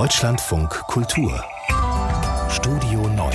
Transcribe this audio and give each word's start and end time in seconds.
Deutschlandfunk 0.00 0.70
Kultur 0.86 1.44
Studio 2.48 3.06
9 3.06 3.34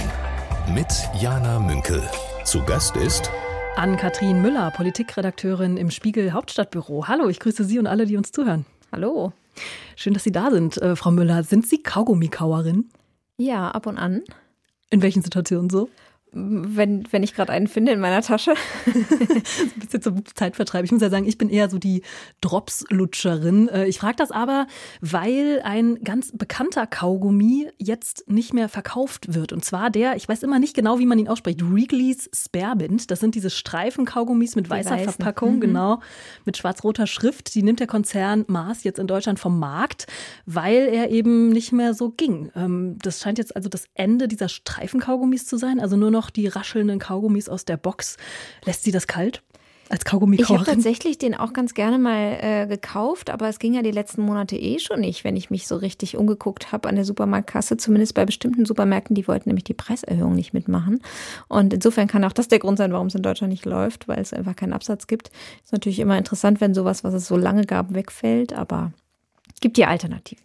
mit 0.74 0.88
Jana 1.22 1.60
Münkel. 1.60 2.02
Zu 2.44 2.64
Gast 2.64 2.96
ist 2.96 3.30
Ann-Kathrin 3.76 4.42
Müller, 4.42 4.72
Politikredakteurin 4.72 5.78
im 5.78 5.92
Spiegel 5.92 6.34
Hauptstadtbüro. 6.34 7.08
Hallo, 7.08 7.30
ich 7.30 7.40
grüße 7.40 7.66
Sie 7.66 7.78
und 7.78 7.86
alle, 7.86 8.08
die 8.08 8.18
uns 8.18 8.32
zuhören. 8.32 8.66
Hallo. 8.92 9.32
Schön, 9.96 10.16
dass 10.16 10.24
Sie 10.24 10.32
da 10.32 10.50
sind, 10.50 10.82
äh, 10.82 10.96
Frau 10.96 11.12
Müller. 11.12 11.44
Sind 11.44 11.68
Sie 11.68 11.84
Kaugummikauerin? 11.84 12.90
Ja, 13.38 13.70
ab 13.70 13.86
und 13.86 14.00
an. 14.00 14.24
In 14.90 15.04
welchen 15.04 15.22
Situationen 15.22 15.70
so? 15.70 15.88
Wenn, 16.36 17.08
wenn 17.12 17.24
ich 17.24 17.34
gerade 17.34 17.52
einen 17.52 17.68
finde 17.68 17.94
in 17.94 18.00
meiner 18.00 18.22
Tasche. 18.22 18.54
ein 18.86 19.80
bisschen 19.80 20.02
zum 20.02 20.24
Zeitvertreib. 20.36 20.84
Ich 20.84 20.92
muss 20.92 21.02
ja 21.02 21.10
sagen, 21.10 21.26
ich 21.26 21.38
bin 21.38 21.50
eher 21.50 21.70
so 21.70 21.78
die 21.78 22.02
Drops-Lutscherin. 22.42 23.70
Äh, 23.70 23.86
ich 23.88 24.00
frage 24.00 24.18
das 24.18 24.32
aber, 24.32 24.68
weil 25.00 25.62
ein 25.64 26.04
ganz 26.04 26.32
bekannter 26.34 26.88
Kaugummi 26.88 27.70
jetzt 27.78 28.30
nicht 28.30 28.54
mehr 28.54 28.68
verkauft 28.68 29.34
wird. 29.34 29.54
Und 29.54 29.64
zwar 29.64 29.90
der, 29.90 30.18
ich 30.18 30.28
weiß 30.28 30.44
immer 30.44 30.60
nicht 30.60 30.76
genau, 30.76 31.00
wie 31.00 31.06
man 31.06 31.18
ihn 31.18 31.30
ausspricht, 31.30 31.62
Wrigley's 31.64 32.30
Spearmint. 32.34 33.10
Das 33.12 33.22
sind 33.22 33.36
diese 33.36 33.50
Streifen-Kaugummis 33.50 34.56
mit 34.56 34.70
weißer 34.70 34.98
Verpackung, 35.00 35.56
mhm. 35.56 35.62
genau, 35.62 36.02
mit 36.44 36.58
schwarz-roter 36.58 37.08
Schrift. 37.08 37.56
Die 37.56 37.64
nimmt 37.64 37.80
der 37.80 37.88
Konzern 37.88 38.44
Mars 38.48 38.84
jetzt 38.84 39.00
in 39.00 39.08
Deutschland 39.08 39.40
vom 39.40 39.58
Markt, 39.58 40.08
weil 40.46 40.90
er 40.92 41.10
eben 41.12 41.50
nicht 41.50 41.72
mehr 41.72 41.94
so 41.94 42.10
ging. 42.10 42.52
Ähm, 42.56 42.98
das 43.02 43.22
scheint 43.22 43.38
jetzt 43.38 43.56
also 43.56 43.70
das 43.70 43.86
Ende 43.94 44.28
dieser 44.28 44.50
Streifen-Kaugummis 44.50 45.46
zu 45.46 45.58
sein. 45.58 45.80
Also 45.80 45.96
nur 45.96 46.12
noch 46.12 46.25
noch 46.26 46.32
die 46.32 46.48
raschelnden 46.48 47.00
Kaugummis 47.00 47.50
aus 47.50 47.66
der 47.66 47.78
Box. 47.78 48.18
Lässt 48.66 48.84
sie 48.84 48.92
das 48.92 49.06
kalt? 49.06 49.44
Als 49.88 50.04
Kaugummi 50.04 50.38
Ich 50.42 50.50
habe 50.50 50.64
tatsächlich 50.64 51.20
den 51.20 51.36
auch 51.36 51.54
ganz 51.54 51.76
gerne 51.76 52.00
mal 52.00 52.40
äh, 52.42 52.66
gekauft, 52.66 53.30
aber 53.30 53.50
es 53.50 53.60
ging 53.60 53.76
ja 53.76 53.84
die 53.84 53.92
letzten 53.92 54.24
Monate 54.24 54.56
eh 54.56 54.80
schon 54.80 55.02
nicht, 55.02 55.24
wenn 55.24 55.36
ich 55.36 55.52
mich 55.52 55.68
so 55.68 55.76
richtig 55.76 56.18
umgeguckt 56.18 56.72
habe 56.72 56.90
an 56.90 56.96
der 56.96 57.06
Supermarktkasse, 57.06 57.78
zumindest 57.78 58.16
bei 58.16 58.26
bestimmten 58.26 58.66
Supermärkten, 58.66 59.14
die 59.14 59.28
wollten 59.28 59.50
nämlich 59.50 59.66
die 59.66 59.76
Preiserhöhung 59.76 60.34
nicht 60.34 60.56
mitmachen. 60.56 61.02
Und 61.50 61.72
insofern 61.72 62.08
kann 62.08 62.24
auch 62.24 62.34
das 62.34 62.48
der 62.48 62.58
Grund 62.58 62.80
sein, 62.80 62.92
warum 62.94 63.08
es 63.08 63.16
in 63.16 63.22
Deutschland 63.22 63.54
nicht 63.54 63.66
läuft, 63.66 64.08
weil 64.08 64.18
es 64.18 64.34
einfach 64.34 64.56
keinen 64.56 64.74
Absatz 64.74 65.06
gibt. 65.06 65.30
Ist 65.64 65.72
natürlich 65.72 66.00
immer 66.00 66.18
interessant, 66.18 66.62
wenn 66.62 66.74
sowas, 66.74 67.04
was 67.04 67.14
es 67.14 67.28
so 67.28 67.38
lange 67.38 67.66
gab, 67.66 67.94
wegfällt, 67.94 68.54
aber 68.54 68.92
es 69.54 69.60
gibt 69.60 69.78
ja 69.78 69.88
Alternativen. 69.88 70.44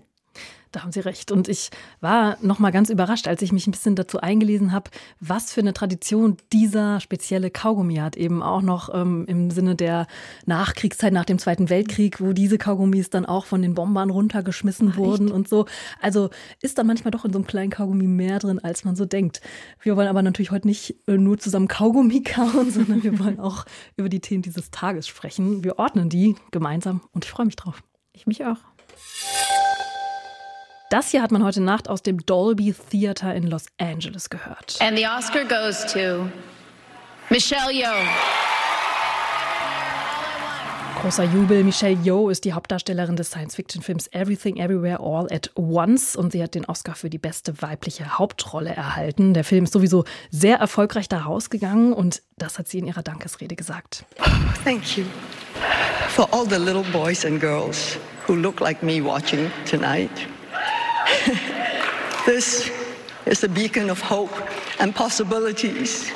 Da 0.73 0.83
haben 0.83 0.93
Sie 0.93 1.01
recht. 1.01 1.33
Und 1.33 1.49
ich 1.49 1.71
war 2.01 2.37
noch 2.43 2.61
mal 2.61 2.71
ganz 2.71 2.91
überrascht, 2.91 3.27
als 3.27 3.43
ich 3.43 3.51
mich 3.53 3.67
ein 3.67 3.73
bisschen 3.73 3.97
dazu 3.97 4.21
eingelesen 4.21 4.73
habe, 4.73 4.91
was 5.19 5.53
für 5.53 5.61
eine 5.61 5.73
Tradition 5.73 6.37
dieser 6.53 7.01
spezielle 7.01 7.51
Kaugummi 7.51 7.97
hat. 7.97 8.17
Eben 8.17 8.43
auch 8.43 8.63
noch 8.63 8.95
ähm, 8.95 9.25
im 9.27 9.51
Sinne 9.51 9.75
der 9.75 10.07
Nachkriegszeit, 10.47 11.13
nach 11.13 11.25
dem 11.25 11.39
Zweiten 11.39 11.71
Weltkrieg, 11.71 12.21
wo 12.21 12.33
diese 12.33 12.57
Kaugummis 12.57 13.11
dann 13.11 13.27
auch 13.27 13.47
von 13.47 13.63
den 13.63 13.75
Bombern 13.75 14.11
runtergeschmissen 14.11 14.91
Ach, 14.93 14.97
wurden 14.97 15.27
echt? 15.27 15.35
und 15.35 15.49
so. 15.49 15.67
Also 16.01 16.31
ist 16.61 16.79
da 16.79 16.85
manchmal 16.85 17.11
doch 17.11 17.25
in 17.25 17.33
so 17.33 17.39
einem 17.39 17.47
kleinen 17.47 17.71
Kaugummi 17.71 18.07
mehr 18.07 18.39
drin, 18.39 18.61
als 18.61 18.85
man 18.85 18.95
so 18.95 19.07
denkt. 19.07 19.41
Wir 19.83 19.97
wollen 19.97 20.09
aber 20.09 20.23
natürlich 20.23 20.53
heute 20.53 20.69
nicht 20.69 20.95
äh, 21.09 21.17
nur 21.17 21.39
zusammen 21.39 21.67
Kaugummi 21.67 22.23
kauen, 22.25 22.71
sondern 22.71 23.03
wir 23.03 23.19
wollen 23.19 23.41
auch 23.41 23.65
über 23.97 24.09
die 24.09 24.21
Themen 24.21 24.43
dieses 24.43 24.71
Tages 24.71 25.09
sprechen. 25.09 25.65
Wir 25.65 25.81
ordnen 25.81 26.09
die 26.09 26.37
gemeinsam 26.53 27.01
und 27.13 27.25
ich 27.25 27.31
freue 27.31 27.47
mich 27.47 27.57
drauf. 27.57 27.83
Ich 28.13 28.27
mich 28.27 28.45
auch. 28.45 28.59
Das 30.91 31.11
hier 31.11 31.23
hat 31.23 31.31
man 31.31 31.45
heute 31.45 31.61
Nacht 31.61 31.89
aus 31.89 32.03
dem 32.03 32.27
Dolby 32.27 32.75
Theater 32.91 33.33
in 33.33 33.47
Los 33.47 33.67
Angeles 33.79 34.29
gehört. 34.29 34.77
And 34.81 34.99
the 34.99 35.07
Oscar 35.07 35.45
goes 35.45 35.87
to 35.93 36.29
Michelle 37.29 37.71
Yeoh. 37.71 38.09
Großer 41.01 41.23
Jubel. 41.23 41.63
Michelle 41.63 41.97
Yeoh 42.03 42.29
ist 42.29 42.45
die 42.45 42.55
Hauptdarstellerin 42.55 43.15
des 43.15 43.31
Science-Fiction-Films 43.31 44.09
Everything 44.09 44.57
Everywhere 44.57 44.99
All 44.99 45.33
at 45.33 45.53
Once 45.55 46.17
und 46.17 46.33
sie 46.33 46.43
hat 46.43 46.57
den 46.57 46.65
Oscar 46.65 46.97
für 46.97 47.09
die 47.09 47.19
beste 47.19 47.63
weibliche 47.63 48.19
Hauptrolle 48.19 48.71
erhalten. 48.71 49.33
Der 49.33 49.45
Film 49.45 49.65
ist 49.65 49.73
sowieso 49.73 50.05
sehr 50.33 50.57
erfolgreich 50.57 51.09
da 51.09 51.21
rausgegangen 51.21 51.93
und 51.93 52.21
das 52.37 52.59
hat 52.59 52.67
sie 52.67 52.81
in 52.81 52.89
ihrer 52.89 53.05
Dankesrede 53.05 53.55
gesagt. 53.55 54.05
Thank 54.65 54.99
you 54.99 55.05
for 56.09 56.29
all 56.35 56.45
the 56.51 56.57
little 56.57 56.85
boys 56.93 57.25
and 57.25 57.41
girls 57.41 57.97
who 58.27 58.35
look 58.35 58.59
like 58.59 58.83
me 58.83 59.01
watching 59.01 59.53
tonight. 59.71 60.11
this 62.27 62.71
is 63.27 63.45
a 63.45 63.49
beacon 63.49 63.91
of 63.91 64.01
hope 64.01 64.33
and 64.81 64.95
possibilities. 64.95 66.11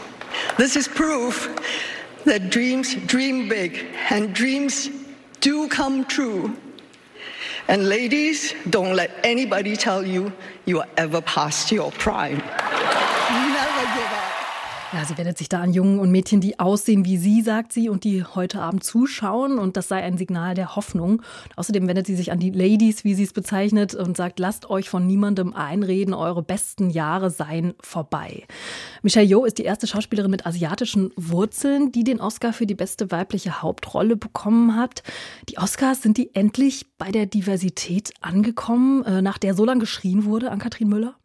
This 0.56 0.76
is 0.76 0.88
proof 0.88 1.48
that 2.24 2.50
dreams 2.50 2.94
dream 3.06 3.48
big 3.48 3.86
and 4.10 4.34
dreams 4.34 4.88
do 5.40 5.68
come 5.68 6.04
true. 6.04 6.56
And 7.68 7.88
ladies, 7.88 8.54
don't 8.68 8.94
let 8.94 9.10
anybody 9.24 9.76
tell 9.76 10.06
you 10.06 10.32
you 10.66 10.80
are 10.80 10.88
ever 10.96 11.20
past 11.22 11.72
your 11.72 11.92
prime. 11.92 12.42
Ja, 14.94 15.04
sie 15.04 15.18
wendet 15.18 15.38
sich 15.38 15.48
da 15.48 15.60
an 15.60 15.72
Jungen 15.72 15.98
und 15.98 16.12
Mädchen, 16.12 16.40
die 16.40 16.60
aussehen 16.60 17.04
wie 17.04 17.16
sie, 17.16 17.42
sagt 17.42 17.72
sie, 17.72 17.88
und 17.88 18.04
die 18.04 18.22
heute 18.22 18.60
Abend 18.60 18.84
zuschauen. 18.84 19.58
Und 19.58 19.76
das 19.76 19.88
sei 19.88 20.00
ein 20.00 20.16
Signal 20.16 20.54
der 20.54 20.76
Hoffnung. 20.76 21.20
Außerdem 21.56 21.88
wendet 21.88 22.06
sie 22.06 22.14
sich 22.14 22.30
an 22.30 22.38
die 22.38 22.50
Ladies, 22.50 23.02
wie 23.02 23.14
sie 23.14 23.24
es 23.24 23.32
bezeichnet, 23.32 23.96
und 23.96 24.16
sagt, 24.16 24.38
lasst 24.38 24.70
euch 24.70 24.88
von 24.88 25.04
niemandem 25.04 25.52
einreden, 25.52 26.14
eure 26.14 26.44
besten 26.44 26.90
Jahre 26.90 27.30
seien 27.30 27.74
vorbei. 27.80 28.44
Michelle 29.02 29.26
Yeoh 29.26 29.44
ist 29.44 29.58
die 29.58 29.64
erste 29.64 29.88
Schauspielerin 29.88 30.30
mit 30.30 30.46
asiatischen 30.46 31.10
Wurzeln, 31.16 31.90
die 31.90 32.04
den 32.04 32.20
Oscar 32.20 32.52
für 32.52 32.66
die 32.66 32.76
beste 32.76 33.10
weibliche 33.10 33.62
Hauptrolle 33.62 34.14
bekommen 34.14 34.76
hat. 34.76 35.02
Die 35.48 35.58
Oscars, 35.58 36.02
sind 36.02 36.18
die 36.18 36.36
endlich 36.36 36.86
bei 36.98 37.10
der 37.10 37.26
Diversität 37.26 38.12
angekommen, 38.20 39.02
äh, 39.02 39.22
nach 39.22 39.38
der 39.38 39.54
so 39.54 39.64
lange 39.64 39.80
geschrien 39.80 40.24
wurde 40.24 40.52
an 40.52 40.60
Katrin 40.60 40.88
Müller? 40.88 41.16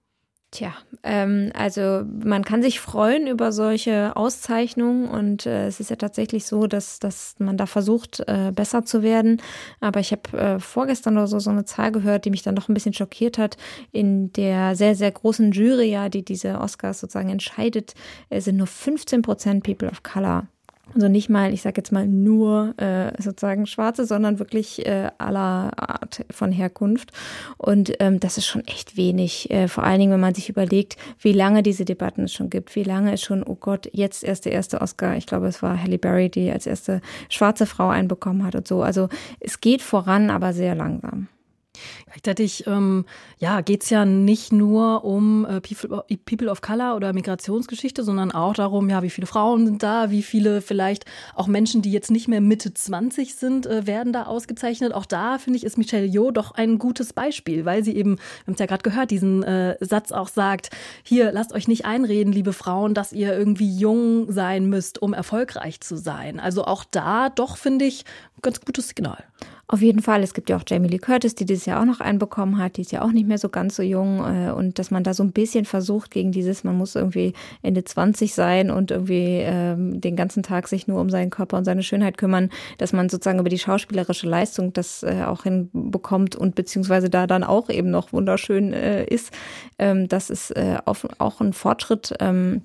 Tja, 0.51 0.73
ähm, 1.03 1.51
also 1.53 2.03
man 2.07 2.43
kann 2.43 2.63
sich 2.63 2.79
freuen 2.79 3.27
über 3.27 3.51
solche 3.51 4.15
Auszeichnungen 4.15 5.07
und 5.07 5.45
äh, 5.45 5.67
es 5.67 5.79
ist 5.79 5.91
ja 5.91 5.95
tatsächlich 5.95 6.47
so, 6.47 6.65
dass, 6.65 6.97
dass 6.97 7.35
man 7.37 7.55
da 7.55 7.67
versucht, 7.67 8.21
äh, 8.21 8.51
besser 8.51 8.83
zu 8.83 9.03
werden. 9.03 9.43
Aber 9.79 9.99
ich 9.99 10.11
habe 10.11 10.35
äh, 10.35 10.59
vorgestern 10.59 11.17
oder 11.17 11.27
so 11.27 11.37
so 11.37 11.51
eine 11.51 11.65
Zahl 11.65 11.91
gehört, 11.91 12.25
die 12.25 12.31
mich 12.31 12.41
dann 12.41 12.55
doch 12.55 12.67
ein 12.67 12.73
bisschen 12.73 12.93
schockiert 12.93 13.37
hat. 13.37 13.57
In 13.91 14.33
der 14.33 14.75
sehr, 14.75 14.95
sehr 14.95 15.11
großen 15.11 15.51
Jury, 15.51 15.91
ja, 15.91 16.09
die 16.09 16.25
diese 16.25 16.59
Oscars 16.59 16.99
sozusagen 16.99 17.29
entscheidet, 17.29 17.93
äh, 18.29 18.41
sind 18.41 18.57
nur 18.57 18.67
15 18.67 19.21
Prozent 19.21 19.63
People 19.63 19.87
of 19.87 20.01
Color 20.01 20.47
also 20.95 21.07
nicht 21.07 21.29
mal, 21.29 21.53
ich 21.53 21.61
sage 21.61 21.75
jetzt 21.77 21.91
mal 21.91 22.07
nur 22.07 22.73
äh, 22.77 23.11
sozusagen 23.21 23.65
Schwarze, 23.65 24.05
sondern 24.05 24.39
wirklich 24.39 24.85
äh, 24.85 25.09
aller 25.17 25.71
Art 25.77 26.25
von 26.31 26.51
Herkunft. 26.51 27.11
Und 27.57 27.93
ähm, 27.99 28.19
das 28.19 28.37
ist 28.37 28.45
schon 28.45 28.65
echt 28.67 28.97
wenig. 28.97 29.49
Äh, 29.51 29.67
vor 29.67 29.83
allen 29.83 29.99
Dingen, 29.99 30.13
wenn 30.13 30.19
man 30.19 30.35
sich 30.35 30.49
überlegt, 30.49 30.97
wie 31.19 31.33
lange 31.33 31.63
diese 31.63 31.85
Debatten 31.85 32.23
es 32.23 32.33
schon 32.33 32.49
gibt, 32.49 32.75
wie 32.75 32.83
lange 32.83 33.13
es 33.13 33.21
schon, 33.21 33.43
oh 33.43 33.55
Gott, 33.55 33.89
jetzt 33.93 34.23
erst 34.23 34.45
der 34.45 34.53
erste 34.53 34.81
Oscar. 34.81 35.15
Ich 35.15 35.25
glaube, 35.25 35.47
es 35.47 35.61
war 35.61 35.81
Halle 35.81 35.97
Berry, 35.97 36.29
die 36.29 36.51
als 36.51 36.65
erste 36.65 37.01
schwarze 37.29 37.65
Frau 37.65 37.89
einbekommen 37.89 38.43
hat 38.45 38.55
und 38.55 38.67
so. 38.67 38.81
Also 38.81 39.09
es 39.39 39.61
geht 39.61 39.81
voran, 39.81 40.29
aber 40.29 40.53
sehr 40.53 40.75
langsam. 40.75 41.27
Gleichzeitig 42.05 42.65
ähm, 42.67 43.05
ja, 43.39 43.61
geht 43.61 43.83
es 43.83 43.89
ja 43.89 44.05
nicht 44.05 44.51
nur 44.51 45.03
um 45.03 45.45
äh, 45.45 45.61
People 45.61 46.49
of 46.49 46.61
Color 46.61 46.95
oder 46.95 47.13
Migrationsgeschichte, 47.13 48.03
sondern 48.03 48.31
auch 48.31 48.53
darum, 48.53 48.89
ja, 48.89 49.03
wie 49.03 49.09
viele 49.09 49.27
Frauen 49.27 49.65
sind 49.65 49.83
da, 49.83 50.11
wie 50.11 50.23
viele 50.23 50.61
vielleicht 50.61 51.05
auch 51.35 51.47
Menschen, 51.47 51.81
die 51.81 51.91
jetzt 51.91 52.11
nicht 52.11 52.27
mehr 52.27 52.41
Mitte 52.41 52.73
20 52.73 53.35
sind, 53.35 53.65
äh, 53.65 53.87
werden 53.87 54.13
da 54.13 54.23
ausgezeichnet. 54.23 54.93
Auch 54.93 55.05
da, 55.05 55.37
finde 55.37 55.57
ich, 55.57 55.63
ist 55.63 55.77
Michelle 55.77 56.05
Yeoh 56.05 56.31
doch 56.31 56.51
ein 56.51 56.79
gutes 56.79 57.13
Beispiel, 57.13 57.65
weil 57.65 57.83
sie 57.83 57.95
eben, 57.95 58.17
wir 58.17 58.47
haben 58.47 58.53
es 58.53 58.59
ja 58.59 58.65
gerade 58.65 58.83
gehört, 58.83 59.11
diesen 59.11 59.43
äh, 59.43 59.77
Satz 59.79 60.11
auch 60.11 60.27
sagt, 60.27 60.69
hier, 61.03 61.31
lasst 61.31 61.53
euch 61.53 61.67
nicht 61.67 61.85
einreden, 61.85 62.33
liebe 62.33 62.53
Frauen, 62.53 62.93
dass 62.93 63.13
ihr 63.13 63.37
irgendwie 63.37 63.75
jung 63.75 64.31
sein 64.31 64.67
müsst, 64.67 65.01
um 65.01 65.13
erfolgreich 65.13 65.81
zu 65.81 65.97
sein. 65.97 66.39
Also 66.39 66.65
auch 66.65 66.83
da 66.83 67.29
doch, 67.29 67.57
finde 67.57 67.85
ich, 67.85 68.05
ein 68.37 68.41
ganz 68.41 68.61
gutes 68.61 68.89
Signal. 68.89 69.23
Auf 69.71 69.83
jeden 69.83 70.01
Fall. 70.01 70.23
Es 70.23 70.33
gibt 70.33 70.49
ja 70.49 70.57
auch 70.57 70.63
Jamie 70.67 70.87
Lee 70.87 70.97
Curtis, 70.97 71.35
die 71.35 71.45
dieses 71.45 71.67
Jahr 71.67 71.79
auch 71.79 71.85
noch 71.85 71.99
einbekommen 71.99 72.57
hat. 72.57 72.77
Die 72.77 72.81
ist 72.81 72.91
ja 72.91 73.03
auch 73.03 73.11
nicht 73.11 73.27
mehr 73.27 73.37
so 73.37 73.49
ganz 73.49 73.75
so 73.75 73.83
jung. 73.83 74.17
Äh, 74.25 74.49
und 74.49 74.79
dass 74.79 74.89
man 74.89 75.03
da 75.03 75.13
so 75.13 75.21
ein 75.21 75.31
bisschen 75.31 75.63
versucht 75.65 76.09
gegen 76.09 76.31
dieses, 76.31 76.63
man 76.63 76.75
muss 76.75 76.95
irgendwie 76.95 77.33
Ende 77.61 77.83
20 77.83 78.33
sein 78.33 78.71
und 78.71 78.89
irgendwie 78.89 79.41
ähm, 79.43 80.01
den 80.01 80.15
ganzen 80.15 80.41
Tag 80.41 80.67
sich 80.67 80.87
nur 80.87 80.99
um 80.99 81.11
seinen 81.11 81.29
Körper 81.29 81.55
und 81.55 81.65
seine 81.65 81.83
Schönheit 81.83 82.17
kümmern, 82.17 82.49
dass 82.79 82.93
man 82.93 83.09
sozusagen 83.09 83.37
über 83.37 83.49
die 83.49 83.59
schauspielerische 83.59 84.27
Leistung 84.27 84.73
das 84.73 85.03
äh, 85.03 85.21
auch 85.27 85.43
hinbekommt 85.43 86.35
und 86.35 86.55
beziehungsweise 86.55 87.11
da 87.11 87.27
dann 87.27 87.43
auch 87.43 87.69
eben 87.69 87.91
noch 87.91 88.11
wunderschön 88.11 88.73
äh, 88.73 89.05
ist. 89.05 89.31
Ähm, 89.77 90.07
das 90.07 90.31
ist 90.31 90.49
äh, 90.49 90.77
auch 90.83 91.41
ein 91.41 91.53
Fortschritt. 91.53 92.15
Ähm, 92.19 92.63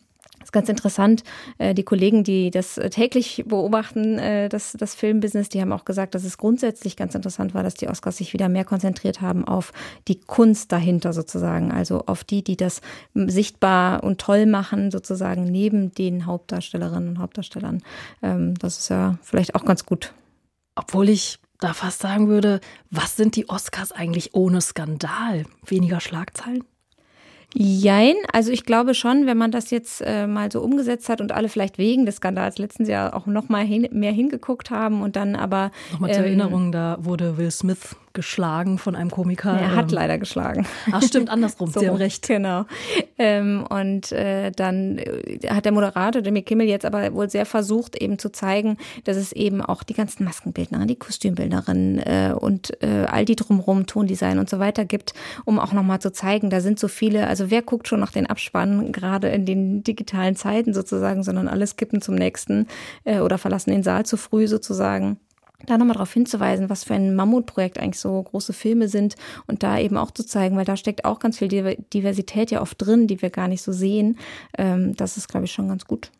ganz 0.54 0.70
interessant. 0.70 1.22
Äh, 1.58 1.74
die 1.74 1.82
Kollegen, 1.82 2.24
die 2.24 2.50
das 2.50 2.80
täglich 2.90 3.44
beobachten, 3.46 4.18
äh, 4.18 4.48
das, 4.48 4.72
das 4.72 4.94
Filmbusiness, 4.94 5.50
die 5.50 5.60
haben 5.60 5.72
auch 5.72 5.84
gesagt, 5.84 6.14
dass 6.14 6.24
es 6.24 6.38
grundsätzlich 6.38 6.96
ganz 6.96 7.14
interessant 7.14 7.52
war, 7.52 7.62
dass 7.62 7.74
die 7.74 7.88
Oscars 7.88 8.16
sich 8.16 8.32
wieder 8.32 8.48
mehr 8.48 8.64
konzentriert 8.64 9.20
haben 9.20 9.46
auf 9.46 9.72
die 10.08 10.18
Kunst 10.18 10.72
dahinter 10.72 11.12
sozusagen. 11.12 11.70
Also 11.70 12.04
auf 12.06 12.24
die, 12.24 12.42
die 12.42 12.56
das 12.56 12.80
sichtbar 13.12 14.02
und 14.02 14.18
toll 14.18 14.46
machen, 14.46 14.90
sozusagen 14.90 15.44
neben 15.44 15.92
den 15.92 16.24
Hauptdarstellerinnen 16.24 17.10
und 17.10 17.18
Hauptdarstellern. 17.18 17.82
Ähm, 18.22 18.54
das 18.58 18.78
ist 18.78 18.88
ja 18.88 19.18
vielleicht 19.22 19.54
auch 19.54 19.66
ganz 19.66 19.84
gut. 19.84 20.14
Obwohl 20.76 21.10
ich 21.10 21.38
da 21.60 21.72
fast 21.72 22.00
sagen 22.00 22.28
würde, 22.28 22.60
was 22.90 23.16
sind 23.16 23.36
die 23.36 23.48
Oscars 23.48 23.92
eigentlich 23.92 24.34
ohne 24.34 24.60
Skandal? 24.60 25.44
Weniger 25.66 26.00
Schlagzeilen? 26.00 26.64
Jein, 27.56 28.16
also 28.32 28.50
ich 28.50 28.64
glaube 28.64 28.94
schon, 28.94 29.26
wenn 29.26 29.38
man 29.38 29.52
das 29.52 29.70
jetzt 29.70 30.02
äh, 30.04 30.26
mal 30.26 30.50
so 30.50 30.60
umgesetzt 30.60 31.08
hat 31.08 31.20
und 31.20 31.30
alle 31.30 31.48
vielleicht 31.48 31.78
wegen 31.78 32.04
des 32.04 32.16
Skandals 32.16 32.58
letztens 32.58 32.88
Jahr 32.88 33.14
auch 33.14 33.26
noch 33.26 33.48
mal 33.48 33.64
hin, 33.64 33.88
mehr 33.92 34.10
hingeguckt 34.10 34.70
haben 34.70 35.02
und 35.02 35.14
dann 35.14 35.36
aber 35.36 35.70
nochmal 35.92 36.10
zur 36.10 36.24
ähm, 36.24 36.26
Erinnerung, 36.26 36.72
da 36.72 36.96
wurde 37.00 37.38
Will 37.38 37.52
Smith 37.52 37.96
geschlagen 38.14 38.78
von 38.78 38.94
einem 38.94 39.10
Komiker. 39.10 39.50
Er 39.50 39.74
hat 39.74 39.90
ähm, 39.90 39.96
leider 39.96 40.18
geschlagen. 40.18 40.66
Ach 40.92 41.02
stimmt, 41.02 41.28
andersrum, 41.28 41.70
so, 41.70 41.80
Sie 41.80 41.88
haben 41.88 41.96
recht. 41.96 42.26
Genau. 42.26 42.64
Ähm, 43.18 43.66
und 43.68 44.12
äh, 44.12 44.52
dann 44.52 44.98
äh, 44.98 45.48
hat 45.48 45.64
der 45.64 45.72
Moderator, 45.72 46.22
der 46.22 46.32
Mick 46.32 46.46
Kimmel, 46.46 46.68
jetzt 46.68 46.86
aber 46.86 47.12
wohl 47.12 47.28
sehr 47.28 47.44
versucht, 47.44 47.96
eben 47.96 48.18
zu 48.18 48.30
zeigen, 48.30 48.78
dass 49.02 49.16
es 49.16 49.32
eben 49.32 49.60
auch 49.60 49.82
die 49.82 49.94
ganzen 49.94 50.24
Maskenbildnerinnen, 50.24 50.88
die 50.88 50.96
Kostümbildnerinnen 50.96 51.98
äh, 51.98 52.34
und 52.38 52.80
äh, 52.82 53.04
all 53.08 53.24
die 53.24 53.36
drumherum, 53.36 53.86
Tondesign 53.86 54.38
und 54.38 54.48
so 54.48 54.60
weiter 54.60 54.84
gibt, 54.84 55.12
um 55.44 55.58
auch 55.58 55.72
nochmal 55.72 55.98
zu 55.98 56.12
zeigen, 56.12 56.50
da 56.50 56.60
sind 56.60 56.78
so 56.78 56.86
viele, 56.86 57.26
also 57.26 57.43
wer 57.50 57.62
guckt 57.62 57.88
schon 57.88 58.00
nach 58.00 58.12
den 58.12 58.26
Abspannen, 58.26 58.92
gerade 58.92 59.28
in 59.28 59.46
den 59.46 59.82
digitalen 59.82 60.36
Zeiten 60.36 60.74
sozusagen, 60.74 61.22
sondern 61.22 61.48
alles 61.48 61.76
kippen 61.76 62.00
zum 62.00 62.14
nächsten 62.14 62.66
äh, 63.04 63.20
oder 63.20 63.38
verlassen 63.38 63.70
den 63.70 63.82
Saal 63.82 64.06
zu 64.06 64.16
früh 64.16 64.46
sozusagen 64.46 65.18
da 65.66 65.78
nochmal 65.78 65.94
darauf 65.94 66.12
hinzuweisen, 66.12 66.70
was 66.70 66.84
für 66.84 66.94
ein 66.94 67.14
Mammutprojekt 67.14 67.78
eigentlich 67.78 68.00
so 68.00 68.22
große 68.22 68.52
Filme 68.52 68.88
sind 68.88 69.16
und 69.46 69.62
da 69.62 69.78
eben 69.78 69.96
auch 69.96 70.10
zu 70.10 70.24
zeigen, 70.24 70.56
weil 70.56 70.64
da 70.64 70.76
steckt 70.76 71.04
auch 71.04 71.18
ganz 71.18 71.38
viel 71.38 71.48
Diversität 71.48 72.50
ja 72.50 72.60
oft 72.60 72.76
drin, 72.78 73.06
die 73.06 73.22
wir 73.22 73.30
gar 73.30 73.48
nicht 73.48 73.62
so 73.62 73.72
sehen. 73.72 74.18
Ähm, 74.58 74.94
das 74.96 75.16
ist, 75.16 75.28
glaube 75.28 75.46
ich, 75.46 75.52
schon 75.52 75.68
ganz 75.68 75.84
gut. 75.86 76.10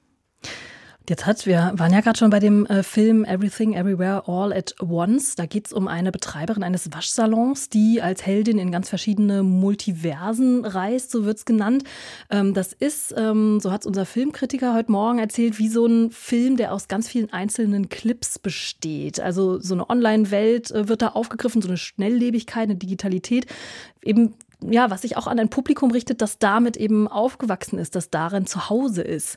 Jetzt 1.06 1.26
hat, 1.26 1.44
wir 1.44 1.74
waren 1.76 1.92
ja 1.92 2.00
gerade 2.00 2.18
schon 2.18 2.30
bei 2.30 2.40
dem 2.40 2.64
äh, 2.64 2.82
Film 2.82 3.26
Everything 3.26 3.74
Everywhere 3.74 4.22
All 4.26 4.54
at 4.54 4.74
Once. 4.80 5.34
Da 5.34 5.44
geht 5.44 5.66
es 5.66 5.74
um 5.74 5.86
eine 5.86 6.10
Betreiberin 6.10 6.62
eines 6.62 6.90
Waschsalons, 6.94 7.68
die 7.68 8.00
als 8.00 8.24
Heldin 8.24 8.58
in 8.58 8.72
ganz 8.72 8.88
verschiedene 8.88 9.42
Multiversen 9.42 10.64
reist, 10.64 11.10
so 11.10 11.26
wird's 11.26 11.44
genannt. 11.44 11.84
Ähm, 12.30 12.54
das 12.54 12.72
ist, 12.72 13.12
ähm, 13.18 13.60
so 13.60 13.70
hat's 13.70 13.84
unser 13.84 14.06
Filmkritiker 14.06 14.72
heute 14.72 14.90
Morgen 14.92 15.18
erzählt, 15.18 15.58
wie 15.58 15.68
so 15.68 15.84
ein 15.84 16.10
Film, 16.10 16.56
der 16.56 16.72
aus 16.72 16.88
ganz 16.88 17.06
vielen 17.06 17.30
einzelnen 17.34 17.90
Clips 17.90 18.38
besteht. 18.38 19.20
Also 19.20 19.58
so 19.60 19.74
eine 19.74 19.90
Online-Welt 19.90 20.70
äh, 20.70 20.88
wird 20.88 21.02
da 21.02 21.08
aufgegriffen, 21.08 21.60
so 21.60 21.68
eine 21.68 21.76
Schnelllebigkeit, 21.76 22.64
eine 22.64 22.76
Digitalität. 22.76 23.44
Eben 24.02 24.36
ja, 24.60 24.90
was 24.90 25.02
sich 25.02 25.16
auch 25.16 25.26
an 25.26 25.38
ein 25.38 25.50
Publikum 25.50 25.90
richtet, 25.90 26.22
das 26.22 26.38
damit 26.38 26.76
eben 26.76 27.08
aufgewachsen 27.08 27.78
ist, 27.78 27.94
das 27.94 28.10
darin 28.10 28.46
zu 28.46 28.68
Hause 28.68 29.02
ist. 29.02 29.36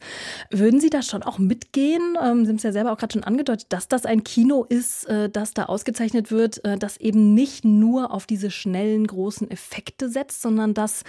Würden 0.51 0.79
Sie 0.79 0.89
da 0.89 1.01
schon 1.01 1.23
auch 1.23 1.37
mitgehen? 1.37 2.17
Ähm, 2.21 2.45
Sie 2.45 2.49
haben 2.49 2.57
es 2.57 2.63
ja 2.63 2.71
selber 2.71 2.91
auch 2.91 2.97
gerade 2.97 3.13
schon 3.13 3.23
angedeutet, 3.23 3.67
dass 3.69 3.87
das 3.87 4.05
ein 4.05 4.23
Kino 4.23 4.65
ist, 4.67 5.05
äh, 5.05 5.29
das 5.29 5.53
da 5.53 5.65
ausgezeichnet 5.65 6.31
wird, 6.31 6.63
äh, 6.65 6.77
das 6.77 6.97
eben 6.97 7.33
nicht 7.33 7.65
nur 7.65 8.11
auf 8.11 8.25
diese 8.25 8.51
schnellen, 8.51 9.07
großen 9.07 9.49
Effekte 9.49 10.09
setzt, 10.09 10.41
sondern 10.41 10.73
das 10.73 11.03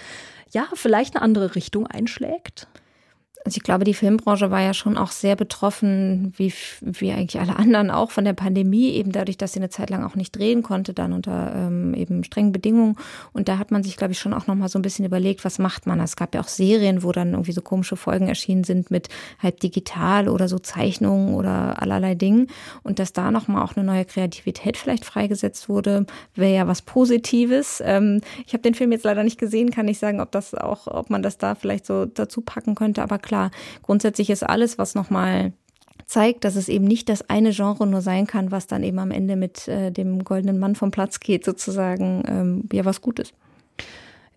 ja 0.51 0.67
vielleicht 0.73 1.15
eine 1.15 1.21
andere 1.23 1.55
Richtung 1.55 1.87
einschlägt? 1.87 2.67
Also 3.45 3.57
ich 3.57 3.63
glaube, 3.63 3.85
die 3.85 3.93
Filmbranche 3.93 4.51
war 4.51 4.61
ja 4.61 4.73
schon 4.73 4.97
auch 4.97 5.11
sehr 5.11 5.37
betroffen, 5.37 6.33
wie, 6.35 6.53
wie 6.81 7.11
eigentlich 7.11 7.39
alle 7.39 7.55
anderen 7.55 7.89
auch 7.89 8.11
von 8.11 8.25
der 8.25 8.33
Pandemie, 8.33 8.89
eben 8.89 9.13
dadurch, 9.13 9.37
dass 9.37 9.53
sie 9.53 9.59
eine 9.59 9.69
Zeit 9.69 9.89
lang 9.89 10.03
auch 10.03 10.15
nicht 10.15 10.37
drehen 10.37 10.61
konnte, 10.61 10.93
dann 10.93 11.13
unter 11.13 11.53
ähm, 11.55 11.93
eben 11.93 12.25
strengen 12.25 12.51
Bedingungen. 12.51 12.97
Und 13.31 13.47
da 13.47 13.57
hat 13.57 13.71
man 13.71 13.81
sich, 13.81 13.95
glaube 13.95 14.11
ich, 14.11 14.19
schon 14.19 14.33
auch 14.33 14.47
nochmal 14.47 14.67
so 14.67 14.77
ein 14.77 14.81
bisschen 14.81 15.05
überlegt, 15.05 15.45
was 15.45 15.57
macht 15.57 15.87
man? 15.87 16.01
Es 16.01 16.17
gab 16.17 16.35
ja 16.35 16.41
auch 16.41 16.49
Serien, 16.49 17.01
wo 17.01 17.13
dann 17.13 17.31
irgendwie 17.31 17.53
so 17.53 17.61
komische 17.61 17.95
Folgen 17.95 18.27
erschienen 18.27 18.65
sind 18.65 18.91
mit 18.91 19.07
halt 19.41 19.63
digital 19.63 20.27
oder 20.27 20.49
so 20.49 20.59
Zeichnungen 20.59 21.33
oder 21.33 21.81
allerlei 21.81 22.15
Dingen. 22.15 22.47
Und 22.83 22.99
dass 22.99 23.13
da 23.13 23.31
nochmal 23.31 23.63
auch 23.63 23.77
eine 23.77 23.85
neue 23.85 24.03
Kreativität 24.03 24.75
vielleicht 24.75 25.05
freigesetzt 25.05 25.69
wurde, 25.69 26.05
wäre 26.35 26.53
ja 26.53 26.67
was 26.67 26.81
Positives. 26.81 27.81
Ähm, 27.85 28.19
ich 28.45 28.51
habe 28.51 28.63
den 28.63 28.73
Film 28.73 28.91
jetzt 28.91 29.05
leider 29.05 29.23
nicht 29.23 29.39
gesehen, 29.39 29.71
kann 29.71 29.85
nicht 29.85 29.99
sagen, 29.99 30.19
ob 30.19 30.33
das 30.33 30.53
auch, 30.53 30.87
ob 30.87 31.09
man 31.09 31.23
das 31.23 31.37
da 31.37 31.55
vielleicht 31.55 31.85
so 31.85 32.05
dazu 32.05 32.41
packen 32.41 32.75
könnte. 32.75 33.01
Aber 33.01 33.17
klar, 33.29 33.51
grundsätzlich 33.83 34.29
ist 34.29 34.43
alles, 34.43 34.77
was 34.77 34.95
nochmal 34.95 35.53
zeigt, 36.05 36.43
dass 36.43 36.55
es 36.55 36.67
eben 36.67 36.85
nicht 36.85 37.07
das 37.07 37.29
eine 37.29 37.51
Genre 37.51 37.85
nur 37.85 38.01
sein 38.01 38.25
kann, 38.25 38.51
was 38.51 38.65
dann 38.65 38.83
eben 38.83 38.97
am 38.97 39.11
Ende 39.11 39.35
mit 39.35 39.67
äh, 39.67 39.91
dem 39.91 40.23
goldenen 40.23 40.57
Mann 40.57 40.75
vom 40.75 40.89
Platz 40.89 41.19
geht, 41.19 41.45
sozusagen, 41.45 42.23
ähm, 42.27 42.63
ja, 42.73 42.83
was 42.83 43.01
Gutes. 43.01 43.31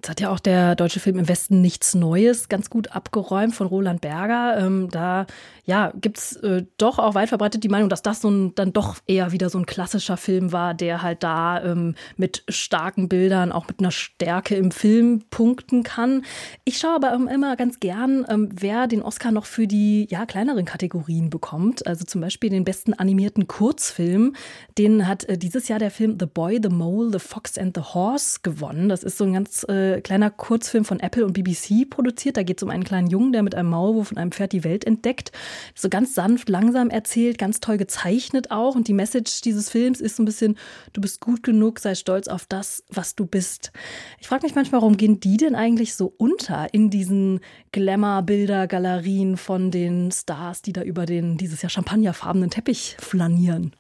Jetzt 0.03 0.11
hat 0.11 0.21
ja 0.21 0.31
auch 0.31 0.41
der 0.41 0.75
deutsche 0.75 0.99
Film 0.99 1.17
im 1.17 1.29
Westen 1.29 1.61
nichts 1.61 1.95
Neues 1.95 2.49
ganz 2.49 2.71
gut 2.71 2.91
abgeräumt 2.91 3.55
von 3.55 3.69
Roland 3.69 4.01
Berger. 4.01 4.59
Ähm, 4.59 4.89
da 4.91 5.27
ja, 5.65 5.93
gibt 5.95 6.19
es 6.19 6.35
äh, 6.39 6.65
doch 6.77 6.99
auch 6.99 7.15
weit 7.15 7.29
verbreitet 7.29 7.63
die 7.63 7.69
Meinung, 7.69 7.89
dass 7.89 8.03
das 8.03 8.21
so 8.21 8.29
ein, 8.29 8.53
dann 8.57 8.73
doch 8.73 8.97
eher 9.07 9.31
wieder 9.31 9.49
so 9.49 9.59
ein 9.59 9.67
klassischer 9.67 10.17
Film 10.17 10.51
war, 10.51 10.75
der 10.75 11.03
halt 11.03 11.23
da 11.23 11.63
ähm, 11.63 11.95
mit 12.17 12.43
starken 12.49 13.09
Bildern, 13.09 13.53
auch 13.53 13.69
mit 13.69 13.79
einer 13.79 13.93
Stärke 13.93 14.57
im 14.57 14.73
Film 14.73 15.23
punkten 15.31 15.85
kann. 15.85 16.25
Ich 16.65 16.79
schaue 16.79 16.97
aber 16.97 17.13
immer 17.15 17.55
ganz 17.55 17.79
gern, 17.79 18.27
ähm, 18.29 18.49
wer 18.53 18.89
den 18.89 19.03
Oscar 19.03 19.31
noch 19.31 19.47
für 19.47 19.69
die 19.69 20.09
ja, 20.11 20.27
kleineren 20.27 20.65
Kategorien 20.65 21.31
bekommt. 21.31 21.87
Also 21.87 22.05
zum 22.05 22.21
Beispiel 22.23 22.51
den 22.51 22.65
besten 22.65 22.93
animierten 22.93 23.47
Kurzfilm. 23.47 24.35
Den 24.79 25.07
hat 25.07 25.27
äh, 25.29 25.39
dieses 25.39 25.69
Jahr 25.69 25.79
der 25.79 25.93
Film 25.93 26.17
The 26.19 26.27
Boy, 26.27 26.59
The 26.61 26.71
Mole, 26.71 27.13
The 27.13 27.21
Fox 27.21 27.57
and 27.57 27.77
the 27.77 27.85
Horse 27.95 28.41
gewonnen. 28.43 28.89
Das 28.89 29.05
ist 29.05 29.17
so 29.17 29.23
ein 29.23 29.35
ganz 29.35 29.65
äh, 29.69 29.92
kleiner 30.01 30.31
Kurzfilm 30.31 30.85
von 30.85 31.01
Apple 31.01 31.25
und 31.25 31.33
BBC 31.33 31.89
produziert. 31.89 32.37
Da 32.37 32.43
geht 32.43 32.59
es 32.59 32.63
um 32.63 32.71
einen 32.71 32.85
kleinen 32.85 33.09
Jungen, 33.09 33.33
der 33.33 33.43
mit 33.43 33.55
einem 33.55 33.71
Maulwurf 33.71 34.11
und 34.11 34.19
einem 34.19 34.33
Pferd 34.33 34.53
die 34.53 34.65
Welt 34.65 34.85
entdeckt 34.85 35.33
so 35.75 35.89
ganz 35.89 36.15
sanft, 36.15 36.49
langsam 36.49 36.91
erzählt, 36.91 37.39
ganz 37.39 37.61
toll 37.61 37.77
gezeichnet 37.77 38.51
auch. 38.51 38.75
Und 38.75 38.89
die 38.89 38.93
Message 38.93 39.41
dieses 39.43 39.71
Films 39.71 40.01
ist 40.01 40.17
so 40.17 40.23
ein 40.23 40.27
bisschen, 40.27 40.57
du 40.93 41.01
bist 41.01 41.21
gut 41.21 41.43
genug, 41.43 41.79
sei 41.79 41.95
stolz 41.95 42.29
auf 42.29 42.47
das, 42.47 42.85
was 42.89 43.15
du 43.15 43.27
bist. 43.27 43.73
Ich 44.21 44.29
frage 44.29 44.45
mich 44.45 44.55
manchmal, 44.55 44.83
warum 44.83 44.97
gehen 44.97 45.21
die 45.21 45.37
denn 45.37 45.55
eigentlich 45.55 45.95
so 45.95 46.13
unter 46.17 46.73
in 46.73 46.91
diesen 46.91 47.41
Glamour-Bilder-Galerien 47.73 49.37
von 49.37 49.71
den 49.71 50.11
Stars, 50.13 50.63
die 50.63 50.73
da 50.73 50.83
über 50.83 51.07
den 51.07 51.37
dieses 51.37 51.63
Jahr 51.63 51.71
champagnerfarbenen 51.71 52.51
Teppich 52.51 52.97
flanieren? 52.99 53.75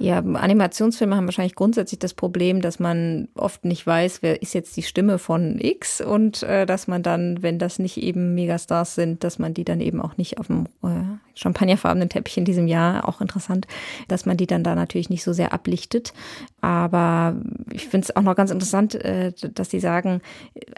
Ja, 0.00 0.18
Animationsfilme 0.18 1.16
haben 1.16 1.26
wahrscheinlich 1.26 1.56
grundsätzlich 1.56 1.98
das 1.98 2.14
Problem, 2.14 2.60
dass 2.60 2.78
man 2.78 3.28
oft 3.34 3.64
nicht 3.64 3.84
weiß, 3.84 4.22
wer 4.22 4.40
ist 4.40 4.54
jetzt 4.54 4.76
die 4.76 4.82
Stimme 4.82 5.18
von 5.18 5.58
X 5.60 6.00
und 6.00 6.44
äh, 6.44 6.66
dass 6.66 6.86
man 6.86 7.02
dann, 7.02 7.42
wenn 7.42 7.58
das 7.58 7.80
nicht 7.80 7.96
eben 7.96 8.34
Megastars 8.34 8.94
sind, 8.94 9.24
dass 9.24 9.40
man 9.40 9.54
die 9.54 9.64
dann 9.64 9.80
eben 9.80 10.00
auch 10.00 10.16
nicht 10.16 10.38
auf 10.38 10.46
dem 10.46 10.66
äh, 10.84 11.18
champagnerfarbenen 11.34 12.08
Teppich 12.08 12.36
in 12.36 12.44
diesem 12.44 12.68
Jahr, 12.68 13.08
auch 13.08 13.20
interessant, 13.20 13.66
dass 14.06 14.24
man 14.24 14.36
die 14.36 14.46
dann 14.46 14.62
da 14.62 14.76
natürlich 14.76 15.10
nicht 15.10 15.24
so 15.24 15.32
sehr 15.32 15.52
ablichtet. 15.52 16.12
Aber 16.60 17.36
ich 17.72 17.88
finde 17.88 18.06
es 18.06 18.16
auch 18.16 18.22
noch 18.22 18.36
ganz 18.36 18.52
interessant, 18.52 18.94
äh, 18.94 19.32
dass 19.54 19.70
sie 19.70 19.80
sagen, 19.80 20.20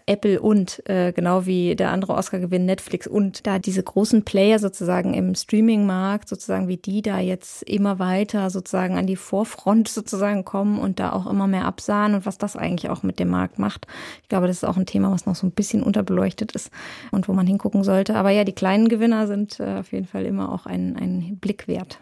Apple 0.07 0.41
und, 0.41 0.83
äh, 0.89 1.13
genau 1.13 1.45
wie 1.45 1.77
der 1.77 1.91
andere 1.91 2.15
Oscar-Gewinn 2.15 2.65
Netflix 2.65 3.07
und 3.07 3.47
da 3.47 3.59
diese 3.59 3.83
großen 3.83 4.25
Player 4.25 4.59
sozusagen 4.59 5.13
im 5.13 5.35
Streaming-Markt, 5.35 6.29
sozusagen 6.29 6.69
wie 6.69 6.79
die 6.79 7.03
da 7.03 7.19
jetzt 7.19 7.63
immer 7.65 7.99
weiter 7.99 8.49
sozusagen 8.49 8.97
an 8.97 9.07
die 9.11 9.17
Vorfront 9.17 9.89
sozusagen 9.89 10.45
kommen 10.45 10.79
und 10.79 11.01
da 11.01 11.13
auch 11.13 11.27
immer 11.27 11.47
mehr 11.47 11.65
absahen 11.65 12.15
und 12.15 12.27
was 12.27 12.39
das 12.39 12.57
eigentlich 12.57 12.91
auch 12.91 13.03
mit 13.03 13.19
dem 13.19 13.29
Markt 13.29 13.59
macht. 13.59 13.87
Ich 14.23 14.29
glaube, 14.29 14.47
das 14.47 14.59
ist 14.59 14.65
auch 14.65 14.77
ein 14.77 14.87
Thema, 14.87 15.11
was 15.11 15.27
noch 15.27 15.37
so 15.37 15.47
ein 15.47 15.53
bisschen 15.53 15.83
unterbeleuchtet 15.83 16.53
ist 16.53 16.71
und 17.11 17.29
wo 17.29 17.33
man 17.33 17.47
hingucken 17.47 17.85
sollte. 17.85 18.15
Aber 18.17 18.31
ja, 18.31 18.45
die 18.45 18.53
kleinen 18.53 18.89
Gewinner 18.89 19.27
sind 19.27 19.61
äh, 19.61 19.79
auf 19.81 19.93
jeden 19.93 20.07
Fall 20.07 20.25
immer 20.25 20.53
auch 20.53 20.67
ein, 20.67 20.97
ein 20.97 21.39
Blick 21.39 21.69
wert. 21.69 21.99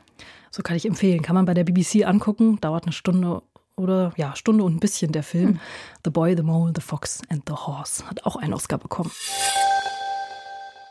So 0.51 0.63
kann 0.63 0.77
ich 0.77 0.87
empfehlen. 0.87 1.23
Kann 1.23 1.35
man 1.35 1.45
bei 1.45 1.55
der 1.55 1.65
BBC 1.65 2.07
angucken. 2.07 2.59
Dauert 2.61 2.85
eine 2.85 2.93
Stunde 2.93 3.43
oder 3.77 4.13
ja, 4.17 4.35
Stunde 4.37 4.65
und 4.65 4.77
ein 4.77 4.81
bisschen 4.81 5.13
der 5.13 5.23
Film. 5.23 5.49
Hm. 5.49 5.61
The 6.05 6.11
Boy, 6.11 6.37
the 6.37 6.43
Mole, 6.43 6.73
the 6.75 6.81
Fox 6.81 7.23
and 7.29 7.43
the 7.47 7.55
Horse 7.55 8.05
hat 8.09 8.25
auch 8.27 8.37
einen 8.37 8.55
Oscar 8.55 8.79
bekommen. 8.79 9.11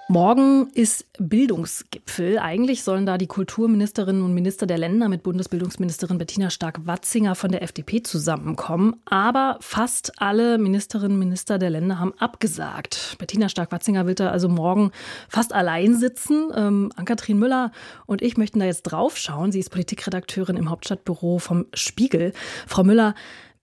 Morgen 0.09 0.69
ist 0.73 1.05
Bildungsgipfel. 1.19 2.39
Eigentlich 2.39 2.83
sollen 2.83 3.05
da 3.05 3.17
die 3.17 3.27
Kulturministerinnen 3.27 4.23
und 4.23 4.33
Minister 4.33 4.65
der 4.65 4.77
Länder 4.77 5.09
mit 5.09 5.21
Bundesbildungsministerin 5.21 6.17
Bettina 6.17 6.49
Stark-Watzinger 6.49 7.35
von 7.35 7.51
der 7.51 7.61
FDP 7.61 8.01
zusammenkommen. 8.03 9.01
Aber 9.03 9.57
fast 9.59 10.21
alle 10.21 10.59
Ministerinnen 10.59 11.11
und 11.11 11.19
Minister 11.19 11.57
der 11.57 11.71
Länder 11.71 11.99
haben 11.99 12.13
abgesagt. 12.19 13.17
Bettina 13.19 13.49
Stark-Watzinger 13.49 14.07
will 14.07 14.15
da 14.15 14.29
also 14.29 14.47
morgen 14.47 14.91
fast 15.27 15.51
allein 15.51 15.93
sitzen. 15.93 16.53
Ähm, 16.55 16.89
Ann-Kathrin 16.95 17.37
Müller 17.37 17.73
und 18.05 18.21
ich 18.21 18.37
möchten 18.37 18.59
da 18.59 18.65
jetzt 18.65 18.83
drauf 18.83 19.17
schauen. 19.17 19.51
Sie 19.51 19.59
ist 19.59 19.71
Politikredakteurin 19.71 20.55
im 20.55 20.69
Hauptstadtbüro 20.69 21.39
vom 21.39 21.65
Spiegel. 21.73 22.31
Frau 22.65 22.85
Müller, 22.85 23.13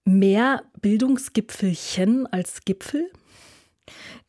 mehr 0.05 0.63
Bildungsgipfelchen 0.83 2.27
als 2.27 2.67
Gipfel? 2.67 3.11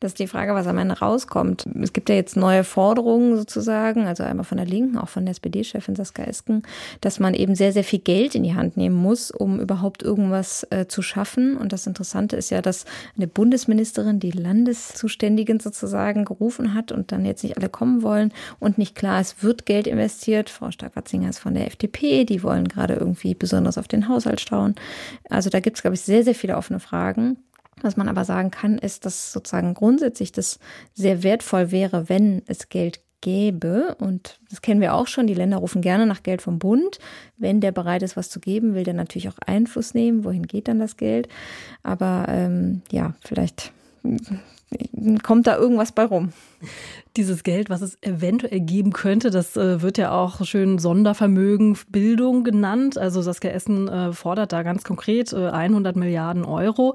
Das 0.00 0.10
ist 0.10 0.18
die 0.18 0.26
Frage, 0.26 0.54
was 0.54 0.66
am 0.66 0.76
Ende 0.76 0.98
rauskommt. 0.98 1.64
Es 1.80 1.94
gibt 1.94 2.10
ja 2.10 2.14
jetzt 2.14 2.36
neue 2.36 2.64
Forderungen 2.64 3.36
sozusagen, 3.36 4.06
also 4.06 4.24
einmal 4.24 4.44
von 4.44 4.58
der 4.58 4.66
Linken, 4.66 4.98
auch 4.98 5.08
von 5.08 5.24
der 5.24 5.32
SPD-Chefin 5.32 5.96
Saskia 5.96 6.26
Esken, 6.26 6.62
dass 7.00 7.18
man 7.18 7.32
eben 7.32 7.54
sehr, 7.54 7.72
sehr 7.72 7.84
viel 7.84 8.00
Geld 8.00 8.34
in 8.34 8.42
die 8.42 8.54
Hand 8.54 8.76
nehmen 8.76 8.96
muss, 8.96 9.30
um 9.30 9.58
überhaupt 9.58 10.02
irgendwas 10.02 10.66
äh, 10.70 10.86
zu 10.86 11.00
schaffen. 11.00 11.56
Und 11.56 11.72
das 11.72 11.86
Interessante 11.86 12.36
ist 12.36 12.50
ja, 12.50 12.60
dass 12.60 12.84
eine 13.16 13.26
Bundesministerin 13.26 14.20
die 14.20 14.32
Landeszuständigen 14.32 15.60
sozusagen 15.60 16.26
gerufen 16.26 16.74
hat 16.74 16.92
und 16.92 17.10
dann 17.10 17.24
jetzt 17.24 17.42
nicht 17.42 17.56
alle 17.56 17.70
kommen 17.70 18.02
wollen 18.02 18.32
und 18.58 18.76
nicht 18.76 18.94
klar, 18.94 19.20
es 19.20 19.42
wird 19.42 19.64
Geld 19.64 19.86
investiert. 19.86 20.50
Frau 20.50 20.70
Stark-Watzinger 20.70 21.30
ist 21.30 21.38
von 21.38 21.54
der 21.54 21.66
FDP, 21.66 22.24
die 22.24 22.42
wollen 22.42 22.68
gerade 22.68 22.94
irgendwie 22.94 23.34
besonders 23.34 23.78
auf 23.78 23.88
den 23.88 24.08
Haushalt 24.08 24.42
schauen. 24.42 24.74
Also 25.30 25.48
da 25.48 25.60
gibt 25.60 25.78
es, 25.78 25.82
glaube 25.82 25.94
ich, 25.94 26.02
sehr, 26.02 26.22
sehr 26.22 26.34
viele 26.34 26.56
offene 26.56 26.80
Fragen. 26.80 27.38
Was 27.82 27.96
man 27.96 28.08
aber 28.08 28.24
sagen 28.24 28.50
kann, 28.50 28.78
ist, 28.78 29.04
dass 29.04 29.32
sozusagen 29.32 29.74
grundsätzlich 29.74 30.32
das 30.32 30.58
sehr 30.94 31.22
wertvoll 31.22 31.70
wäre, 31.70 32.08
wenn 32.08 32.42
es 32.46 32.68
Geld 32.68 33.00
gäbe. 33.20 33.96
Und 33.98 34.40
das 34.50 34.62
kennen 34.62 34.80
wir 34.80 34.94
auch 34.94 35.06
schon. 35.06 35.26
Die 35.26 35.34
Länder 35.34 35.58
rufen 35.58 35.82
gerne 35.82 36.06
nach 36.06 36.22
Geld 36.22 36.42
vom 36.42 36.58
Bund. 36.58 36.98
Wenn 37.36 37.60
der 37.60 37.72
bereit 37.72 38.02
ist, 38.02 38.16
was 38.16 38.30
zu 38.30 38.40
geben, 38.40 38.74
will 38.74 38.84
der 38.84 38.94
natürlich 38.94 39.28
auch 39.28 39.38
Einfluss 39.44 39.94
nehmen. 39.94 40.24
Wohin 40.24 40.46
geht 40.46 40.68
dann 40.68 40.78
das 40.78 40.96
Geld? 40.96 41.28
Aber 41.82 42.26
ähm, 42.28 42.82
ja, 42.90 43.14
vielleicht 43.20 43.72
kommt 45.22 45.46
da 45.46 45.56
irgendwas 45.56 45.92
bei 45.92 46.04
rum. 46.04 46.32
Dieses 47.16 47.44
Geld, 47.44 47.70
was 47.70 47.80
es 47.80 47.96
eventuell 48.02 48.60
geben 48.60 48.92
könnte, 48.92 49.30
das 49.30 49.56
äh, 49.56 49.80
wird 49.80 49.96
ja 49.96 50.12
auch 50.12 50.44
schön 50.44 50.78
Sondervermögen 50.78 51.78
Bildung 51.88 52.44
genannt. 52.44 52.98
Also 52.98 53.22
Saskia 53.22 53.50
Essen 53.50 53.88
äh, 53.88 54.12
fordert 54.12 54.52
da 54.52 54.62
ganz 54.62 54.84
konkret 54.84 55.32
äh, 55.32 55.48
100 55.48 55.96
Milliarden 55.96 56.44
Euro. 56.44 56.94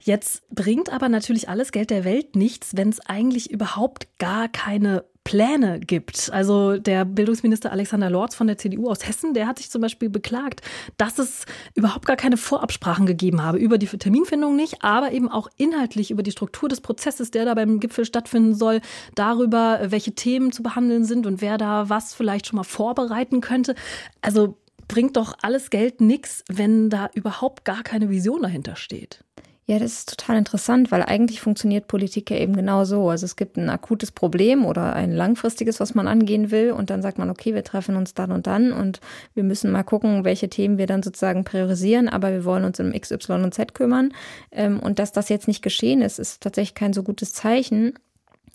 Jetzt 0.00 0.48
bringt 0.54 0.90
aber 0.92 1.08
natürlich 1.08 1.48
alles 1.48 1.72
Geld 1.72 1.90
der 1.90 2.04
Welt 2.04 2.36
nichts, 2.36 2.76
wenn 2.76 2.88
es 2.88 3.00
eigentlich 3.00 3.50
überhaupt 3.50 4.06
gar 4.18 4.48
keine 4.48 5.04
Pläne 5.28 5.78
gibt. 5.78 6.30
Also 6.32 6.78
der 6.78 7.04
Bildungsminister 7.04 7.70
Alexander 7.70 8.08
Lorz 8.08 8.34
von 8.34 8.46
der 8.46 8.56
CDU 8.56 8.88
aus 8.88 9.06
Hessen, 9.06 9.34
der 9.34 9.46
hat 9.46 9.58
sich 9.58 9.68
zum 9.68 9.82
Beispiel 9.82 10.08
beklagt, 10.08 10.62
dass 10.96 11.18
es 11.18 11.44
überhaupt 11.74 12.06
gar 12.06 12.16
keine 12.16 12.38
Vorabsprachen 12.38 13.04
gegeben 13.04 13.42
habe 13.42 13.58
über 13.58 13.76
die 13.76 13.88
Terminfindung 13.88 14.56
nicht, 14.56 14.82
aber 14.82 15.12
eben 15.12 15.30
auch 15.30 15.48
inhaltlich 15.58 16.10
über 16.10 16.22
die 16.22 16.30
Struktur 16.30 16.70
des 16.70 16.80
Prozesses, 16.80 17.07
der 17.16 17.44
da 17.44 17.54
beim 17.54 17.80
Gipfel 17.80 18.04
stattfinden 18.04 18.54
soll, 18.54 18.80
darüber, 19.14 19.80
welche 19.84 20.12
Themen 20.12 20.52
zu 20.52 20.62
behandeln 20.62 21.04
sind 21.04 21.26
und 21.26 21.40
wer 21.40 21.58
da 21.58 21.88
was 21.88 22.14
vielleicht 22.14 22.46
schon 22.46 22.56
mal 22.56 22.64
vorbereiten 22.64 23.40
könnte. 23.40 23.74
Also 24.20 24.58
bringt 24.88 25.16
doch 25.16 25.34
alles 25.42 25.70
Geld 25.70 26.00
nichts, 26.00 26.44
wenn 26.48 26.90
da 26.90 27.10
überhaupt 27.14 27.64
gar 27.64 27.82
keine 27.82 28.08
Vision 28.10 28.42
dahinter 28.42 28.76
steht. 28.76 29.24
Ja, 29.70 29.78
das 29.78 29.92
ist 29.98 30.08
total 30.08 30.38
interessant, 30.38 30.90
weil 30.90 31.02
eigentlich 31.02 31.42
funktioniert 31.42 31.88
Politik 31.88 32.30
ja 32.30 32.38
eben 32.38 32.56
genau 32.56 32.84
so. 32.86 33.10
Also 33.10 33.26
es 33.26 33.36
gibt 33.36 33.58
ein 33.58 33.68
akutes 33.68 34.10
Problem 34.10 34.64
oder 34.64 34.94
ein 34.94 35.12
langfristiges, 35.12 35.78
was 35.78 35.94
man 35.94 36.08
angehen 36.08 36.50
will 36.50 36.72
und 36.72 36.88
dann 36.88 37.02
sagt 37.02 37.18
man, 37.18 37.28
okay, 37.28 37.52
wir 37.54 37.62
treffen 37.64 37.94
uns 37.94 38.14
dann 38.14 38.32
und 38.32 38.46
dann 38.46 38.72
und 38.72 39.00
wir 39.34 39.44
müssen 39.44 39.70
mal 39.70 39.82
gucken, 39.82 40.24
welche 40.24 40.48
Themen 40.48 40.78
wir 40.78 40.86
dann 40.86 41.02
sozusagen 41.02 41.44
priorisieren, 41.44 42.08
aber 42.08 42.32
wir 42.32 42.46
wollen 42.46 42.64
uns 42.64 42.80
um 42.80 42.94
X, 42.94 43.10
Y 43.10 43.44
und 43.44 43.52
Z 43.52 43.74
kümmern. 43.74 44.14
Ähm, 44.52 44.80
und 44.80 44.98
dass 44.98 45.12
das 45.12 45.28
jetzt 45.28 45.48
nicht 45.48 45.60
geschehen 45.60 46.00
ist, 46.00 46.18
ist 46.18 46.40
tatsächlich 46.42 46.74
kein 46.74 46.94
so 46.94 47.02
gutes 47.02 47.34
Zeichen 47.34 47.92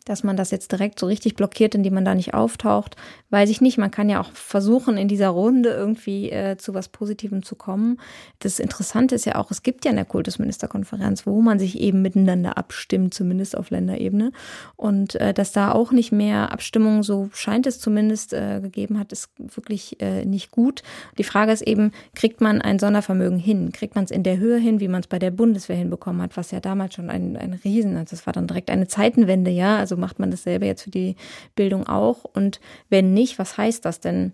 dass 0.03 0.23
man 0.23 0.37
das 0.37 0.51
jetzt 0.51 0.71
direkt 0.71 0.99
so 0.99 1.05
richtig 1.05 1.35
blockiert, 1.35 1.75
indem 1.75 1.93
man 1.93 2.05
da 2.05 2.15
nicht 2.15 2.33
auftaucht, 2.33 2.95
weiß 3.29 3.49
ich 3.49 3.61
nicht. 3.61 3.77
Man 3.77 3.91
kann 3.91 4.09
ja 4.09 4.21
auch 4.21 4.31
versuchen, 4.31 4.97
in 4.97 5.07
dieser 5.07 5.29
Runde 5.29 5.69
irgendwie 5.69 6.29
äh, 6.29 6.57
zu 6.57 6.73
was 6.73 6.89
Positivem 6.89 7.43
zu 7.43 7.55
kommen. 7.55 7.99
Das 8.39 8.59
Interessante 8.59 9.15
ist 9.15 9.25
ja 9.25 9.35
auch, 9.35 9.51
es 9.51 9.63
gibt 9.63 9.85
ja 9.85 9.91
eine 9.91 10.05
Kultusministerkonferenz, 10.05 11.25
wo 11.25 11.41
man 11.41 11.59
sich 11.59 11.79
eben 11.79 12.01
miteinander 12.01 12.57
abstimmt, 12.57 13.13
zumindest 13.13 13.57
auf 13.57 13.69
Länderebene. 13.69 14.31
Und 14.75 15.15
äh, 15.15 15.33
dass 15.33 15.51
da 15.51 15.71
auch 15.71 15.91
nicht 15.91 16.11
mehr 16.11 16.51
Abstimmung, 16.51 17.03
so 17.03 17.29
scheint 17.33 17.67
es 17.67 17.79
zumindest, 17.79 18.33
äh, 18.33 18.59
gegeben 18.61 18.99
hat, 18.99 19.11
ist 19.11 19.29
wirklich 19.37 19.99
äh, 20.01 20.25
nicht 20.25 20.51
gut. 20.51 20.83
Die 21.17 21.23
Frage 21.23 21.51
ist 21.51 21.61
eben, 21.61 21.91
kriegt 22.15 22.41
man 22.41 22.61
ein 22.61 22.79
Sondervermögen 22.79 23.39
hin? 23.39 23.71
Kriegt 23.71 23.95
man 23.95 24.03
es 24.03 24.11
in 24.11 24.23
der 24.23 24.37
Höhe 24.37 24.57
hin, 24.57 24.79
wie 24.79 24.87
man 24.87 25.01
es 25.01 25.07
bei 25.07 25.19
der 25.19 25.31
Bundeswehr 25.31 25.77
hinbekommen 25.77 26.21
hat, 26.21 26.37
was 26.37 26.51
ja 26.51 26.59
damals 26.59 26.93
schon 26.95 27.09
ein, 27.09 27.37
ein 27.37 27.53
Riesen, 27.53 27.97
also 27.97 28.15
das 28.15 28.25
war 28.25 28.33
dann 28.33 28.47
direkt 28.47 28.69
eine 28.69 28.87
Zeitenwende, 28.87 29.51
ja, 29.51 29.77
also 29.77 29.92
also 29.93 30.01
macht 30.01 30.17
man 30.17 30.31
dasselbe 30.31 30.65
jetzt 30.65 30.83
für 30.83 30.89
die 30.89 31.15
Bildung 31.55 31.85
auch? 31.87 32.23
Und 32.23 32.59
wenn 32.89 33.13
nicht, 33.13 33.37
was 33.37 33.57
heißt 33.57 33.85
das 33.85 33.99
denn? 33.99 34.33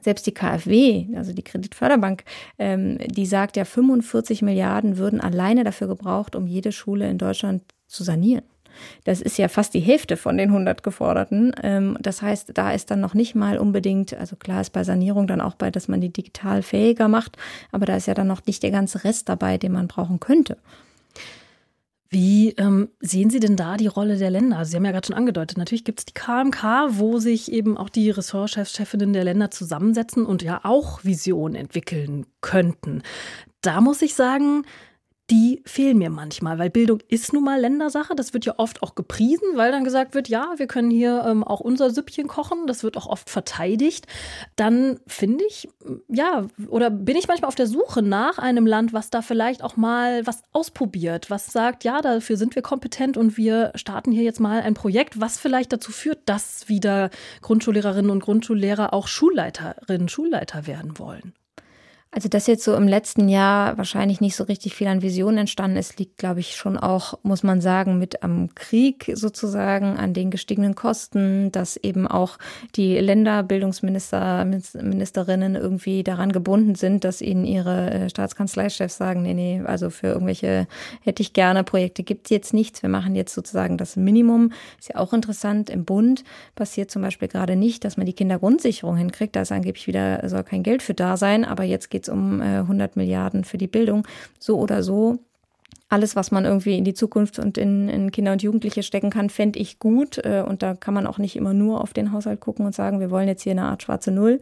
Selbst 0.00 0.26
die 0.26 0.34
KfW, 0.34 1.06
also 1.16 1.32
die 1.32 1.44
Kreditförderbank, 1.44 2.24
ähm, 2.58 2.98
die 2.98 3.26
sagt 3.26 3.56
ja, 3.56 3.64
45 3.64 4.42
Milliarden 4.42 4.96
würden 4.96 5.20
alleine 5.20 5.62
dafür 5.62 5.86
gebraucht, 5.86 6.34
um 6.34 6.48
jede 6.48 6.72
Schule 6.72 7.08
in 7.08 7.18
Deutschland 7.18 7.62
zu 7.86 8.02
sanieren. 8.02 8.42
Das 9.04 9.20
ist 9.20 9.38
ja 9.38 9.46
fast 9.46 9.74
die 9.74 9.80
Hälfte 9.80 10.16
von 10.16 10.36
den 10.38 10.48
100 10.48 10.82
geforderten. 10.82 11.52
Ähm, 11.62 11.96
das 12.00 12.20
heißt, 12.20 12.50
da 12.54 12.72
ist 12.72 12.90
dann 12.90 13.00
noch 13.00 13.14
nicht 13.14 13.36
mal 13.36 13.58
unbedingt, 13.58 14.14
also 14.14 14.34
klar 14.34 14.60
ist 14.60 14.70
bei 14.70 14.82
Sanierung 14.82 15.28
dann 15.28 15.40
auch 15.40 15.54
bei, 15.54 15.70
dass 15.70 15.86
man 15.86 16.00
die 16.00 16.12
digital 16.12 16.62
fähiger 16.62 17.06
macht, 17.06 17.36
aber 17.70 17.86
da 17.86 17.94
ist 17.94 18.06
ja 18.06 18.14
dann 18.14 18.26
noch 18.26 18.44
nicht 18.46 18.62
der 18.64 18.72
ganze 18.72 19.04
Rest 19.04 19.28
dabei, 19.28 19.56
den 19.56 19.72
man 19.72 19.86
brauchen 19.86 20.18
könnte. 20.18 20.56
Wie 22.12 22.50
ähm, 22.58 22.90
sehen 23.00 23.30
Sie 23.30 23.40
denn 23.40 23.56
da 23.56 23.78
die 23.78 23.86
Rolle 23.86 24.18
der 24.18 24.28
Länder? 24.28 24.58
Also 24.58 24.70
Sie 24.70 24.76
haben 24.76 24.84
ja 24.84 24.92
gerade 24.92 25.06
schon 25.06 25.16
angedeutet, 25.16 25.56
natürlich 25.56 25.82
gibt 25.82 26.00
es 26.00 26.04
die 26.04 26.12
KMK, 26.12 26.88
wo 26.90 27.18
sich 27.18 27.50
eben 27.50 27.78
auch 27.78 27.88
die 27.88 28.10
Ressortchefs, 28.10 28.74
Chefinnen 28.74 29.14
der 29.14 29.24
Länder 29.24 29.50
zusammensetzen 29.50 30.26
und 30.26 30.42
ja 30.42 30.60
auch 30.62 31.02
Visionen 31.04 31.54
entwickeln 31.54 32.26
könnten. 32.42 33.02
Da 33.62 33.80
muss 33.80 34.02
ich 34.02 34.12
sagen, 34.14 34.66
die 35.32 35.62
fehlen 35.64 35.96
mir 35.96 36.10
manchmal, 36.10 36.58
weil 36.58 36.68
Bildung 36.68 37.00
ist 37.08 37.32
nun 37.32 37.42
mal 37.42 37.58
Ländersache. 37.58 38.14
Das 38.14 38.34
wird 38.34 38.44
ja 38.44 38.52
oft 38.58 38.82
auch 38.82 38.94
gepriesen, 38.94 39.48
weil 39.54 39.72
dann 39.72 39.82
gesagt 39.82 40.14
wird, 40.14 40.28
ja, 40.28 40.52
wir 40.56 40.66
können 40.66 40.90
hier 40.90 41.24
ähm, 41.26 41.42
auch 41.42 41.60
unser 41.60 41.88
Süppchen 41.88 42.28
kochen. 42.28 42.66
Das 42.66 42.84
wird 42.84 42.98
auch 42.98 43.06
oft 43.06 43.30
verteidigt. 43.30 44.06
Dann 44.56 45.00
finde 45.06 45.44
ich, 45.48 45.70
ja, 46.08 46.46
oder 46.68 46.90
bin 46.90 47.16
ich 47.16 47.28
manchmal 47.28 47.48
auf 47.48 47.54
der 47.54 47.66
Suche 47.66 48.02
nach 48.02 48.38
einem 48.38 48.66
Land, 48.66 48.92
was 48.92 49.08
da 49.08 49.22
vielleicht 49.22 49.64
auch 49.64 49.78
mal 49.78 50.26
was 50.26 50.42
ausprobiert, 50.52 51.30
was 51.30 51.46
sagt, 51.46 51.82
ja, 51.84 52.02
dafür 52.02 52.36
sind 52.36 52.54
wir 52.54 52.60
kompetent 52.60 53.16
und 53.16 53.38
wir 53.38 53.72
starten 53.74 54.12
hier 54.12 54.24
jetzt 54.24 54.40
mal 54.40 54.60
ein 54.60 54.74
Projekt, 54.74 55.18
was 55.18 55.38
vielleicht 55.38 55.72
dazu 55.72 55.92
führt, 55.92 56.18
dass 56.26 56.68
wieder 56.68 57.08
Grundschullehrerinnen 57.40 58.10
und 58.10 58.20
Grundschullehrer 58.20 58.92
auch 58.92 59.06
Schulleiterinnen, 59.06 60.10
Schulleiter 60.10 60.66
werden 60.66 60.98
wollen. 60.98 61.32
Also, 62.14 62.28
dass 62.28 62.46
jetzt 62.46 62.62
so 62.62 62.74
im 62.74 62.86
letzten 62.86 63.30
Jahr 63.30 63.78
wahrscheinlich 63.78 64.20
nicht 64.20 64.36
so 64.36 64.44
richtig 64.44 64.74
viel 64.74 64.86
an 64.86 65.00
Visionen 65.00 65.38
entstanden 65.38 65.78
ist, 65.78 65.98
liegt, 65.98 66.18
glaube 66.18 66.40
ich, 66.40 66.56
schon 66.56 66.76
auch, 66.76 67.18
muss 67.22 67.42
man 67.42 67.62
sagen, 67.62 67.98
mit 67.98 68.22
am 68.22 68.54
Krieg 68.54 69.10
sozusagen, 69.14 69.96
an 69.96 70.12
den 70.12 70.30
gestiegenen 70.30 70.74
Kosten, 70.74 71.50
dass 71.52 71.78
eben 71.78 72.06
auch 72.06 72.36
die 72.76 72.98
Länderbildungsminister, 72.98 74.44
Ministerinnen 74.44 75.54
irgendwie 75.54 76.04
daran 76.04 76.32
gebunden 76.32 76.74
sind, 76.74 77.04
dass 77.04 77.22
ihnen 77.22 77.46
ihre 77.46 77.90
äh, 77.90 78.10
Staatskanzleichefs 78.10 78.98
sagen, 78.98 79.22
nee, 79.22 79.32
nee, 79.32 79.62
also 79.64 79.88
für 79.88 80.08
irgendwelche 80.08 80.66
hätte 81.00 81.22
ich 81.22 81.32
gerne 81.32 81.64
Projekte 81.64 82.02
gibt 82.02 82.26
es 82.26 82.30
jetzt 82.30 82.52
nichts. 82.52 82.82
Wir 82.82 82.90
machen 82.90 83.14
jetzt 83.14 83.32
sozusagen 83.32 83.78
das 83.78 83.96
Minimum. 83.96 84.52
Ist 84.78 84.90
ja 84.90 84.96
auch 84.96 85.14
interessant. 85.14 85.70
Im 85.70 85.86
Bund 85.86 86.24
passiert 86.56 86.90
zum 86.90 87.00
Beispiel 87.00 87.28
gerade 87.28 87.56
nicht, 87.56 87.86
dass 87.86 87.96
man 87.96 88.04
die 88.04 88.12
Kindergrundsicherung 88.12 88.98
hinkriegt. 88.98 89.34
Da 89.34 89.40
ist 89.40 89.52
angeblich 89.52 89.86
wieder, 89.86 90.28
soll 90.28 90.44
kein 90.44 90.62
Geld 90.62 90.82
für 90.82 90.92
da 90.92 91.16
sein, 91.16 91.46
aber 91.46 91.64
jetzt 91.64 91.88
geht 91.88 92.01
geht 92.02 92.08
es 92.08 92.12
um 92.12 92.40
äh, 92.40 92.58
100 92.58 92.96
Milliarden 92.96 93.44
für 93.44 93.58
die 93.58 93.68
Bildung. 93.68 94.06
So 94.38 94.58
oder 94.58 94.82
so 94.82 95.18
alles, 95.92 96.16
was 96.16 96.30
man 96.30 96.46
irgendwie 96.46 96.78
in 96.78 96.84
die 96.84 96.94
Zukunft 96.94 97.38
und 97.38 97.58
in, 97.58 97.90
in 97.90 98.10
Kinder 98.10 98.32
und 98.32 98.42
Jugendliche 98.42 98.82
stecken 98.82 99.10
kann, 99.10 99.28
fände 99.28 99.58
ich 99.58 99.78
gut. 99.78 100.16
Äh, 100.24 100.42
und 100.46 100.62
da 100.62 100.74
kann 100.74 100.94
man 100.94 101.06
auch 101.06 101.18
nicht 101.18 101.36
immer 101.36 101.52
nur 101.52 101.82
auf 101.82 101.92
den 101.92 102.12
Haushalt 102.12 102.40
gucken 102.40 102.64
und 102.64 102.74
sagen, 102.74 102.98
wir 102.98 103.10
wollen 103.10 103.28
jetzt 103.28 103.42
hier 103.42 103.52
eine 103.52 103.64
Art 103.64 103.82
schwarze 103.82 104.10
Null. 104.10 104.40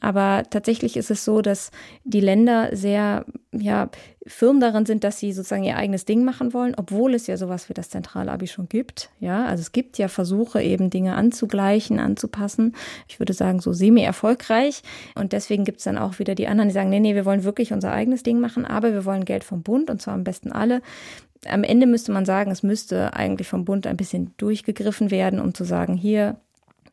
Aber 0.00 0.42
tatsächlich 0.50 0.98
ist 0.98 1.10
es 1.10 1.24
so, 1.24 1.40
dass 1.40 1.70
die 2.04 2.20
Länder 2.20 2.76
sehr 2.76 3.24
ja, 3.50 3.88
firm 4.26 4.60
darin 4.60 4.84
sind, 4.84 5.02
dass 5.02 5.18
sie 5.18 5.32
sozusagen 5.32 5.64
ihr 5.64 5.76
eigenes 5.76 6.04
Ding 6.04 6.24
machen 6.24 6.52
wollen, 6.52 6.74
obwohl 6.76 7.14
es 7.14 7.26
ja 7.26 7.36
sowas 7.36 7.68
wie 7.68 7.74
das 7.74 7.88
Zentralabi 7.88 8.46
schon 8.46 8.68
gibt. 8.68 9.10
Ja, 9.18 9.46
also 9.46 9.62
es 9.62 9.72
gibt 9.72 9.96
ja 9.96 10.08
Versuche, 10.08 10.62
eben 10.62 10.90
Dinge 10.90 11.14
anzugleichen, 11.14 11.98
anzupassen. 11.98 12.76
Ich 13.08 13.18
würde 13.18 13.32
sagen, 13.32 13.60
so 13.60 13.72
semi-erfolgreich. 13.72 14.82
Und 15.14 15.32
deswegen 15.32 15.64
gibt 15.64 15.78
es 15.78 15.84
dann 15.84 15.96
auch 15.96 16.18
wieder 16.18 16.34
die 16.34 16.48
anderen, 16.48 16.68
die 16.68 16.74
sagen, 16.74 16.90
nee, 16.90 17.00
nee, 17.00 17.14
wir 17.14 17.24
wollen 17.24 17.44
wirklich 17.44 17.72
unser 17.72 17.92
eigenes 17.92 18.22
Ding 18.22 18.40
machen, 18.40 18.66
aber 18.66 18.92
wir 18.92 19.04
wollen 19.06 19.24
Geld 19.24 19.42
vom 19.42 19.62
Bund 19.62 19.88
und 19.88 20.02
zwar 20.02 20.14
am 20.14 20.24
besten 20.24 20.52
alle. 20.52 20.82
Am 21.46 21.64
Ende 21.64 21.86
müsste 21.86 22.12
man 22.12 22.26
sagen, 22.26 22.50
es 22.50 22.62
müsste 22.62 23.14
eigentlich 23.14 23.48
vom 23.48 23.64
Bund 23.64 23.86
ein 23.86 23.96
bisschen 23.96 24.34
durchgegriffen 24.36 25.10
werden, 25.10 25.40
um 25.40 25.54
zu 25.54 25.64
sagen, 25.64 25.96
hier, 25.96 26.36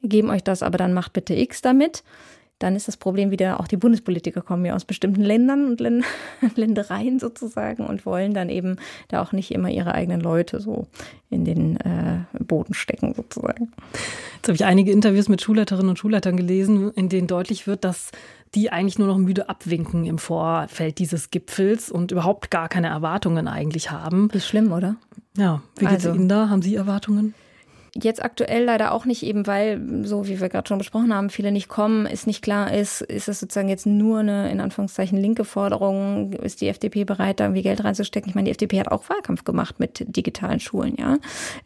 geben 0.01 0.29
euch 0.29 0.43
das, 0.43 0.63
aber 0.63 0.77
dann 0.77 0.93
macht 0.93 1.11
bitte 1.11 1.33
X 1.33 1.61
damit 1.61 2.03
dann 2.59 2.75
ist 2.75 2.87
das 2.87 2.97
Problem 2.97 3.29
wieder, 3.31 3.59
auch 3.59 3.67
die 3.67 3.77
Bundespolitiker 3.77 4.41
kommen 4.41 4.65
ja 4.65 4.75
aus 4.75 4.85
bestimmten 4.85 5.21
Ländern 5.21 5.67
und 5.67 5.79
Ländereien 6.55 7.19
sozusagen 7.19 7.85
und 7.85 8.05
wollen 8.05 8.33
dann 8.33 8.49
eben 8.49 8.77
da 9.09 9.21
auch 9.21 9.31
nicht 9.31 9.51
immer 9.51 9.69
ihre 9.69 9.93
eigenen 9.93 10.21
Leute 10.21 10.59
so 10.59 10.87
in 11.29 11.45
den 11.45 11.77
äh, 11.77 12.19
Boden 12.43 12.73
stecken 12.73 13.13
sozusagen. 13.13 13.71
Jetzt 14.37 14.47
habe 14.47 14.55
ich 14.55 14.65
einige 14.65 14.91
Interviews 14.91 15.29
mit 15.29 15.41
Schulleiterinnen 15.41 15.89
und 15.89 15.99
Schulleitern 15.99 16.37
gelesen, 16.37 16.91
in 16.93 17.09
denen 17.09 17.27
deutlich 17.27 17.67
wird, 17.67 17.83
dass 17.83 18.11
die 18.55 18.71
eigentlich 18.71 18.97
nur 18.97 19.07
noch 19.07 19.17
müde 19.17 19.49
abwinken 19.49 20.05
im 20.05 20.17
Vorfeld 20.17 20.99
dieses 20.99 21.31
Gipfels 21.31 21.91
und 21.91 22.11
überhaupt 22.11 22.49
gar 22.49 22.69
keine 22.69 22.87
Erwartungen 22.87 23.47
eigentlich 23.47 23.91
haben. 23.91 24.29
Wie 24.31 24.39
schlimm, 24.39 24.71
oder? 24.71 24.95
Ja, 25.37 25.61
wie 25.77 25.85
geht's 25.85 26.05
also, 26.05 26.13
Ihnen 26.13 26.29
da? 26.29 26.49
Haben 26.49 26.61
Sie 26.61 26.75
Erwartungen? 26.75 27.33
Jetzt 28.01 28.23
aktuell 28.23 28.63
leider 28.63 28.91
auch 28.91 29.05
nicht, 29.05 29.23
eben 29.23 29.47
weil, 29.47 29.81
so 30.03 30.27
wie 30.27 30.39
wir 30.39 30.49
gerade 30.49 30.67
schon 30.67 30.77
besprochen 30.77 31.13
haben, 31.13 31.29
viele 31.29 31.51
nicht 31.51 31.67
kommen, 31.67 32.05
ist 32.05 32.27
nicht 32.27 32.41
klar 32.41 32.73
ist, 32.73 33.01
ist 33.01 33.27
es 33.27 33.39
sozusagen 33.39 33.69
jetzt 33.69 33.85
nur 33.85 34.19
eine, 34.19 34.51
in 34.51 34.61
Anführungszeichen, 34.61 35.17
linke 35.17 35.45
Forderung, 35.45 36.33
ist 36.33 36.61
die 36.61 36.67
FDP 36.67 37.05
bereit, 37.05 37.39
da 37.39 37.45
irgendwie 37.45 37.63
Geld 37.63 37.83
reinzustecken? 37.83 38.29
Ich 38.29 38.35
meine, 38.35 38.45
die 38.45 38.51
FDP 38.51 38.79
hat 38.79 38.91
auch 38.91 39.09
Wahlkampf 39.09 39.43
gemacht 39.43 39.79
mit 39.79 40.15
digitalen 40.15 40.59
Schulen, 40.59 40.95
ja. 40.97 41.17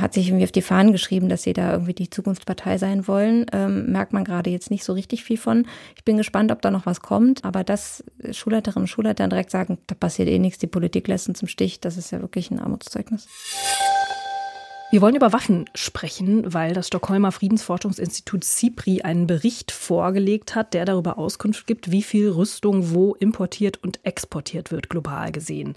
Hat 0.02 0.14
sich 0.14 0.28
irgendwie 0.28 0.46
auf 0.46 0.52
die 0.52 0.62
Fahnen 0.62 0.92
geschrieben, 0.92 1.30
dass 1.30 1.44
sie 1.44 1.54
da 1.54 1.72
irgendwie 1.72 1.94
die 1.94 2.10
Zukunftspartei 2.10 2.78
sein 2.78 3.08
wollen. 3.08 3.46
Ähm, 3.52 3.92
merkt 3.92 4.14
man 4.14 4.24
gerade 4.24 4.50
jetzt 4.50 4.72
nicht 4.72 4.84
so 4.84 4.94
richtig 4.94 5.24
viel 5.24 5.38
von. 5.38 5.66
Ich 5.96 6.04
bin 6.04 6.18
gespannt, 6.18 6.52
ob 6.52 6.62
da 6.62 6.72
noch 6.72 6.86
was 6.86 7.02
kommt, 7.02 7.44
aber 7.44 7.64
dass 7.64 8.04
Schulleiterinnen 8.32 8.84
und 8.84 8.88
Schulleiter 8.88 9.28
direkt 9.28 9.52
sagen, 9.52 9.78
da 9.88 9.96
passiert 9.96 10.30
eh 10.30 10.40
nichts, 10.40 10.60
die 10.60 10.68
Politik 10.68 11.08
lässt 11.08 11.28
uns 11.28 11.42
im 11.42 11.48
Stich, 11.48 11.82
das 11.82 11.98
ist 11.98 12.12
ja 12.12 12.22
wirklich 12.22 12.52
ein 12.52 12.60
Armutszeugnis. 12.60 13.28
Wir 14.92 15.02
wollen 15.02 15.16
über 15.16 15.32
Waffen 15.32 15.70
sprechen, 15.74 16.54
weil 16.54 16.74
das 16.74 16.88
Stockholmer 16.88 17.32
Friedensforschungsinstitut 17.32 18.44
CIPRI 18.44 19.04
einen 19.04 19.26
Bericht 19.26 19.72
vorgelegt 19.72 20.54
hat, 20.54 20.74
der 20.74 20.84
darüber 20.84 21.18
Auskunft 21.18 21.66
gibt, 21.66 21.92
wie 21.92 22.04
viel 22.04 22.30
Rüstung 22.30 22.94
wo 22.94 23.14
importiert 23.16 23.82
und 23.82 24.02
exportiert 24.04 24.70
wird, 24.70 24.90
global 24.90 25.32
gesehen. 25.32 25.76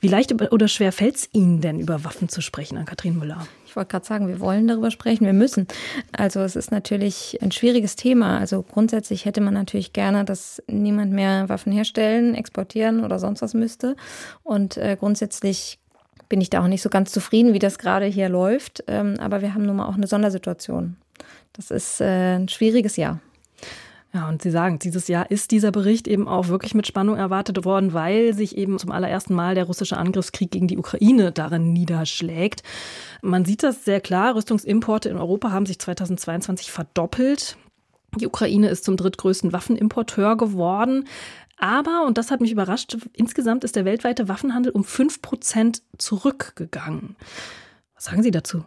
Wie 0.00 0.08
leicht 0.08 0.32
oder 0.52 0.66
schwer 0.66 0.90
fällt 0.90 1.14
es 1.14 1.28
Ihnen 1.32 1.60
denn, 1.60 1.78
über 1.78 2.04
Waffen 2.04 2.28
zu 2.28 2.40
sprechen, 2.40 2.76
an 2.76 2.86
Kathrin 2.86 3.18
Müller? 3.18 3.46
Ich 3.66 3.76
wollte 3.76 3.90
gerade 3.90 4.06
sagen, 4.06 4.26
wir 4.26 4.40
wollen 4.40 4.66
darüber 4.66 4.90
sprechen, 4.90 5.26
wir 5.26 5.32
müssen. 5.32 5.68
Also 6.10 6.40
es 6.40 6.56
ist 6.56 6.72
natürlich 6.72 7.38
ein 7.42 7.52
schwieriges 7.52 7.94
Thema. 7.94 8.38
Also 8.38 8.62
grundsätzlich 8.62 9.26
hätte 9.26 9.42
man 9.42 9.54
natürlich 9.54 9.92
gerne, 9.92 10.24
dass 10.24 10.60
niemand 10.66 11.12
mehr 11.12 11.48
Waffen 11.48 11.70
herstellen, 11.70 12.34
exportieren 12.34 13.04
oder 13.04 13.20
sonst 13.20 13.42
was 13.42 13.54
müsste. 13.54 13.94
Und 14.42 14.76
äh, 14.76 14.96
grundsätzlich 14.98 15.79
bin 16.30 16.40
ich 16.40 16.48
da 16.48 16.62
auch 16.62 16.68
nicht 16.68 16.80
so 16.80 16.88
ganz 16.88 17.12
zufrieden, 17.12 17.52
wie 17.52 17.58
das 17.58 17.78
gerade 17.78 18.06
hier 18.06 18.30
läuft. 18.30 18.82
Ähm, 18.86 19.16
aber 19.20 19.42
wir 19.42 19.52
haben 19.52 19.66
nun 19.66 19.76
mal 19.76 19.86
auch 19.86 19.96
eine 19.96 20.06
Sondersituation. 20.06 20.96
Das 21.52 21.70
ist 21.70 22.00
äh, 22.00 22.36
ein 22.36 22.48
schwieriges 22.48 22.96
Jahr. 22.96 23.20
Ja, 24.12 24.28
und 24.28 24.42
Sie 24.42 24.50
sagen, 24.50 24.78
dieses 24.80 25.06
Jahr 25.06 25.30
ist 25.30 25.52
dieser 25.52 25.70
Bericht 25.70 26.08
eben 26.08 26.26
auch 26.26 26.48
wirklich 26.48 26.74
mit 26.74 26.86
Spannung 26.86 27.16
erwartet 27.16 27.64
worden, 27.64 27.92
weil 27.92 28.34
sich 28.34 28.56
eben 28.56 28.78
zum 28.78 28.90
allerersten 28.90 29.34
Mal 29.34 29.54
der 29.54 29.64
russische 29.64 29.96
Angriffskrieg 29.96 30.50
gegen 30.50 30.66
die 30.66 30.78
Ukraine 30.78 31.30
darin 31.30 31.72
niederschlägt. 31.72 32.62
Man 33.22 33.44
sieht 33.44 33.62
das 33.62 33.84
sehr 33.84 34.00
klar. 34.00 34.34
Rüstungsimporte 34.34 35.08
in 35.08 35.16
Europa 35.16 35.52
haben 35.52 35.66
sich 35.66 35.78
2022 35.78 36.72
verdoppelt. 36.72 37.56
Die 38.16 38.26
Ukraine 38.26 38.68
ist 38.68 38.84
zum 38.84 38.96
drittgrößten 38.96 39.52
Waffenimporteur 39.52 40.36
geworden. 40.36 41.06
Aber, 41.60 42.06
und 42.06 42.16
das 42.16 42.30
hat 42.30 42.40
mich 42.40 42.52
überrascht, 42.52 42.96
insgesamt 43.12 43.64
ist 43.64 43.76
der 43.76 43.84
weltweite 43.84 44.28
Waffenhandel 44.28 44.72
um 44.72 44.82
5 44.82 45.20
Prozent 45.20 45.82
zurückgegangen. 45.98 47.16
Was 47.94 48.06
sagen 48.06 48.22
Sie 48.22 48.30
dazu? 48.30 48.64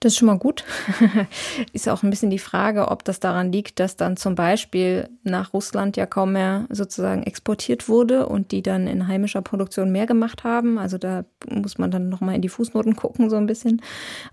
Das 0.00 0.12
ist 0.12 0.18
schon 0.18 0.26
mal 0.26 0.38
gut. 0.38 0.64
ist 1.72 1.88
auch 1.88 2.02
ein 2.02 2.10
bisschen 2.10 2.30
die 2.30 2.38
Frage, 2.38 2.88
ob 2.88 3.04
das 3.04 3.20
daran 3.20 3.52
liegt, 3.52 3.80
dass 3.80 3.96
dann 3.96 4.16
zum 4.16 4.34
Beispiel 4.34 5.08
nach 5.22 5.52
Russland 5.52 5.96
ja 5.96 6.06
kaum 6.06 6.32
mehr 6.32 6.66
sozusagen 6.68 7.22
exportiert 7.22 7.88
wurde 7.88 8.26
und 8.26 8.52
die 8.52 8.62
dann 8.62 8.86
in 8.86 9.08
heimischer 9.08 9.42
Produktion 9.42 9.92
mehr 9.92 10.06
gemacht 10.06 10.44
haben. 10.44 10.78
Also 10.78 10.98
da 10.98 11.24
muss 11.48 11.78
man 11.78 11.90
dann 11.90 12.08
nochmal 12.08 12.34
in 12.34 12.42
die 12.42 12.48
Fußnoten 12.48 12.96
gucken, 12.96 13.30
so 13.30 13.36
ein 13.36 13.46
bisschen. 13.46 13.80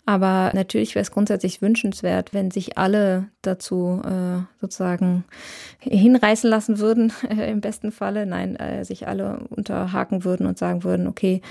Aber 0.06 0.52
natürlich 0.54 0.96
wäre 0.96 1.04
es 1.04 1.12
grundsätzlich 1.12 1.62
wünschenswert, 1.62 2.34
wenn 2.34 2.52
sich 2.52 2.78
alle 2.78 3.30
dazu 3.42 4.02
äh, 4.04 4.44
sozusagen 4.60 5.24
hinreißen 5.80 6.50
lassen 6.50 6.80
würden, 6.80 7.14
im 7.30 7.62
besten 7.62 7.92
Falle. 7.92 8.26
Nein, 8.26 8.56
äh, 8.56 8.84
sich 8.84 9.08
alle 9.08 9.40
unterhaken 9.50 10.24
würden 10.24 10.46
und 10.46 10.58
sagen 10.58 10.84
würden, 10.84 11.08
okay, 11.08 11.42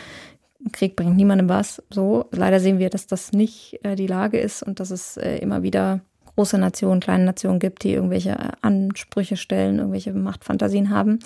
Krieg 0.73 0.97
bringt 0.97 1.17
niemandem 1.17 1.49
was. 1.49 1.83
So, 1.91 2.27
leider 2.33 2.61
sehen 2.61 2.79
wir, 2.79 2.91
dass 2.91 3.07
das 3.07 3.33
nicht 3.33 3.81
äh, 3.83 3.97
die 3.97 4.07
Lage 4.07 4.39
ist 4.39 4.63
und 4.63 4.81
dass 4.81 4.91
es 4.91 5.17
äh, 5.17 5.39
immer 5.39 5.63
wieder 5.63 6.01
große 6.35 6.59
Nationen, 6.59 7.01
kleine 7.01 7.25
Nationen 7.25 7.59
gibt, 7.59 7.83
die 7.83 7.93
irgendwelche 7.93 8.31
äh, 8.31 8.53
Ansprüche 8.63 9.37
stellen, 9.37 9.79
irgendwelche 9.79 10.13
Machtfantasien 10.13 10.91
haben 10.91 11.19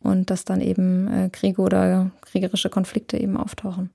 und 0.00 0.30
dass 0.30 0.44
dann 0.44 0.60
eben 0.60 1.08
äh, 1.08 1.28
Kriege 1.30 1.60
oder 1.62 2.10
kriegerische 2.22 2.70
Konflikte 2.70 3.18
eben 3.18 3.36
auftauchen. 3.36 3.90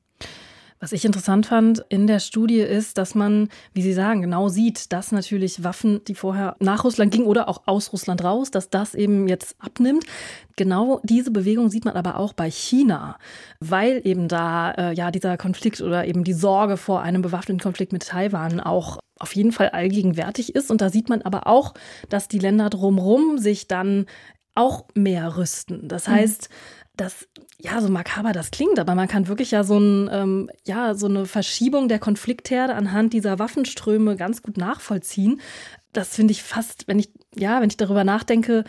Was 0.81 0.93
ich 0.93 1.05
interessant 1.05 1.45
fand 1.45 1.85
in 1.89 2.07
der 2.07 2.19
Studie 2.19 2.59
ist, 2.59 2.97
dass 2.97 3.13
man, 3.13 3.49
wie 3.71 3.83
Sie 3.83 3.93
sagen, 3.93 4.23
genau 4.23 4.49
sieht, 4.49 4.91
dass 4.91 5.11
natürlich 5.11 5.63
Waffen, 5.63 6.03
die 6.05 6.15
vorher 6.15 6.55
nach 6.59 6.83
Russland 6.83 7.11
gingen 7.11 7.27
oder 7.27 7.47
auch 7.47 7.61
aus 7.67 7.93
Russland 7.93 8.23
raus, 8.23 8.49
dass 8.49 8.71
das 8.71 8.95
eben 8.95 9.27
jetzt 9.27 9.55
abnimmt. 9.59 10.05
Genau 10.55 10.99
diese 11.03 11.29
Bewegung 11.29 11.69
sieht 11.69 11.85
man 11.85 11.95
aber 11.95 12.17
auch 12.17 12.33
bei 12.33 12.49
China, 12.49 13.19
weil 13.59 14.01
eben 14.05 14.27
da 14.27 14.71
äh, 14.71 14.93
ja 14.95 15.11
dieser 15.11 15.37
Konflikt 15.37 15.81
oder 15.81 16.07
eben 16.07 16.23
die 16.23 16.33
Sorge 16.33 16.77
vor 16.77 17.03
einem 17.03 17.21
bewaffneten 17.21 17.61
Konflikt 17.61 17.93
mit 17.93 18.07
Taiwan 18.07 18.59
auch 18.59 18.97
auf 19.19 19.35
jeden 19.35 19.51
Fall 19.51 19.69
allgegenwärtig 19.69 20.55
ist. 20.55 20.71
Und 20.71 20.81
da 20.81 20.89
sieht 20.89 21.09
man 21.09 21.21
aber 21.21 21.45
auch, 21.45 21.75
dass 22.09 22.27
die 22.27 22.39
Länder 22.39 22.71
drumherum 22.71 23.37
sich 23.37 23.67
dann 23.67 24.07
auch 24.55 24.85
mehr 24.95 25.37
rüsten. 25.37 25.87
Das 25.87 26.07
mhm. 26.07 26.13
heißt, 26.13 26.49
das, 27.01 27.27
ja, 27.57 27.81
so 27.81 27.89
makaber 27.89 28.31
das 28.31 28.51
klingt, 28.51 28.79
aber 28.79 28.95
man 28.95 29.07
kann 29.07 29.27
wirklich 29.27 29.51
ja 29.51 29.63
so, 29.63 29.77
ein, 29.77 30.09
ähm, 30.11 30.49
ja, 30.65 30.93
so 30.93 31.07
eine 31.07 31.25
Verschiebung 31.25 31.87
der 31.87 31.99
Konfliktherde 31.99 32.75
anhand 32.75 33.13
dieser 33.13 33.39
Waffenströme 33.39 34.15
ganz 34.15 34.41
gut 34.41 34.57
nachvollziehen. 34.57 35.41
Das 35.93 36.15
finde 36.15 36.31
ich 36.31 36.43
fast, 36.43 36.87
wenn 36.87 36.99
ich, 36.99 37.09
ja, 37.35 37.59
wenn 37.59 37.69
ich 37.69 37.77
darüber 37.77 38.03
nachdenke, 38.03 38.63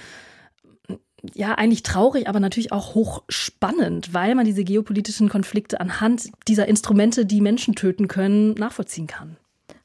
ja, 1.35 1.55
eigentlich 1.55 1.83
traurig, 1.83 2.29
aber 2.29 2.41
natürlich 2.41 2.73
auch 2.73 2.95
hochspannend, 2.95 4.13
weil 4.13 4.35
man 4.35 4.45
diese 4.45 4.65
geopolitischen 4.65 5.29
Konflikte 5.29 5.81
anhand 5.81 6.31
dieser 6.49 6.67
Instrumente, 6.67 7.27
die 7.27 7.41
Menschen 7.41 7.75
töten 7.75 8.09
können, 8.09 8.55
nachvollziehen 8.55 9.07
kann. 9.07 9.37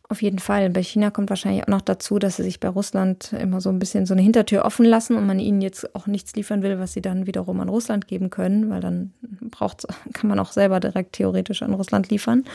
Auf 0.10 0.22
jeden 0.22 0.40
Fall. 0.40 0.70
Bei 0.70 0.82
China 0.82 1.12
kommt 1.12 1.30
wahrscheinlich 1.30 1.64
auch 1.64 1.68
noch 1.68 1.82
dazu, 1.82 2.18
dass 2.18 2.38
sie 2.38 2.44
sich 2.44 2.62
bei 2.62 2.70
Russland 2.70 3.34
immer 3.34 3.60
so 3.60 3.70
ein 3.70 3.78
bisschen 3.78 4.06
so 4.06 4.14
eine 4.14 4.22
Hintertür 4.22 4.64
offen 4.64 4.86
lassen 4.86 5.18
und 5.18 5.26
man 5.26 5.38
ihnen 5.38 5.60
jetzt 5.60 5.94
auch 5.96 6.08
nichts 6.08 6.34
liefern 6.34 6.64
will, 6.64 6.80
was 6.80 6.94
sie 6.94 7.02
dann 7.02 7.28
wiederum 7.28 7.60
an 7.60 7.68
Russland 7.68 8.08
geben 8.08 8.30
können, 8.30 8.70
weil 8.70 8.80
dann 8.80 9.12
braucht, 9.42 9.86
kann 10.14 10.30
man 10.30 10.40
auch 10.40 10.54
selber 10.54 10.80
direkt 10.80 11.14
theoretisch 11.14 11.62
an 11.62 11.74
Russland 11.74 12.10
liefern. 12.10 12.46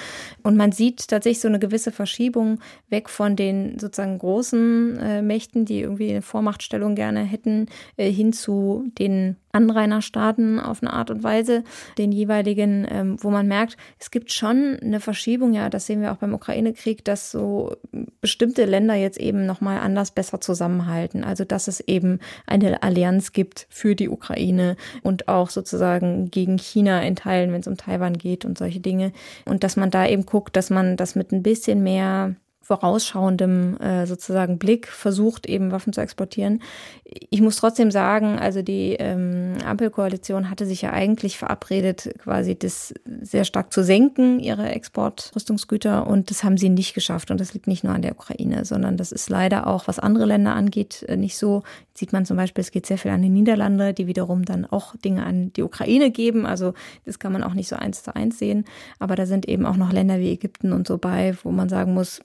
Und 0.42 0.56
man 0.56 0.72
sieht 0.72 1.08
tatsächlich 1.08 1.40
so 1.40 1.48
eine 1.48 1.58
gewisse 1.58 1.92
Verschiebung 1.92 2.58
weg 2.88 3.10
von 3.10 3.36
den 3.36 3.78
sozusagen 3.78 4.16
großen 4.16 4.98
äh, 4.98 5.20
Mächten, 5.20 5.66
die 5.66 5.80
irgendwie 5.80 6.08
eine 6.08 6.22
Vormachtstellung 6.22 6.94
gerne 6.94 7.20
hätten, 7.20 7.66
äh, 7.98 8.10
hin 8.10 8.32
zu 8.32 8.86
den 8.98 9.36
Anrainerstaaten 9.52 10.58
auf 10.58 10.82
eine 10.82 10.92
Art 10.92 11.10
und 11.10 11.22
Weise, 11.22 11.62
den 11.98 12.10
jeweiligen, 12.10 12.86
ähm, 12.90 13.16
wo 13.20 13.30
man 13.30 13.46
merkt, 13.46 13.76
es 13.98 14.10
gibt 14.10 14.32
schon 14.32 14.78
eine 14.80 14.98
Verschiebung, 14.98 15.52
ja, 15.52 15.68
das 15.68 15.86
sehen 15.86 16.00
wir 16.00 16.12
auch 16.12 16.16
beim 16.16 16.34
Ukraine-Krieg, 16.34 17.04
dass 17.04 17.30
so 17.30 17.76
bestimmte 18.20 18.64
Länder 18.64 18.94
jetzt 18.94 19.18
eben 19.18 19.46
nochmal 19.46 19.78
anders 19.78 20.10
besser 20.10 20.40
zusammenhalten. 20.40 21.22
Also, 21.22 21.44
dass 21.44 21.68
es 21.68 21.80
eben 21.80 22.18
eine 22.46 22.82
Allianz 22.82 23.32
gibt 23.32 23.66
für 23.68 23.94
die 23.94 24.08
Ukraine 24.08 24.76
und 25.02 25.28
auch 25.28 25.50
sozusagen 25.50 26.30
gegen 26.30 26.58
China 26.58 27.02
in 27.02 27.16
Teilen, 27.16 27.52
wenn 27.52 27.60
es 27.60 27.68
um 27.68 27.76
Taiwan 27.76 28.14
geht 28.14 28.44
und 28.44 28.56
solche 28.56 28.80
Dinge. 28.80 29.12
Und 29.44 29.64
dass 29.64 29.76
man 29.76 29.90
da 29.90 30.06
eben 30.06 30.24
guckt, 30.24 30.56
dass 30.56 30.70
man 30.70 30.96
das 30.96 31.14
mit 31.14 31.32
ein 31.32 31.42
bisschen 31.42 31.82
mehr 31.82 32.34
vorausschauendem 32.62 33.77
äh, 33.79 34.07
sozusagen 34.07 34.59
Blick 34.59 34.87
versucht, 34.87 35.46
eben 35.46 35.72
Waffen 35.72 35.92
zu 35.92 36.01
exportieren. 36.01 36.62
Ich 37.05 37.40
muss 37.40 37.57
trotzdem 37.57 37.90
sagen, 37.90 38.38
also 38.38 38.62
die 38.62 38.96
ähm, 38.98 39.55
Ampelkoalition 39.66 40.48
hatte 40.48 40.64
sich 40.64 40.83
ja 40.83 40.92
eigentlich 40.92 41.37
verabredet, 41.37 42.14
quasi 42.18 42.57
das 42.57 42.94
sehr 43.20 43.44
stark 43.44 43.72
zu 43.72 43.83
senken, 43.83 44.38
ihre 44.38 44.70
Exportrüstungsgüter, 44.70 46.07
und 46.07 46.31
das 46.31 46.44
haben 46.44 46.57
sie 46.57 46.68
nicht 46.68 46.94
geschafft. 46.94 47.31
Und 47.31 47.40
das 47.40 47.53
liegt 47.53 47.66
nicht 47.66 47.85
nur 47.85 47.94
an 47.94 48.03
der 48.03 48.12
Ukraine, 48.12 48.64
sondern 48.64 48.96
das 48.96 49.12
ist 49.12 49.29
leider 49.29 49.66
auch, 49.66 49.88
was 49.88 49.98
andere 49.98 50.25
Länder 50.25 50.55
angeht, 50.55 51.05
äh, 51.09 51.16
nicht 51.16 51.37
so. 51.37 51.62
Jetzt 51.88 51.98
sieht 51.98 52.12
man 52.12 52.25
zum 52.25 52.37
Beispiel, 52.37 52.62
es 52.62 52.70
geht 52.70 52.87
sehr 52.87 52.98
viel 52.98 53.11
an 53.11 53.22
die 53.22 53.29
Niederlande, 53.29 53.92
die 53.92 54.07
wiederum 54.07 54.44
dann 54.44 54.64
auch 54.64 54.96
Dinge 54.96 55.27
an 55.27 55.53
die 55.53 55.62
Ukraine 55.62 56.11
geben. 56.11 56.46
Also 56.46 56.75
das 57.05 57.18
kann 57.18 57.33
man 57.33 57.42
auch 57.42 57.55
nicht 57.55 57.68
so 57.68 57.77
eins 57.77 58.03
zu 58.03 58.14
eins 58.14 58.38
sehen. 58.38 58.64
Aber 58.98 59.16
da 59.16 59.27
sind 59.27 59.48
eben 59.48 59.66
auch 59.66 59.77
noch 59.77 59.92
Länder 59.92 60.18
wie 60.18 60.33
Ägypten 60.33 60.72
und 60.72 60.87
so 60.87 60.98
bei, 60.98 61.37
wo 61.42 61.51
man 61.51 61.68
sagen 61.68 61.92
muss, 61.94 62.22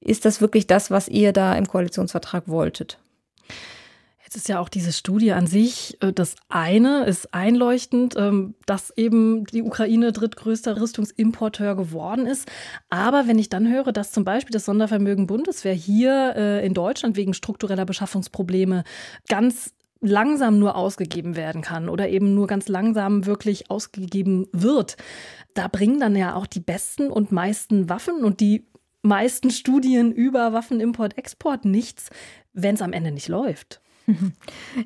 ist 0.00 0.24
das 0.24 0.40
wirklich 0.40 0.66
das, 0.66 0.90
was 0.90 1.08
ihr 1.08 1.32
da 1.32 1.54
im 1.54 1.66
Koalitionsvertrag 1.66 2.48
wolltet? 2.48 2.98
Jetzt 4.28 4.36
ist 4.36 4.48
ja 4.50 4.60
auch 4.60 4.68
diese 4.68 4.92
Studie 4.92 5.32
an 5.32 5.46
sich, 5.46 5.96
äh, 6.02 6.12
das 6.12 6.36
eine 6.50 7.06
ist 7.06 7.32
einleuchtend, 7.32 8.14
ähm, 8.18 8.54
dass 8.66 8.90
eben 8.94 9.46
die 9.46 9.62
Ukraine 9.62 10.12
drittgrößter 10.12 10.78
Rüstungsimporteur 10.78 11.74
geworden 11.74 12.26
ist. 12.26 12.46
Aber 12.90 13.26
wenn 13.26 13.38
ich 13.38 13.48
dann 13.48 13.72
höre, 13.72 13.90
dass 13.90 14.12
zum 14.12 14.24
Beispiel 14.24 14.52
das 14.52 14.66
Sondervermögen 14.66 15.26
Bundeswehr 15.26 15.72
hier 15.72 16.34
äh, 16.36 16.66
in 16.66 16.74
Deutschland 16.74 17.16
wegen 17.16 17.32
struktureller 17.32 17.86
Beschaffungsprobleme 17.86 18.84
ganz 19.30 19.72
langsam 20.02 20.58
nur 20.58 20.76
ausgegeben 20.76 21.34
werden 21.34 21.62
kann 21.62 21.88
oder 21.88 22.10
eben 22.10 22.34
nur 22.34 22.48
ganz 22.48 22.68
langsam 22.68 23.24
wirklich 23.24 23.70
ausgegeben 23.70 24.46
wird, 24.52 24.98
da 25.54 25.68
bringen 25.68 26.00
dann 26.00 26.14
ja 26.14 26.34
auch 26.34 26.46
die 26.46 26.60
besten 26.60 27.10
und 27.10 27.32
meisten 27.32 27.88
Waffen 27.88 28.22
und 28.22 28.40
die 28.40 28.66
meisten 29.02 29.50
Studien 29.50 30.12
über 30.12 30.52
Waffenimport-Export 30.52 31.64
nichts, 31.64 32.10
wenn 32.52 32.74
es 32.74 32.82
am 32.82 32.92
Ende 32.92 33.10
nicht 33.10 33.28
läuft. 33.28 33.80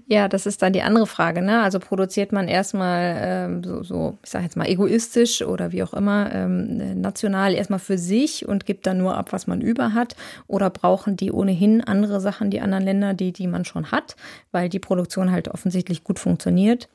Ja, 0.07 0.29
das 0.29 0.47
ist 0.47 0.63
dann 0.63 0.73
die 0.73 0.83
andere 0.83 1.07
Frage. 1.07 1.43
Ne? 1.43 1.61
Also 1.63 1.79
produziert 1.79 2.33
man 2.33 2.49
erstmal 2.49 3.17
ähm, 3.21 3.65
so, 3.65 3.83
so, 3.83 4.19
ich 4.23 4.31
sage 4.31 4.45
jetzt 4.45 4.57
mal 4.57 4.69
egoistisch 4.69 5.43
oder 5.43 5.73
wie 5.73 5.83
auch 5.83 5.95
immer, 5.95 6.35
ähm, 6.35 7.01
national 7.01 7.55
erstmal 7.55 7.79
für 7.79 7.99
sich 7.99 8.49
und 8.49 8.67
gibt 8.67 8.87
dann 8.87 8.99
nur 8.99 9.17
ab, 9.17 9.33
was 9.33 9.47
man 9.47 9.61
über 9.61 9.95
hat? 9.95 10.17
Oder 10.49 10.71
brauchen 10.71 11.17
die 11.17 11.31
ohnehin 11.31 11.83
andere 11.83 12.21
Sachen, 12.21 12.51
die 12.51 12.61
anderen 12.61 12.85
Länder, 12.85 13.15
die, 13.15 13.33
die 13.33 13.47
man 13.47 13.65
schon 13.65 13.93
hat, 13.93 14.17
weil 14.51 14.69
die 14.69 14.81
Produktion 14.81 15.31
halt 15.31 15.49
offensichtlich 15.49 16.05
gut 16.05 16.19
funktioniert? 16.19 16.89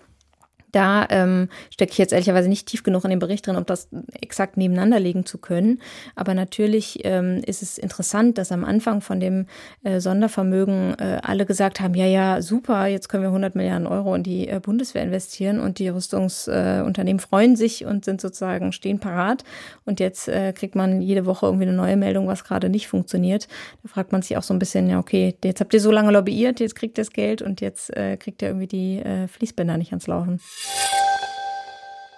Da 0.78 1.08
ähm, 1.10 1.50
stecke 1.72 1.94
ich 1.94 1.98
jetzt 1.98 2.14
ehrlicherweise 2.14 2.48
nicht 2.48 2.68
tief 2.68 2.84
genug 2.84 3.04
in 3.04 3.10
den 3.10 3.18
Bericht 3.18 3.48
drin, 3.48 3.56
um 3.56 3.66
das 3.66 3.90
exakt 4.22 4.58
nebeneinander 4.58 5.00
legen 5.00 5.26
zu 5.26 5.40
können. 5.40 5.82
Aber 6.16 6.36
natürlich 6.36 7.00
ähm, 7.04 7.42
ist 7.44 7.64
es 7.64 7.80
interessant, 7.80 8.38
dass 8.38 8.52
am 8.52 8.64
Anfang 8.64 9.02
von 9.02 9.20
dem 9.20 9.48
äh, 9.84 10.00
Sondervermögen 10.00 10.94
äh, 11.00 11.18
alle 11.24 11.48
gesagt 11.48 11.80
haben, 11.80 11.96
ja, 11.96 12.06
ja, 12.06 12.44
super, 12.44 12.86
jetzt 12.86 13.10
können 13.10 13.24
wir 13.24 13.30
100 13.30 13.56
Milliarden 13.56 13.88
Euro 13.88 14.14
in 14.14 14.22
die 14.22 14.48
äh, 14.48 14.60
Bundeswehr 14.60 15.02
investieren 15.02 15.60
und 15.60 15.80
die 15.80 15.90
Rüstungsunternehmen 15.90 17.20
freuen 17.20 17.56
sich 17.56 17.84
und 17.84 18.06
sind 18.06 18.22
sozusagen 18.22 18.72
stehen 18.72 19.00
parat. 19.00 19.44
Und 19.84 20.00
jetzt 20.00 20.28
äh, 20.28 20.54
kriegt 20.54 20.76
man 20.76 21.02
jede 21.02 21.26
Woche 21.26 21.48
irgendwie 21.48 21.66
eine 21.66 21.76
neue 21.76 21.98
Meldung, 21.98 22.28
was 22.28 22.44
gerade 22.44 22.70
nicht 22.70 22.88
funktioniert. 22.88 23.48
Da 23.82 23.90
fragt 23.90 24.12
man 24.12 24.22
sich 24.22 24.38
auch 24.38 24.44
so 24.44 24.54
ein 24.54 24.60
bisschen, 24.60 24.88
ja, 24.88 25.00
okay, 25.00 25.36
jetzt 25.44 25.60
habt 25.60 25.74
ihr 25.74 25.82
so 25.82 25.90
lange 25.90 26.12
lobbyiert, 26.12 26.60
jetzt 26.60 26.76
kriegt 26.76 27.00
ihr 27.00 27.04
das 27.04 27.14
Geld 27.14 27.42
und 27.42 27.62
jetzt 27.62 27.98
äh, 27.98 28.16
kriegt 28.18 28.44
ihr 28.44 28.50
irgendwie 28.50 28.68
die 28.68 29.00
äh, 29.00 29.28
Fließbänder 29.28 29.78
nicht 29.78 29.92
ans 29.92 30.06
Laufen. 30.06 30.40
you 30.76 31.07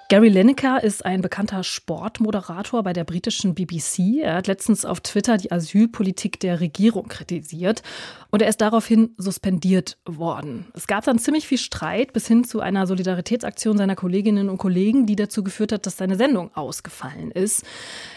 Gary 0.10 0.30
Lineker 0.30 0.84
ist 0.84 1.06
ein 1.06 1.22
bekannter 1.22 1.64
Sportmoderator 1.64 2.82
bei 2.82 2.94
der 2.94 3.04
britischen 3.04 3.54
BBC. 3.54 4.24
Er 4.24 4.38
hat 4.38 4.48
letztens 4.48 4.84
auf 4.84 5.02
Twitter 5.02 5.38
die 5.38 5.52
Asylpolitik 5.52 6.40
der 6.40 6.62
Regierung 6.62 7.08
kritisiert 7.08 7.84
und 8.32 8.42
er 8.42 8.50
ist 8.50 8.60
daraufhin 8.60 9.12
suspendiert 9.18 10.00
worden. 10.08 10.66
Es 10.74 10.88
gab 10.88 11.04
dann 11.04 11.20
ziemlich 11.20 11.48
viel 11.48 11.60
Streit 11.60 12.12
bis 12.12 12.26
hin 12.26 12.44
zu 12.44 12.60
einer 12.60 12.88
Solidaritätsaktion 12.88 13.78
seiner 13.78 13.96
Kolleginnen 13.96 14.50
und 14.50 14.58
Kollegen, 14.58 15.06
die 15.06 15.16
dazu 15.16 15.44
geführt 15.44 15.74
hat, 15.74 15.86
dass 15.86 15.98
seine 15.98 16.16
Sendung 16.16 16.50
ausgefallen 16.56 17.30
ist. 17.30 17.64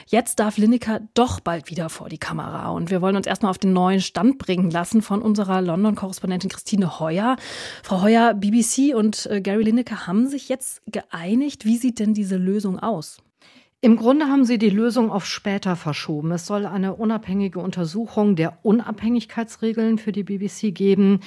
Jetzt 0.07 0.39
darf 0.39 0.57
Lineker 0.57 1.01
doch 1.13 1.41
bald 1.41 1.69
wieder 1.69 1.91
vor 1.91 2.09
die 2.09 2.17
Kamera 2.17 2.71
und 2.71 2.91
wir 2.91 3.03
wollen 3.03 3.17
uns 3.17 3.27
erstmal 3.27 3.51
auf 3.51 3.59
den 3.59 3.75
neuen 3.75 4.01
Stand 4.01 4.39
bringen 4.39 4.71
lassen 4.71 5.03
von 5.03 5.21
unserer 5.21 5.61
London-Korrespondentin 5.61 6.49
Christine 6.49 7.01
Heuer. 7.01 7.37
Frau 7.83 8.01
Heuer, 8.01 8.33
BBC 8.33 8.95
und 8.95 9.27
äh, 9.27 9.43
Gary 9.43 9.65
Lineker 9.65 10.07
haben 10.07 10.27
sich 10.27 10.49
jetzt 10.49 10.81
geeinigt, 10.87 11.67
wie 11.67 11.82
sieht 11.83 11.99
denn 11.99 12.15
diese 12.15 12.39
Lösung 12.39 12.79
aus? 12.79 13.19
Im 13.83 13.97
Grunde 13.97 14.27
haben 14.27 14.45
sie 14.45 14.59
die 14.59 14.71
Lösung 14.71 15.11
auf 15.11 15.27
später 15.27 15.75
verschoben. 15.75 16.31
Es 16.31 16.47
soll 16.47 16.67
eine 16.67 16.95
unabhängige 16.95 17.59
Untersuchung 17.59 18.37
der 18.37 18.59
Unabhängigkeitsregeln 18.63 19.99
für 19.99 20.13
die 20.13 20.23
BBC 20.23 20.73
geben. 20.73 21.21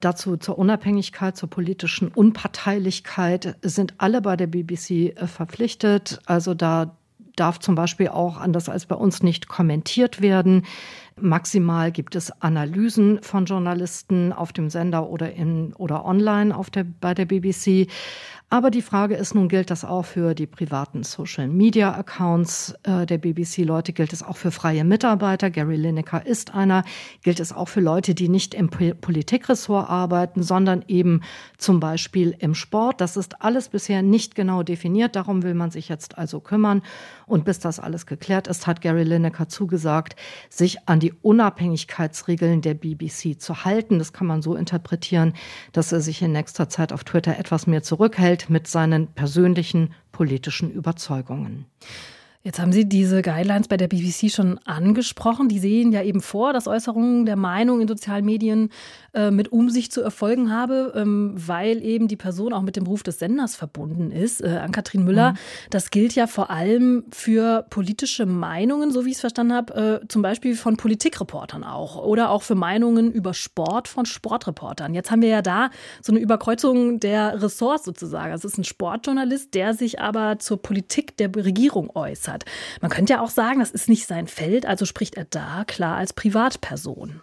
Dazu 0.00 0.36
zur 0.36 0.58
Unabhängigkeit, 0.58 1.34
zur 1.34 1.48
politischen 1.48 2.08
Unparteilichkeit 2.08 3.56
sind 3.62 3.94
alle 3.96 4.20
bei 4.20 4.36
der 4.36 4.48
BBC 4.48 4.90
äh, 5.16 5.26
verpflichtet. 5.26 6.20
Also 6.26 6.52
da 6.52 6.94
darf 7.36 7.58
zum 7.58 7.74
Beispiel 7.74 8.08
auch 8.08 8.36
anders 8.36 8.68
als 8.68 8.86
bei 8.86 8.96
uns 8.96 9.22
nicht 9.22 9.48
kommentiert 9.48 10.20
werden. 10.20 10.66
Maximal 11.18 11.90
gibt 11.90 12.16
es 12.16 12.30
Analysen 12.42 13.22
von 13.22 13.46
Journalisten 13.46 14.32
auf 14.32 14.52
dem 14.52 14.68
Sender 14.68 15.08
oder 15.08 15.32
in 15.32 15.72
oder 15.74 16.04
online 16.04 16.56
auf 16.56 16.70
der, 16.70 16.84
bei 16.84 17.14
der 17.14 17.24
BBC. 17.24 17.88
Aber 18.50 18.70
die 18.70 18.82
Frage 18.82 19.16
ist 19.16 19.34
nun, 19.34 19.48
gilt 19.48 19.70
das 19.70 19.84
auch 19.84 20.04
für 20.04 20.34
die 20.34 20.46
privaten 20.46 21.02
Social-Media-Accounts 21.02 22.74
äh, 22.84 23.04
der 23.04 23.18
BBC-Leute? 23.18 23.92
Gilt 23.92 24.12
es 24.12 24.22
auch 24.22 24.36
für 24.36 24.52
freie 24.52 24.84
Mitarbeiter? 24.84 25.50
Gary 25.50 25.76
Lineker 25.76 26.24
ist 26.24 26.54
einer. 26.54 26.84
Gilt 27.22 27.40
es 27.40 27.52
auch 27.52 27.68
für 27.68 27.80
Leute, 27.80 28.14
die 28.14 28.28
nicht 28.28 28.54
im 28.54 28.68
Politikressort 28.68 29.88
arbeiten, 29.88 30.42
sondern 30.42 30.84
eben 30.86 31.22
zum 31.58 31.80
Beispiel 31.80 32.36
im 32.38 32.54
Sport? 32.54 33.00
Das 33.00 33.16
ist 33.16 33.42
alles 33.42 33.70
bisher 33.70 34.02
nicht 34.02 34.34
genau 34.34 34.62
definiert. 34.62 35.16
Darum 35.16 35.42
will 35.42 35.54
man 35.54 35.70
sich 35.70 35.88
jetzt 35.88 36.16
also 36.16 36.38
kümmern. 36.38 36.82
Und 37.26 37.44
bis 37.44 37.58
das 37.58 37.80
alles 37.80 38.06
geklärt 38.06 38.46
ist, 38.46 38.66
hat 38.66 38.82
Gary 38.82 39.04
Lineker 39.04 39.48
zugesagt, 39.48 40.14
sich 40.48 40.86
an 40.86 41.00
die 41.00 41.12
Unabhängigkeitsregeln 41.12 42.60
der 42.60 42.74
BBC 42.74 43.40
zu 43.40 43.64
halten. 43.64 43.98
Das 43.98 44.12
kann 44.12 44.26
man 44.26 44.42
so 44.42 44.54
interpretieren, 44.54 45.32
dass 45.72 45.90
er 45.90 46.00
sich 46.00 46.22
in 46.22 46.32
nächster 46.32 46.68
Zeit 46.68 46.92
auf 46.92 47.02
Twitter 47.02 47.36
etwas 47.38 47.66
mehr 47.66 47.82
zurückhält 47.82 48.33
mit 48.48 48.66
seinen 48.66 49.08
persönlichen 49.08 49.94
politischen 50.12 50.70
Überzeugungen. 50.70 51.66
Jetzt 52.46 52.60
haben 52.60 52.72
Sie 52.72 52.86
diese 52.86 53.22
Guidelines 53.22 53.68
bei 53.68 53.78
der 53.78 53.88
BBC 53.88 54.30
schon 54.30 54.58
angesprochen. 54.66 55.48
Die 55.48 55.58
sehen 55.58 55.92
ja 55.92 56.02
eben 56.02 56.20
vor, 56.20 56.52
dass 56.52 56.68
Äußerungen 56.68 57.24
der 57.24 57.36
Meinung 57.36 57.80
in 57.80 57.88
sozialen 57.88 58.26
Medien 58.26 58.68
äh, 59.14 59.30
mit 59.30 59.50
Umsicht 59.50 59.94
zu 59.94 60.02
erfolgen 60.02 60.52
habe, 60.52 60.92
ähm, 60.94 61.32
weil 61.34 61.82
eben 61.82 62.06
die 62.06 62.16
Person 62.16 62.52
auch 62.52 62.60
mit 62.60 62.76
dem 62.76 62.86
Ruf 62.86 63.02
des 63.02 63.18
Senders 63.18 63.56
verbunden 63.56 64.10
ist. 64.10 64.42
Äh, 64.42 64.58
an 64.62 64.72
Kathrin 64.72 65.04
Müller, 65.04 65.32
mhm. 65.32 65.36
das 65.70 65.90
gilt 65.90 66.14
ja 66.14 66.26
vor 66.26 66.50
allem 66.50 67.04
für 67.10 67.64
politische 67.70 68.26
Meinungen, 68.26 68.90
so 68.90 69.06
wie 69.06 69.08
ich 69.08 69.14
es 69.14 69.20
verstanden 69.22 69.54
habe, 69.54 70.02
äh, 70.02 70.08
zum 70.08 70.20
Beispiel 70.20 70.54
von 70.54 70.76
Politikreportern 70.76 71.64
auch 71.64 71.96
oder 71.96 72.28
auch 72.28 72.42
für 72.42 72.56
Meinungen 72.56 73.10
über 73.10 73.32
Sport 73.32 73.88
von 73.88 74.04
Sportreportern. 74.04 74.92
Jetzt 74.92 75.10
haben 75.10 75.22
wir 75.22 75.30
ja 75.30 75.40
da 75.40 75.70
so 76.02 76.12
eine 76.12 76.20
Überkreuzung 76.20 77.00
der 77.00 77.40
Ressorts 77.40 77.86
sozusagen. 77.86 78.34
Es 78.34 78.44
ist 78.44 78.58
ein 78.58 78.64
Sportjournalist, 78.64 79.54
der 79.54 79.72
sich 79.72 79.98
aber 79.98 80.38
zur 80.40 80.60
Politik 80.60 81.16
der 81.16 81.34
Regierung 81.34 81.88
äußert 81.94 82.33
hat. 82.34 82.44
Man 82.80 82.90
könnte 82.90 83.14
ja 83.14 83.22
auch 83.22 83.30
sagen, 83.30 83.60
das 83.60 83.70
ist 83.70 83.88
nicht 83.88 84.06
sein 84.06 84.26
Feld, 84.26 84.66
also 84.66 84.84
spricht 84.84 85.14
er 85.14 85.24
da 85.24 85.64
klar 85.66 85.96
als 85.96 86.12
Privatperson. 86.12 87.22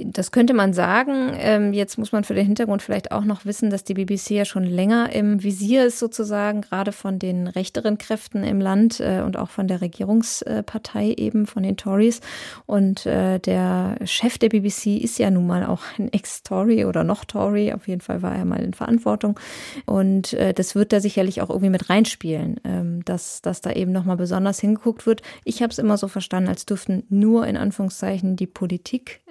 Das 0.00 0.30
könnte 0.30 0.54
man 0.54 0.74
sagen. 0.74 1.32
Ähm, 1.34 1.72
jetzt 1.72 1.98
muss 1.98 2.12
man 2.12 2.22
für 2.22 2.34
den 2.34 2.46
Hintergrund 2.46 2.82
vielleicht 2.82 3.10
auch 3.10 3.24
noch 3.24 3.44
wissen, 3.44 3.68
dass 3.68 3.82
die 3.82 3.94
BBC 3.94 4.30
ja 4.30 4.44
schon 4.44 4.62
länger 4.62 5.12
im 5.12 5.42
Visier 5.42 5.86
ist, 5.86 5.98
sozusagen, 5.98 6.60
gerade 6.60 6.92
von 6.92 7.18
den 7.18 7.48
rechteren 7.48 7.98
Kräften 7.98 8.44
im 8.44 8.60
Land 8.60 9.00
äh, 9.00 9.22
und 9.22 9.36
auch 9.36 9.50
von 9.50 9.66
der 9.66 9.80
Regierungspartei 9.80 11.14
eben, 11.16 11.46
von 11.46 11.64
den 11.64 11.76
Tories. 11.76 12.20
Und 12.64 13.06
äh, 13.06 13.40
der 13.40 13.96
Chef 14.04 14.38
der 14.38 14.50
BBC 14.50 15.02
ist 15.02 15.18
ja 15.18 15.32
nun 15.32 15.48
mal 15.48 15.66
auch 15.66 15.82
ein 15.98 16.12
Ex-Tory 16.12 16.84
oder 16.84 17.02
noch 17.02 17.24
Tory. 17.24 17.72
Auf 17.72 17.88
jeden 17.88 18.00
Fall 18.00 18.22
war 18.22 18.36
er 18.36 18.44
mal 18.44 18.62
in 18.62 18.74
Verantwortung. 18.74 19.40
Und 19.84 20.32
äh, 20.34 20.54
das 20.54 20.76
wird 20.76 20.92
da 20.92 21.00
sicherlich 21.00 21.42
auch 21.42 21.50
irgendwie 21.50 21.70
mit 21.70 21.90
reinspielen, 21.90 22.60
ähm, 22.62 23.04
dass, 23.04 23.42
dass 23.42 23.62
da 23.62 23.72
eben 23.72 23.90
nochmal 23.90 24.16
besonders 24.16 24.60
hingeguckt 24.60 25.06
wird. 25.06 25.22
Ich 25.42 25.60
habe 25.60 25.72
es 25.72 25.78
immer 25.78 25.98
so 25.98 26.06
verstanden, 26.06 26.50
als 26.50 26.66
dürften 26.66 27.02
nur 27.08 27.48
in 27.48 27.56
Anführungszeichen 27.56 28.36
die 28.36 28.46
Politik 28.46 29.22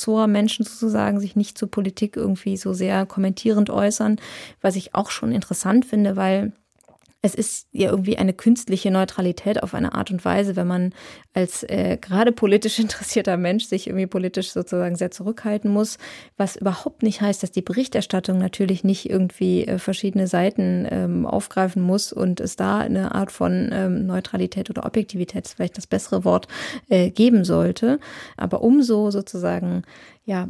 Ressortmenschen 0.00 0.64
sozusagen 0.64 1.20
sich 1.20 1.36
nicht 1.36 1.58
zur 1.58 1.70
Politik 1.70 2.16
irgendwie 2.16 2.56
so 2.56 2.72
sehr 2.72 3.06
kommentierend 3.06 3.70
äußern, 3.70 4.16
was 4.60 4.76
ich 4.76 4.94
auch 4.94 5.10
schon 5.10 5.32
interessant 5.32 5.84
finde, 5.84 6.16
weil 6.16 6.52
es 7.22 7.34
ist 7.34 7.68
ja 7.72 7.90
irgendwie 7.90 8.16
eine 8.16 8.32
künstliche 8.32 8.90
Neutralität 8.90 9.62
auf 9.62 9.74
eine 9.74 9.94
Art 9.94 10.10
und 10.10 10.24
Weise, 10.24 10.56
wenn 10.56 10.66
man 10.66 10.94
als 11.34 11.62
äh, 11.64 11.98
gerade 12.00 12.32
politisch 12.32 12.78
interessierter 12.80 13.36
Mensch 13.36 13.66
sich 13.66 13.86
irgendwie 13.86 14.06
politisch 14.06 14.52
sozusagen 14.52 14.96
sehr 14.96 15.10
zurückhalten 15.10 15.70
muss, 15.70 15.98
was 16.38 16.56
überhaupt 16.56 17.02
nicht 17.02 17.20
heißt, 17.20 17.42
dass 17.42 17.50
die 17.50 17.62
Berichterstattung 17.62 18.38
natürlich 18.38 18.84
nicht 18.84 19.08
irgendwie 19.10 19.66
äh, 19.66 19.78
verschiedene 19.78 20.26
Seiten 20.26 20.86
ähm, 20.90 21.26
aufgreifen 21.26 21.82
muss 21.82 22.12
und 22.12 22.40
es 22.40 22.56
da 22.56 22.78
eine 22.78 23.14
Art 23.14 23.30
von 23.32 23.70
ähm, 23.72 24.06
Neutralität 24.06 24.70
oder 24.70 24.86
Objektivität, 24.86 25.44
ist 25.44 25.54
vielleicht 25.54 25.76
das 25.76 25.86
bessere 25.86 26.24
Wort, 26.24 26.48
äh, 26.88 27.10
geben 27.10 27.44
sollte. 27.44 28.00
Aber 28.36 28.62
umso 28.62 29.10
sozusagen 29.10 29.82
ja, 30.24 30.48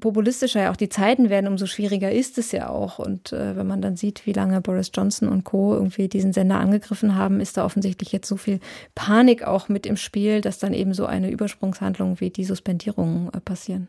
populistischer 0.00 0.62
ja 0.62 0.70
auch 0.70 0.76
die 0.76 0.90
Zeiten 0.90 1.30
werden, 1.30 1.48
umso 1.48 1.66
schwieriger 1.66 2.12
ist 2.12 2.38
es 2.38 2.52
ja 2.52 2.68
auch. 2.68 2.98
Und 2.98 3.32
äh, 3.32 3.56
wenn 3.56 3.66
man 3.66 3.80
dann 3.80 3.96
sieht, 3.96 4.26
wie 4.26 4.32
lange 4.32 4.60
Boris 4.60 4.90
Johnson 4.94 5.28
und 5.28 5.44
Co. 5.44 5.74
irgendwie 5.74 6.08
diesen 6.08 6.32
Sender 6.32 6.60
angegriffen 6.60 7.14
haben, 7.14 7.40
ist 7.40 7.56
da 7.56 7.64
offensichtlich 7.64 8.12
jetzt 8.12 8.28
so 8.28 8.36
viel 8.36 8.60
Panik 8.94 9.44
auch 9.44 9.68
mit 9.68 9.86
im 9.86 9.96
Spiel, 9.96 10.40
dass 10.40 10.58
dann 10.58 10.74
eben 10.74 10.94
so 10.94 11.06
eine 11.06 11.30
Übersprungshandlung 11.30 12.20
wie 12.20 12.30
die 12.30 12.44
Suspendierung 12.44 13.30
äh, 13.32 13.40
passieren. 13.40 13.88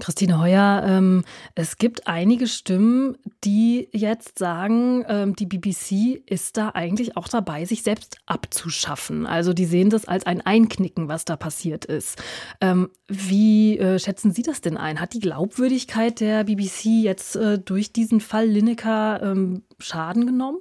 Christine 0.00 0.38
Heuer, 0.38 0.84
ähm, 0.86 1.24
es 1.54 1.76
gibt 1.76 2.06
einige 2.06 2.46
Stimmen, 2.46 3.18
die 3.44 3.88
jetzt 3.92 4.38
sagen, 4.38 5.04
ähm, 5.08 5.36
die 5.36 5.46
BBC 5.46 6.22
ist 6.26 6.56
da 6.56 6.70
eigentlich 6.70 7.16
auch 7.16 7.28
dabei, 7.28 7.64
sich 7.64 7.82
selbst 7.82 8.16
abzuschaffen. 8.26 9.26
Also 9.26 9.52
die 9.52 9.64
sehen 9.64 9.90
das 9.90 10.06
als 10.06 10.26
ein 10.26 10.40
Einknicken, 10.40 11.08
was 11.08 11.24
da 11.24 11.36
passiert 11.36 11.84
ist. 11.84 12.22
Ähm, 12.60 12.90
wie 13.08 13.78
äh, 13.78 13.98
schätzen 13.98 14.32
Sie 14.32 14.42
das 14.42 14.60
denn 14.60 14.76
ein? 14.76 15.00
Hat 15.00 15.14
die 15.14 15.20
Glaubwürdigkeit 15.20 16.20
der 16.20 16.44
BBC 16.44 16.86
jetzt 17.02 17.36
äh, 17.36 17.58
durch 17.58 17.92
diesen 17.92 18.20
Fall 18.20 18.46
Lineker 18.46 19.22
ähm, 19.22 19.62
Schaden 19.78 20.26
genommen? 20.26 20.58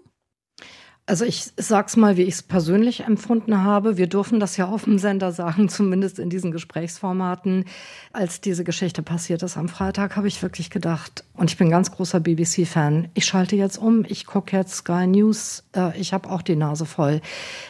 Also 1.12 1.26
ich 1.26 1.52
sag's 1.58 1.98
mal, 1.98 2.16
wie 2.16 2.22
ich 2.22 2.36
es 2.36 2.42
persönlich 2.42 3.02
empfunden 3.02 3.66
habe. 3.66 3.98
Wir 3.98 4.08
dürfen 4.08 4.40
das 4.40 4.56
ja 4.56 4.70
auf 4.70 4.86
dem 4.86 4.98
Sender 4.98 5.34
sagen, 5.34 5.68
zumindest 5.70 6.20
in 6.20 6.30
diesen 6.30 6.54
Gesprächsformaten. 6.54 7.66
Als 8.14 8.40
diese 8.40 8.64
Geschichte 8.64 9.04
passiert 9.04 9.44
ist 9.44 9.58
am 9.58 9.68
Freitag, 9.68 10.16
habe 10.16 10.30
ich 10.30 10.42
wirklich 10.42 10.70
gedacht, 10.70 11.26
und 11.34 11.50
ich 11.50 11.58
bin 11.58 11.70
ganz 11.70 11.92
großer 11.92 12.22
BBC-Fan, 12.22 13.10
ich 13.14 13.26
schalte 13.26 13.58
jetzt 13.58 13.78
um, 13.78 14.06
ich 14.08 14.26
gucke 14.26 14.56
jetzt 14.56 14.74
Sky 14.76 15.06
News, 15.06 15.64
äh, 15.76 16.00
ich 16.00 16.14
habe 16.14 16.30
auch 16.30 16.44
die 16.44 16.56
Nase 16.56 16.86
voll. 16.86 17.20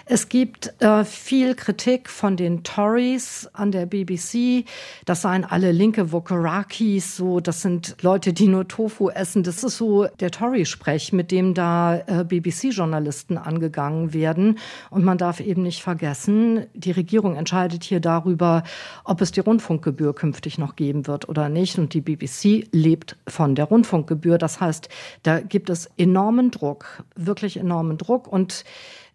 Es 0.06 0.30
gibt 0.30 0.80
äh, 0.80 1.04
viel 1.04 1.56
Kritik 1.56 2.10
von 2.10 2.38
den 2.38 2.64
Tories 2.64 3.50
an 3.54 3.72
der 3.72 3.88
BBC. 3.88 4.66
Das 5.06 5.24
seien 5.24 5.46
alle 5.46 5.72
linke 5.72 6.12
Wokerakis, 6.12 7.16
so, 7.16 7.40
das 7.40 7.62
sind 7.64 7.96
Leute, 8.02 8.34
die 8.34 8.48
nur 8.48 8.68
Tofu 8.68 9.10
essen. 9.10 9.42
Das 9.42 9.64
ist 9.64 9.78
so 9.78 10.06
der 10.20 10.30
Tory-Sprech, 10.30 11.12
mit 11.12 11.32
dem 11.32 11.56
da 11.56 11.98
äh, 12.06 12.24
BBC-Journalisten 12.24 13.31
Journalisten 13.32 13.38
angegangen 13.38 14.14
werden. 14.14 14.60
Und 14.90 15.04
man 15.04 15.18
darf 15.18 15.40
eben 15.40 15.64
nicht 15.64 15.82
vergessen, 15.82 16.66
die 16.74 16.92
Regierung 16.92 17.36
entscheidet 17.36 17.84
hier 17.84 18.00
darüber, 18.00 18.64
ob 19.04 19.22
es 19.22 19.32
die 19.32 19.40
Rundfunkgebühr 19.40 20.14
künftig 20.14 20.58
noch 20.58 20.76
geben 20.76 21.08
wird 21.08 21.30
oder 21.30 21.50
nicht. 21.50 21.78
Und 21.78 21.94
die 21.94 22.02
BBC 22.02 22.68
lebt 22.72 23.18
von 23.28 23.56
der 23.56 23.66
Rundfunkgebühr. 23.66 24.38
Das 24.38 24.60
heißt, 24.60 24.90
da 25.24 25.40
gibt 25.40 25.70
es 25.70 25.90
enormen 25.98 26.52
Druck, 26.52 27.04
wirklich 27.16 27.58
enormen 27.58 27.98
Druck. 27.98 28.28
Und 28.28 28.64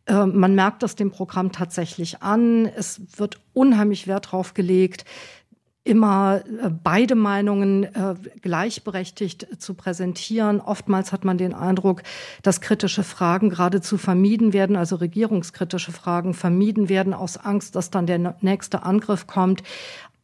äh, 0.07 0.27
man 0.27 0.55
merkt 0.55 0.83
das 0.83 0.97
dem 0.97 1.11
Programm 1.11 1.53
tatsächlich 1.53 2.23
an. 2.23 2.67
Es 2.67 3.01
wird 3.17 3.41
unheimlich 3.53 4.07
Wert 4.07 4.33
drauf 4.33 4.55
gelegt, 4.55 5.05
immer 5.87 6.43
äh, 6.45 6.71
beide 6.71 7.15
Meinungen 7.15 7.85
äh, 7.85 8.15
gleichberechtigt 8.43 9.61
zu 9.61 9.75
präsentieren. 9.75 10.61
Oftmals 10.61 11.13
hat 11.13 11.25
man 11.25 11.39
den 11.39 11.55
Eindruck, 11.55 12.03
dass 12.43 12.61
kritische 12.61 13.05
Fragen 13.05 13.51
geradezu 13.51 13.97
vermieden 13.97 14.53
werden, 14.53 14.77
also 14.77 14.97
regierungskritische 14.97 15.93
Fragen 15.93 16.35
vermieden 16.35 16.89
werden 16.89 17.15
aus 17.15 17.37
Angst, 17.37 17.77
dass 17.77 17.91
dann 17.91 18.07
der 18.07 18.37
nächste 18.41 18.83
Angriff 18.83 19.27
kommt. 19.27 19.63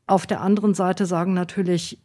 Auf 0.07 0.27
der 0.27 0.41
anderen 0.41 0.75
Seite 0.75 1.07
sagen 1.07 1.33
natürlich 1.33 1.99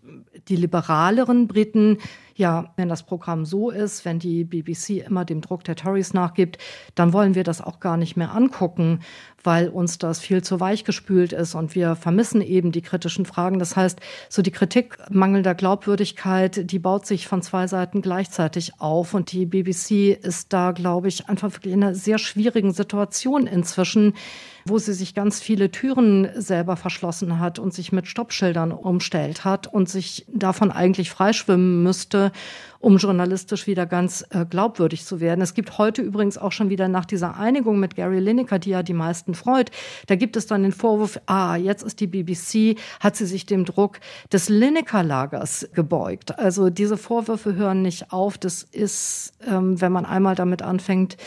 die 0.47 0.55
liberaleren 0.55 1.47
Briten, 1.47 1.97
ja, 2.37 2.71
wenn 2.75 2.87
das 2.87 3.03
Programm 3.03 3.45
so 3.45 3.71
ist, 3.71 4.05
wenn 4.05 4.19
die 4.19 4.43
BBC 4.43 5.05
immer 5.05 5.25
dem 5.25 5.41
Druck 5.41 5.63
der 5.63 5.75
Tories 5.75 6.13
nachgibt, 6.13 6.59
dann 6.93 7.11
wollen 7.11 7.33
wir 7.33 7.43
das 7.43 7.61
auch 7.61 7.79
gar 7.79 7.97
nicht 7.97 8.15
mehr 8.15 8.33
angucken, 8.33 8.99
weil 9.43 9.69
uns 9.69 9.97
das 9.97 10.19
viel 10.19 10.43
zu 10.43 10.59
weich 10.59 10.83
gespült 10.83 11.33
ist 11.33 11.55
und 11.55 11.73
wir 11.73 11.95
vermissen 11.95 12.41
eben 12.41 12.71
die 12.71 12.81
kritischen 12.81 13.25
Fragen. 13.25 13.59
Das 13.59 13.75
heißt, 13.75 13.99
so 14.29 14.41
die 14.41 14.51
Kritik 14.51 14.97
mangelnder 15.09 15.55
Glaubwürdigkeit, 15.55 16.69
die 16.69 16.79
baut 16.79 17.05
sich 17.05 17.27
von 17.27 17.41
zwei 17.41 17.65
Seiten 17.65 18.01
gleichzeitig 18.01 18.79
auf 18.79 19.13
und 19.13 19.31
die 19.31 19.45
BBC 19.45 20.17
ist 20.21 20.53
da, 20.53 20.71
glaube 20.71 21.07
ich, 21.07 21.29
einfach 21.29 21.51
wirklich 21.53 21.73
in 21.73 21.83
einer 21.83 21.95
sehr 21.95 22.19
schwierigen 22.19 22.73
Situation 22.73 23.47
inzwischen, 23.47 24.13
wo 24.65 24.77
sie 24.79 24.93
sich 24.93 25.15
ganz 25.15 25.39
viele 25.39 25.71
Türen 25.71 26.29
selber 26.35 26.75
verschlossen 26.75 27.39
hat 27.39 27.57
und 27.57 27.73
sich 27.73 27.91
mit 27.91 28.07
Stoppschildern 28.07 28.71
umstellt 28.71 29.45
hat 29.45 29.67
und 29.67 29.89
sich 29.89 30.25
davon 30.31 30.71
eigentlich 30.71 31.09
freischwimmen 31.09 31.83
müsste, 31.83 32.26
um 32.79 32.97
journalistisch 32.97 33.67
wieder 33.67 33.85
ganz 33.85 34.25
äh, 34.29 34.45
glaubwürdig 34.45 35.05
zu 35.05 35.19
werden. 35.19 35.41
Es 35.41 35.53
gibt 35.53 35.77
heute 35.77 36.01
übrigens 36.01 36.37
auch 36.37 36.51
schon 36.51 36.69
wieder 36.69 36.87
nach 36.87 37.05
dieser 37.05 37.37
Einigung 37.37 37.79
mit 37.79 37.95
Gary 37.95 38.19
Lineker, 38.19 38.59
die 38.59 38.71
ja 38.71 38.83
die 38.83 38.93
meisten 38.93 39.33
freut, 39.33 39.71
da 40.07 40.15
gibt 40.15 40.37
es 40.37 40.47
dann 40.47 40.63
den 40.63 40.71
Vorwurf, 40.71 41.19
ah, 41.25 41.55
jetzt 41.55 41.83
ist 41.83 41.99
die 41.99 42.07
BBC, 42.07 42.77
hat 42.99 43.15
sie 43.15 43.25
sich 43.25 43.45
dem 43.45 43.65
Druck 43.65 43.99
des 44.31 44.49
Lineker-Lagers 44.49 45.69
gebeugt. 45.73 46.37
Also 46.37 46.69
diese 46.69 46.97
Vorwürfe 46.97 47.55
hören 47.55 47.81
nicht 47.81 48.11
auf. 48.11 48.37
Das 48.37 48.63
ist, 48.63 49.33
ähm, 49.47 49.79
wenn 49.81 49.91
man 49.91 50.05
einmal 50.05 50.35
damit 50.35 50.61
anfängt, 50.61 51.17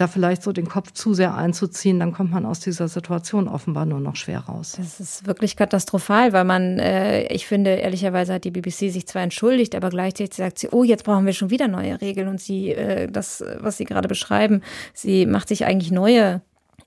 da 0.00 0.06
vielleicht 0.06 0.42
so 0.42 0.52
den 0.52 0.68
Kopf 0.68 0.92
zu 0.92 1.14
sehr 1.14 1.34
einzuziehen, 1.34 1.98
dann 2.00 2.12
kommt 2.12 2.30
man 2.30 2.46
aus 2.46 2.60
dieser 2.60 2.88
Situation 2.88 3.48
offenbar 3.48 3.86
nur 3.86 4.00
noch 4.00 4.16
schwer 4.16 4.40
raus. 4.40 4.74
Das 4.78 5.00
ist 5.00 5.26
wirklich 5.26 5.56
katastrophal, 5.56 6.32
weil 6.32 6.44
man, 6.44 6.78
äh, 6.78 7.24
ich 7.32 7.46
finde, 7.46 7.70
ehrlicherweise 7.70 8.34
hat 8.34 8.44
die 8.44 8.50
BBC 8.50 8.90
sich 8.90 9.06
zwar 9.06 9.22
entschuldigt, 9.22 9.74
aber 9.74 9.90
gleichzeitig 9.90 10.36
sagt 10.36 10.58
sie, 10.58 10.68
oh, 10.70 10.84
jetzt 10.84 11.04
brauchen 11.04 11.26
wir 11.26 11.32
schon 11.32 11.50
wieder 11.50 11.68
neue 11.68 12.00
Regeln 12.00 12.28
und 12.28 12.40
sie, 12.40 12.70
äh, 12.70 13.10
das, 13.10 13.44
was 13.58 13.76
Sie 13.76 13.84
gerade 13.84 14.08
beschreiben, 14.08 14.62
sie 14.94 15.26
macht 15.26 15.48
sich 15.48 15.64
eigentlich 15.64 15.90
neue 15.90 16.42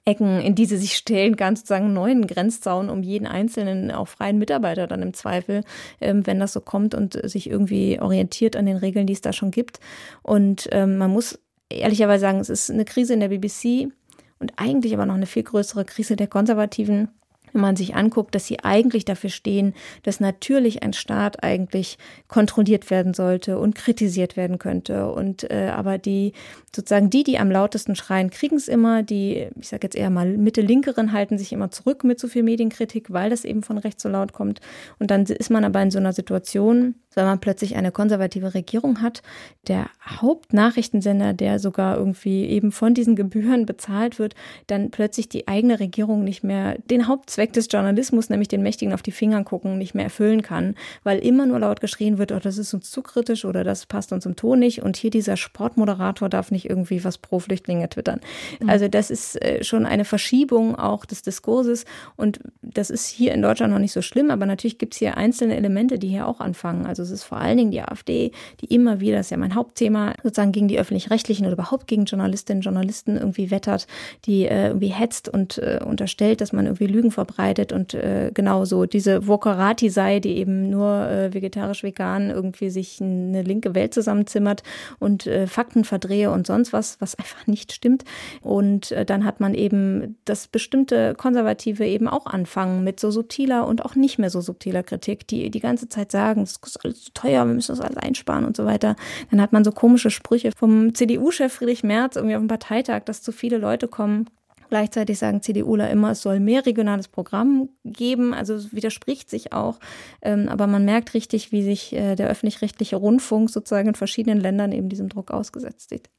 Ecken, 0.05 0.41
in 0.41 0.53
die 0.55 0.65
sie 0.65 0.77
sich 0.77 0.95
stellen 0.95 1.37
kann, 1.37 1.55
sozusagen 1.55 1.93
neuen 1.93 2.27
Grenzzaun 2.27 2.89
um 2.89 3.03
jeden 3.03 3.25
einzelnen, 3.25 3.89
auch 3.89 4.09
freien 4.09 4.37
Mitarbeiter 4.37 4.85
dann 4.85 5.01
im 5.01 5.13
Zweifel, 5.13 5.63
ähm, 6.01 6.27
wenn 6.27 6.39
das 6.39 6.53
so 6.53 6.59
kommt 6.59 6.93
und 6.93 7.17
sich 7.29 7.49
irgendwie 7.49 7.99
orientiert 8.01 8.57
an 8.57 8.65
den 8.65 8.75
Regeln, 8.75 9.07
die 9.07 9.13
es 9.13 9.21
da 9.21 9.31
schon 9.31 9.51
gibt. 9.51 9.79
Und 10.21 10.67
ähm, 10.71 10.97
man 10.97 11.11
muss 11.11 11.39
ehrlicherweise 11.79 12.21
sagen, 12.21 12.39
es 12.39 12.49
ist 12.49 12.71
eine 12.71 12.85
Krise 12.85 13.13
in 13.13 13.19
der 13.19 13.29
BBC 13.29 13.91
und 14.39 14.53
eigentlich 14.57 14.93
aber 14.93 15.05
noch 15.05 15.15
eine 15.15 15.25
viel 15.25 15.43
größere 15.43 15.85
Krise 15.85 16.15
der 16.15 16.27
Konservativen 16.27 17.09
wenn 17.53 17.61
man 17.61 17.75
sich 17.75 17.95
anguckt, 17.95 18.35
dass 18.35 18.45
sie 18.45 18.59
eigentlich 18.59 19.05
dafür 19.05 19.29
stehen, 19.29 19.73
dass 20.03 20.19
natürlich 20.19 20.83
ein 20.83 20.93
Staat 20.93 21.43
eigentlich 21.43 21.97
kontrolliert 22.27 22.89
werden 22.89 23.13
sollte 23.13 23.57
und 23.57 23.75
kritisiert 23.75 24.35
werden 24.35 24.59
könnte. 24.59 25.11
Und 25.11 25.49
äh, 25.49 25.71
aber 25.73 25.97
die 25.97 26.33
sozusagen 26.75 27.09
die, 27.09 27.23
die 27.23 27.37
am 27.37 27.51
lautesten 27.51 27.95
schreien, 27.95 28.29
kriegen 28.31 28.55
es 28.55 28.67
immer. 28.67 29.03
Die, 29.03 29.47
ich 29.59 29.69
sage 29.69 29.85
jetzt 29.85 29.95
eher 29.95 30.09
mal 30.09 30.37
Mitte-Linkeren 30.37 31.11
halten 31.11 31.37
sich 31.37 31.53
immer 31.53 31.71
zurück 31.71 32.03
mit 32.03 32.19
so 32.19 32.27
viel 32.27 32.43
Medienkritik, 32.43 33.13
weil 33.13 33.29
das 33.29 33.45
eben 33.45 33.63
von 33.63 33.77
rechts 33.77 34.03
so 34.03 34.09
laut 34.09 34.33
kommt. 34.33 34.59
Und 34.99 35.11
dann 35.11 35.23
ist 35.23 35.49
man 35.49 35.63
aber 35.63 35.81
in 35.81 35.91
so 35.91 35.99
einer 35.99 36.13
Situation, 36.13 36.95
wenn 37.13 37.25
man 37.25 37.39
plötzlich 37.39 37.75
eine 37.75 37.91
konservative 37.91 38.53
Regierung 38.55 39.01
hat, 39.01 39.21
der 39.67 39.87
Hauptnachrichtensender, 40.03 41.33
der 41.33 41.59
sogar 41.59 41.97
irgendwie 41.97 42.45
eben 42.45 42.71
von 42.71 42.93
diesen 42.93 43.15
Gebühren 43.15 43.65
bezahlt 43.65 44.17
wird, 44.17 44.33
dann 44.67 44.89
plötzlich 44.89 45.29
die 45.29 45.47
eigene 45.47 45.79
Regierung 45.79 46.23
nicht 46.23 46.43
mehr 46.43 46.77
den 46.89 47.07
Hauptzweck 47.07 47.42
des 47.51 47.67
Journalismus, 47.69 48.29
nämlich 48.29 48.47
den 48.47 48.63
Mächtigen 48.63 48.93
auf 48.93 49.01
die 49.01 49.11
Finger 49.11 49.43
gucken, 49.43 49.77
nicht 49.77 49.95
mehr 49.95 50.05
erfüllen 50.05 50.41
kann, 50.41 50.75
weil 51.03 51.19
immer 51.19 51.45
nur 51.45 51.59
laut 51.59 51.81
geschrien 51.81 52.17
wird, 52.17 52.31
oh, 52.31 52.39
das 52.39 52.57
ist 52.57 52.73
uns 52.73 52.89
zu 52.89 53.01
kritisch 53.01 53.43
oder 53.43 53.63
das 53.63 53.85
passt 53.85 54.13
uns 54.13 54.25
im 54.25 54.35
Ton 54.35 54.59
nicht 54.59 54.81
und 54.81 54.95
hier 54.95 55.09
dieser 55.09 55.35
Sportmoderator 55.35 56.29
darf 56.29 56.51
nicht 56.51 56.69
irgendwie 56.69 57.03
was 57.03 57.17
pro 57.17 57.39
Flüchtlinge 57.39 57.89
twittern. 57.89 58.21
Mhm. 58.61 58.69
Also 58.69 58.87
das 58.87 59.11
ist 59.11 59.41
äh, 59.41 59.63
schon 59.63 59.85
eine 59.85 60.05
Verschiebung 60.05 60.75
auch 60.75 61.05
des 61.05 61.21
Diskurses 61.21 61.85
und 62.15 62.39
das 62.61 62.89
ist 62.89 63.07
hier 63.07 63.33
in 63.33 63.41
Deutschland 63.41 63.73
noch 63.73 63.79
nicht 63.79 63.91
so 63.91 64.01
schlimm, 64.01 64.31
aber 64.31 64.45
natürlich 64.45 64.77
gibt 64.77 64.93
es 64.93 64.99
hier 64.99 65.17
einzelne 65.17 65.55
Elemente, 65.55 65.99
die 65.99 66.07
hier 66.07 66.27
auch 66.27 66.39
anfangen. 66.39 66.85
Also 66.85 67.03
es 67.03 67.11
ist 67.11 67.23
vor 67.23 67.39
allen 67.39 67.57
Dingen 67.57 67.71
die 67.71 67.81
AfD, 67.81 68.31
die 68.61 68.73
immer 68.73 68.99
wieder, 68.99 69.17
das 69.17 69.27
ist 69.27 69.31
ja 69.31 69.37
mein 69.37 69.55
Hauptthema, 69.55 70.13
sozusagen 70.23 70.51
gegen 70.51 70.67
die 70.67 70.79
öffentlich-rechtlichen 70.79 71.45
oder 71.45 71.53
überhaupt 71.53 71.87
gegen 71.87 72.05
Journalistinnen 72.05 72.59
und 72.59 72.65
Journalisten 72.65 73.17
irgendwie 73.17 73.51
wettert, 73.51 73.87
die 74.25 74.45
äh, 74.45 74.67
irgendwie 74.67 74.87
hetzt 74.87 75.29
und 75.29 75.57
äh, 75.57 75.79
unterstellt, 75.83 76.41
dass 76.41 76.53
man 76.53 76.65
irgendwie 76.65 76.87
Lügen 76.87 77.11
verbreitet 77.11 77.32
und 77.71 77.93
äh, 77.93 78.31
genau 78.33 78.65
so 78.65 78.85
diese 78.85 79.27
Vokarati 79.27 79.89
sei, 79.89 80.19
die 80.19 80.37
eben 80.37 80.69
nur 80.69 81.07
äh, 81.07 81.33
vegetarisch-vegan 81.33 82.29
irgendwie 82.29 82.69
sich 82.69 83.01
eine 83.01 83.41
linke 83.41 83.75
Welt 83.75 83.93
zusammenzimmert 83.93 84.63
und 84.99 85.27
äh, 85.27 85.47
Fakten 85.47 85.83
verdrehe 85.83 86.31
und 86.31 86.47
sonst 86.47 86.73
was, 86.73 86.99
was 86.99 87.15
einfach 87.15 87.47
nicht 87.47 87.73
stimmt. 87.73 88.03
Und 88.41 88.91
äh, 88.91 89.05
dann 89.05 89.25
hat 89.25 89.39
man 89.39 89.53
eben 89.53 90.17
das 90.25 90.47
bestimmte 90.47 91.15
Konservative 91.15 91.85
eben 91.85 92.07
auch 92.07 92.25
anfangen 92.25 92.83
mit 92.83 92.99
so 92.99 93.11
subtiler 93.11 93.67
und 93.67 93.85
auch 93.85 93.95
nicht 93.95 94.19
mehr 94.19 94.29
so 94.29 94.41
subtiler 94.41 94.83
Kritik, 94.83 95.27
die 95.27 95.49
die 95.49 95.59
ganze 95.59 95.89
Zeit 95.89 96.11
sagen, 96.11 96.41
es 96.41 96.57
ist 96.63 96.83
alles 96.83 97.03
zu 97.03 97.13
teuer, 97.13 97.45
wir 97.45 97.53
müssen 97.53 97.71
das 97.75 97.81
alles 97.81 97.97
einsparen 97.97 98.45
und 98.45 98.57
so 98.57 98.65
weiter. 98.65 98.95
Dann 99.31 99.41
hat 99.41 99.53
man 99.53 99.63
so 99.63 99.71
komische 99.71 100.09
Sprüche 100.09 100.51
vom 100.55 100.93
CDU-Chef 100.93 101.53
Friedrich 101.53 101.83
Merz 101.83 102.15
irgendwie 102.15 102.35
auf 102.35 102.41
dem 102.41 102.47
Parteitag, 102.47 103.03
dass 103.05 103.21
zu 103.21 103.31
viele 103.31 103.57
Leute 103.57 103.87
kommen. 103.87 104.29
Gleichzeitig 104.73 105.19
sagen 105.19 105.43
CDUler 105.43 105.91
immer, 105.91 106.09
es 106.09 106.23
soll 106.23 106.39
mehr 106.39 106.65
regionales 106.65 107.07
Programm 107.07 107.69
geben. 107.85 108.33
Also 108.33 108.55
es 108.55 108.73
widerspricht 108.73 109.29
sich 109.29 109.53
auch. 109.53 109.79
Ähm, 110.23 110.49
aber 110.49 110.65
man 110.65 110.83
merkt 110.83 111.13
richtig, 111.13 111.51
wie 111.51 111.61
sich 111.61 111.93
äh, 111.93 112.15
der 112.15 112.27
öffentlich-rechtliche 112.27 112.95
Rundfunk 112.95 113.51
sozusagen 113.51 113.89
in 113.89 113.93
verschiedenen 113.93 114.39
Ländern 114.39 114.71
eben 114.71 114.89
diesem 114.89 115.09
Druck 115.09 115.29
ausgesetzt 115.29 115.89
sieht. 115.91 116.09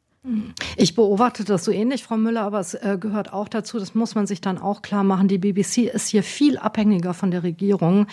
Ich 0.76 0.94
beobachte 0.94 1.42
das 1.42 1.64
so 1.64 1.72
ähnlich, 1.72 2.04
Frau 2.04 2.16
Müller, 2.16 2.42
aber 2.42 2.60
es 2.60 2.74
äh, 2.74 2.96
gehört 3.00 3.32
auch 3.32 3.48
dazu, 3.48 3.80
das 3.80 3.96
muss 3.96 4.14
man 4.14 4.28
sich 4.28 4.40
dann 4.40 4.58
auch 4.58 4.82
klar 4.82 5.02
machen. 5.02 5.26
Die 5.26 5.38
BBC 5.38 5.92
ist 5.92 6.06
hier 6.06 6.22
viel 6.22 6.56
abhängiger 6.56 7.12
von 7.12 7.32
der 7.32 7.42
Regierung, 7.42 8.06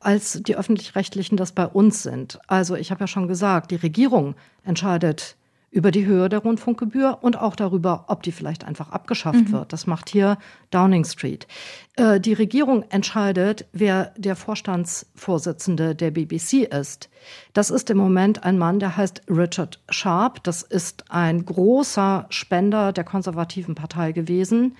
als 0.00 0.42
die 0.42 0.56
öffentlich-rechtlichen 0.56 1.36
das 1.36 1.52
bei 1.52 1.68
uns 1.68 2.02
sind. 2.02 2.40
Also 2.48 2.74
ich 2.74 2.90
habe 2.90 3.02
ja 3.02 3.06
schon 3.06 3.28
gesagt, 3.28 3.70
die 3.70 3.76
Regierung 3.76 4.34
entscheidet 4.64 5.36
über 5.74 5.90
die 5.90 6.06
Höhe 6.06 6.28
der 6.28 6.38
Rundfunkgebühr 6.38 7.18
und 7.20 7.36
auch 7.36 7.56
darüber, 7.56 8.04
ob 8.06 8.22
die 8.22 8.30
vielleicht 8.30 8.64
einfach 8.64 8.90
abgeschafft 8.90 9.48
mhm. 9.48 9.52
wird. 9.52 9.72
Das 9.72 9.88
macht 9.88 10.08
hier 10.08 10.38
Downing 10.70 11.04
Street. 11.04 11.48
Äh, 11.96 12.20
die 12.20 12.32
Regierung 12.32 12.84
entscheidet, 12.90 13.66
wer 13.72 14.14
der 14.16 14.36
Vorstandsvorsitzende 14.36 15.96
der 15.96 16.12
BBC 16.12 16.72
ist. 16.72 17.10
Das 17.54 17.70
ist 17.70 17.90
im 17.90 17.96
Moment 17.96 18.44
ein 18.44 18.56
Mann, 18.56 18.78
der 18.78 18.96
heißt 18.96 19.22
Richard 19.28 19.80
Sharp. 19.88 20.44
Das 20.44 20.62
ist 20.62 21.10
ein 21.10 21.44
großer 21.44 22.26
Spender 22.28 22.92
der 22.92 23.02
konservativen 23.02 23.74
Partei 23.74 24.12
gewesen. 24.12 24.76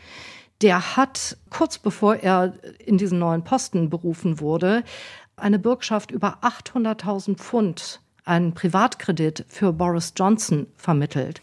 Der 0.62 0.96
hat 0.96 1.36
kurz 1.50 1.76
bevor 1.76 2.14
er 2.14 2.54
in 2.78 2.98
diesen 2.98 3.18
neuen 3.18 3.42
Posten 3.42 3.90
berufen 3.90 4.38
wurde, 4.38 4.84
eine 5.34 5.58
Bürgschaft 5.58 6.12
über 6.12 6.38
800.000 6.42 7.34
Pfund 7.34 8.00
einen 8.24 8.54
Privatkredit 8.54 9.44
für 9.48 9.72
Boris 9.72 10.12
Johnson 10.16 10.66
vermittelt. 10.76 11.42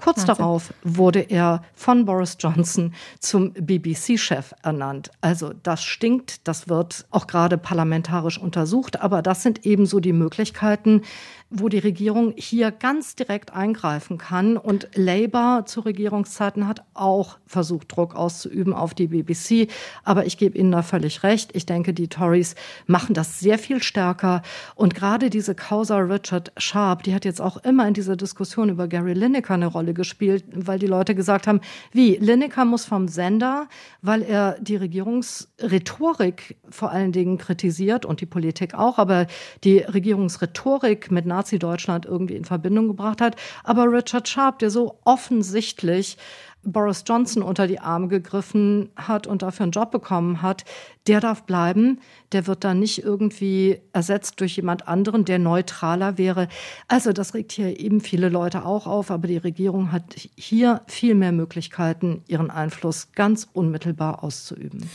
Kurz 0.00 0.18
Wahnsinn. 0.18 0.34
darauf 0.36 0.74
wurde 0.82 1.20
er 1.20 1.62
von 1.74 2.06
Boris 2.06 2.36
Johnson 2.40 2.94
zum 3.18 3.52
BBC-Chef 3.52 4.54
ernannt. 4.62 5.10
Also 5.20 5.52
das 5.62 5.84
stinkt, 5.84 6.48
das 6.48 6.68
wird 6.68 7.04
auch 7.10 7.26
gerade 7.26 7.58
parlamentarisch 7.58 8.38
untersucht, 8.38 9.00
aber 9.00 9.20
das 9.20 9.42
sind 9.42 9.66
ebenso 9.66 10.00
die 10.00 10.14
Möglichkeiten, 10.14 11.02
wo 11.50 11.68
die 11.68 11.78
Regierung 11.78 12.32
hier 12.36 12.70
ganz 12.70 13.16
direkt 13.16 13.52
eingreifen 13.52 14.18
kann. 14.18 14.56
Und 14.56 14.88
Labour 14.94 15.64
zu 15.66 15.80
Regierungszeiten 15.80 16.68
hat 16.68 16.84
auch 16.94 17.38
versucht, 17.44 17.94
Druck 17.94 18.14
auszuüben 18.14 18.72
auf 18.72 18.94
die 18.94 19.08
BBC. 19.08 19.68
Aber 20.04 20.26
ich 20.26 20.38
gebe 20.38 20.56
Ihnen 20.56 20.70
da 20.70 20.82
völlig 20.82 21.24
recht. 21.24 21.50
Ich 21.54 21.66
denke, 21.66 21.92
die 21.92 22.06
Tories 22.06 22.54
machen 22.86 23.14
das 23.14 23.40
sehr 23.40 23.58
viel 23.58 23.82
stärker. 23.82 24.42
Und 24.76 24.94
gerade 24.94 25.28
diese 25.28 25.56
Causa 25.56 25.98
Richard 25.98 26.52
Sharp, 26.56 27.02
die 27.02 27.14
hat 27.14 27.24
jetzt 27.24 27.40
auch 27.40 27.56
immer 27.58 27.86
in 27.88 27.94
dieser 27.94 28.14
Diskussion 28.14 28.68
über 28.68 28.86
Gary 28.86 29.14
Lineker 29.14 29.54
eine 29.54 29.66
Rolle 29.66 29.92
gespielt, 29.92 30.44
weil 30.54 30.78
die 30.78 30.86
Leute 30.86 31.16
gesagt 31.16 31.48
haben, 31.48 31.60
wie, 31.90 32.16
Lineker 32.16 32.64
muss 32.64 32.84
vom 32.84 33.08
Sender, 33.08 33.68
weil 34.02 34.22
er 34.22 34.56
die 34.60 34.76
Regierungsrhetorik 34.76 36.56
vor 36.70 36.92
allen 36.92 37.10
Dingen 37.10 37.38
kritisiert 37.38 38.06
und 38.06 38.20
die 38.20 38.26
Politik 38.26 38.74
auch, 38.74 38.98
aber 38.98 39.26
die 39.64 39.78
Regierungsrhetorik 39.78 41.10
mit 41.10 41.26
Nazi-Deutschland 41.40 42.04
irgendwie 42.04 42.36
in 42.36 42.44
Verbindung 42.44 42.88
gebracht 42.88 43.20
hat. 43.20 43.36
Aber 43.64 43.90
Richard 43.90 44.28
Sharp, 44.28 44.58
der 44.58 44.70
so 44.70 44.98
offensichtlich 45.04 46.18
Boris 46.62 47.04
Johnson 47.06 47.42
unter 47.42 47.66
die 47.66 47.80
Arme 47.80 48.08
gegriffen 48.08 48.90
hat 48.94 49.26
und 49.26 49.40
dafür 49.40 49.64
einen 49.64 49.72
Job 49.72 49.90
bekommen 49.90 50.42
hat, 50.42 50.64
der 51.06 51.20
darf 51.20 51.44
bleiben. 51.44 52.00
Der 52.32 52.46
wird 52.46 52.64
dann 52.64 52.80
nicht 52.80 53.02
irgendwie 53.02 53.80
ersetzt 53.94 54.40
durch 54.40 54.56
jemand 54.56 54.86
anderen, 54.86 55.24
der 55.24 55.38
neutraler 55.38 56.18
wäre. 56.18 56.48
Also 56.86 57.12
das 57.14 57.32
regt 57.32 57.52
hier 57.52 57.80
eben 57.80 58.02
viele 58.02 58.28
Leute 58.28 58.66
auch 58.66 58.86
auf, 58.86 59.10
aber 59.10 59.26
die 59.26 59.38
Regierung 59.38 59.90
hat 59.90 60.14
hier 60.36 60.82
viel 60.86 61.14
mehr 61.14 61.32
Möglichkeiten, 61.32 62.22
ihren 62.26 62.50
Einfluss 62.50 63.12
ganz 63.12 63.48
unmittelbar 63.54 64.22
auszuüben. 64.22 64.88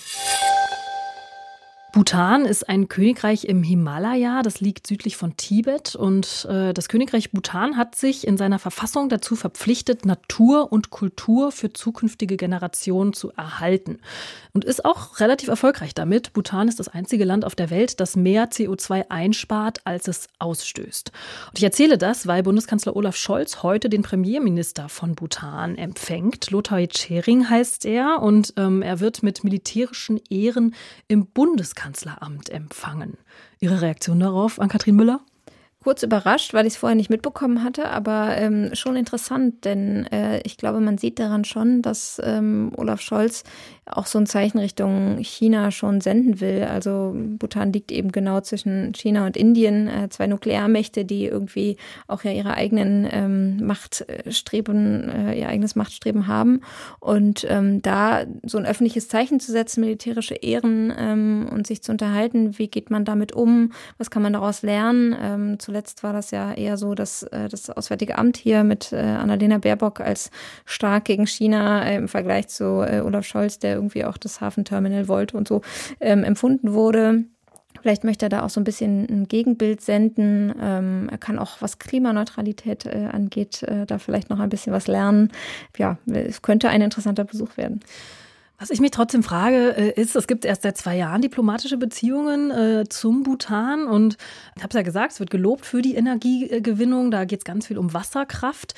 Bhutan 1.95 2.43
ist 2.43 2.67
ein 2.67 2.89
Königreich 2.89 3.45
im 3.45 3.63
Himalaya, 3.63 4.41
das 4.41 4.60
liegt 4.60 4.86
südlich 4.86 5.15
von 5.15 5.38
Tibet. 5.38 5.95
Und 5.95 6.45
äh, 6.49 6.73
das 6.73 6.89
Königreich 6.89 7.31
Bhutan 7.31 7.77
hat 7.77 7.95
sich 7.95 8.27
in 8.27 8.36
seiner 8.36 8.60
Verfassung 8.60 9.08
dazu 9.08 9.38
verpflichtet, 9.38 10.05
Natur 10.05 10.73
und 10.73 10.89
Kultur 10.89 11.53
für 11.53 11.71
zukünftige 11.71 12.36
Generationen 12.36 13.13
zu 13.13 13.31
erhalten. 13.31 13.99
Und 14.51 14.65
ist 14.65 14.84
auch 14.84 15.21
relativ 15.21 15.47
erfolgreich 15.47 15.93
damit. 15.93 16.34
Bhutan 16.34 16.67
ist 16.67 16.81
das 16.81 16.89
einzige 16.89 17.23
Land 17.23 17.45
auf 17.45 17.55
der 17.55 17.69
Welt, 17.69 18.01
das 18.01 18.17
mehr 18.17 18.49
CO2 18.49 19.05
einspart, 19.08 19.79
als 19.86 20.10
es 20.10 20.27
ausstößt. 20.38 21.13
Und 21.47 21.58
ich 21.58 21.63
erzähle 21.63 21.97
das, 21.97 22.27
weil 22.27 22.43
Bundeskanzler 22.43 22.97
Olaf 22.97 23.15
Scholz 23.15 23.63
heute 23.63 23.88
den 23.88 24.01
Premierminister 24.01 24.89
von 24.89 25.15
Bhutan 25.15 25.77
empfängt. 25.77 26.51
Lothar 26.51 26.86
Tschering 26.86 27.49
heißt 27.49 27.86
er 27.86 28.21
und 28.21 28.53
ähm, 28.58 28.81
er 28.81 28.99
wird 28.99 29.23
mit 29.23 29.45
militärischen 29.45 30.19
Ehren 30.29 30.75
im 31.08 31.27
Bundeskanzleramt 31.27 31.85
Bundeskanzleramt 31.86 32.50
empfangen. 32.50 33.17
Ihre 33.60 33.82
Reaktion 33.82 34.19
darauf, 34.19 34.60
an 34.60 34.69
Kathrin 34.69 34.95
Müller? 34.95 35.21
Kurz 35.86 36.02
überrascht, 36.02 36.56
weil 36.56 36.65
ich 36.65 36.74
es 36.74 36.78
vorher 36.78 36.95
nicht 36.95 37.12
mitbekommen 37.12 37.63
hatte, 37.63 37.91
aber 37.91 38.36
ähm, 38.38 38.71
schon 38.74 38.95
interessant, 38.95 39.65
denn 39.65 40.08
äh, 40.08 40.41
ich 40.41 40.58
glaube, 40.58 40.80
man 40.80 40.98
sieht 40.98 41.19
daran 41.19 41.45
schon, 41.45 41.84
dass 41.84 42.19
ähm, 42.26 42.71
Olaf 42.76 43.02
Scholz 43.02 43.43
auch 43.86 44.08
so 44.08 44.17
ein 44.17 44.26
Zeichen 44.26 44.58
Richtung 44.58 45.19
China 45.19 45.69
schon 45.69 46.02
senden 46.02 46.41
will. 46.41 46.63
Also 46.63 47.13
Bhutan 47.15 47.71
liegt 47.71 47.91
eben 47.91 48.12
genau 48.12 48.41
zwischen 48.41 48.93
China 48.95 49.28
und 49.28 49.38
Indien, 49.38 49.88
äh, 49.88 50.10
zwei 50.10 50.26
Nuklearmächte, 50.26 51.06
die 51.06 51.26
irgendwie 51.26 51.78
auch 52.08 52.24
ja 52.24 52.32
ihre 52.32 52.56
eigenen 52.56 53.08
ähm, 53.12 53.63
Machtstreben, 53.65 55.10
äh, 55.10 55.39
ihr 55.39 55.50
eigenes 55.50 55.76
Machtstreben 55.76 56.26
haben. 56.26 56.62
Und 57.00 57.45
ähm, 57.48 57.84
da 57.84 58.26
so 58.43 58.58
ein 58.58 58.65
öffentliches 58.65 59.08
Zeichen 59.08 59.39
zu 59.39 59.52
setzen, 59.52 59.82
militärische 59.82 60.36
Ehren 60.36 60.91
ähm, 60.98 61.48
und 61.52 61.67
sich 61.67 61.84
zu 61.84 61.91
unterhalten, 61.91 62.58
wie 62.58 62.69
geht 62.69 62.89
man 62.89 63.06
damit 63.06 63.34
um, 63.34 63.71
was 64.00 64.10
kann 64.10 64.24
man 64.24 64.34
daraus 64.34 64.63
lernen. 64.63 65.15
Ähm, 65.21 65.60
zuletzt 65.76 66.04
war 66.04 66.14
das 66.14 66.32
ja 66.32 66.54
eher 66.54 66.78
so, 66.78 66.96
dass 66.96 67.24
äh, 67.24 67.50
das 67.50 67.70
Auswärtige 67.70 68.18
Amt 68.18 68.38
hier 68.38 68.64
mit 68.64 68.94
äh, 68.94 68.96
Annalena 68.96 69.58
Baerbock 69.58 70.00
als 70.00 70.32
stark 70.64 71.04
gegen 71.04 71.28
China 71.28 71.86
äh, 71.86 71.98
im 71.98 72.08
Vergleich 72.08 72.48
zu 72.48 72.82
äh, 72.82 73.02
Olaf 73.02 73.26
Scholz, 73.26 73.60
der 73.60 73.76
irgendwie 73.76 74.06
auch 74.06 74.18
das 74.18 74.40
Hafenterminal 74.40 75.10
wollte 75.10 75.36
und 75.36 75.50
so 75.50 75.62
ähm, 76.00 76.24
empfunden 76.24 76.72
wurde. 76.72 77.26
Vielleicht 77.82 78.06
möchte 78.06 78.28
er 78.28 78.30
da 78.30 78.44
auch 78.44 78.50
so 78.50 78.62
ein 78.62 78.64
bisschen 78.64 79.06
ein 79.10 79.28
Gegenbild 79.28 79.82
senden. 79.82 80.54
Ähm, 80.62 81.10
er 81.12 81.18
kann 81.18 81.38
auch, 81.38 81.58
was 81.60 81.78
Klimaneutralität 81.78 82.86
äh, 82.86 83.10
angeht, 83.12 83.64
äh, 83.64 83.86
da 83.86 84.00
vielleicht 84.00 84.30
noch 84.30 84.40
ein 84.40 84.50
bisschen 84.50 84.72
was 84.72 84.88
lernen. 84.88 85.30
Ja, 85.78 85.98
es 86.06 86.42
könnte 86.42 86.70
ein 86.70 86.82
interessanter 86.82 87.26
Besuch 87.26 87.58
werden. 87.58 87.82
Was 88.58 88.70
ich 88.70 88.80
mich 88.80 88.91
trotzdem 88.91 89.22
frage, 89.22 89.76
äh, 89.76 90.02
ist, 90.02 90.15
es 90.15 90.28
gibt 90.28 90.46
erst 90.46 90.62
seit 90.62 90.78
zwei 90.78 90.96
Jahren 90.96 91.22
diplomatische 91.22 91.78
Beziehungen 91.78 92.52
äh, 92.52 92.86
zum 92.88 93.24
Bhutan 93.24 93.86
und 93.86 94.18
ich 94.56 94.63
habe 94.63 94.70
es 94.70 94.76
ja 94.76 94.82
gesagt, 94.82 95.12
es 95.12 95.20
wird 95.20 95.30
gelobt 95.30 95.65
für 95.65 95.82
die 95.82 95.96
Energiegewinnung, 95.96 97.12
da 97.12 97.26
geht 97.26 97.39
es 97.39 97.46
ganz 97.46 97.68
viel 97.68 97.78
um 97.78 97.94
Wasserkraft. 97.94 98.74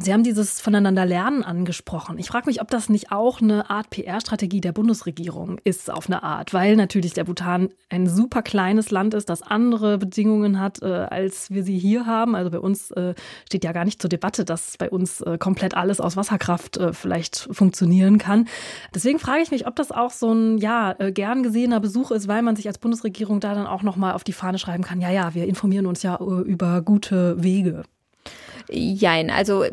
Sie 0.00 0.12
haben 0.12 0.22
dieses 0.22 0.60
Voneinander 0.60 1.04
lernen 1.04 1.42
angesprochen. 1.42 2.18
Ich 2.18 2.28
frage 2.28 2.46
mich, 2.46 2.60
ob 2.60 2.70
das 2.70 2.88
nicht 2.88 3.10
auch 3.10 3.40
eine 3.40 3.68
Art 3.68 3.90
PR-Strategie 3.90 4.60
der 4.60 4.70
Bundesregierung 4.70 5.58
ist, 5.64 5.90
auf 5.90 6.06
eine 6.06 6.22
Art, 6.22 6.54
weil 6.54 6.76
natürlich 6.76 7.14
der 7.14 7.24
Bhutan 7.24 7.70
ein 7.88 8.06
super 8.06 8.42
kleines 8.42 8.92
Land 8.92 9.12
ist, 9.14 9.28
das 9.28 9.42
andere 9.42 9.98
Bedingungen 9.98 10.60
hat, 10.60 10.82
äh, 10.82 10.86
als 10.86 11.50
wir 11.50 11.64
sie 11.64 11.76
hier 11.76 12.06
haben. 12.06 12.36
Also 12.36 12.48
bei 12.48 12.60
uns 12.60 12.92
äh, 12.92 13.14
steht 13.44 13.64
ja 13.64 13.72
gar 13.72 13.84
nicht 13.84 14.00
zur 14.00 14.08
Debatte, 14.08 14.44
dass 14.44 14.76
bei 14.76 14.88
uns 14.88 15.20
äh, 15.20 15.36
komplett 15.36 15.76
alles 15.76 16.00
aus 16.00 16.16
Wasserkraft 16.16 16.76
äh, 16.76 16.92
vielleicht 16.92 17.48
funktionieren 17.50 18.18
kann. 18.18 18.46
Deswegen 18.94 19.18
frage 19.18 19.42
ich 19.42 19.50
mich, 19.50 19.66
ob 19.66 19.74
das 19.74 19.90
auch 19.90 20.12
so 20.12 20.32
ein 20.32 20.58
ja 20.58 20.94
äh, 21.00 21.10
gern 21.10 21.42
gesehener 21.42 21.80
Besuch 21.80 22.12
ist, 22.12 22.28
weil 22.28 22.42
man 22.42 22.54
sich 22.54 22.68
als 22.68 22.78
Bundesregierung 22.78 23.40
da 23.40 23.52
dann 23.52 23.66
auch 23.66 23.82
noch 23.82 23.96
mal 23.96 24.12
auf 24.12 24.22
die 24.22 24.32
Fahne 24.32 24.60
schreiben 24.60 24.84
kann. 24.84 25.00
Ja, 25.00 25.10
ja, 25.10 25.34
wir 25.34 25.48
informieren 25.48 25.86
uns 25.86 26.04
ja 26.04 26.20
äh, 26.20 26.42
über 26.42 26.82
gute 26.82 27.42
Wege. 27.42 27.82
Jein, 28.70 29.30
also 29.30 29.64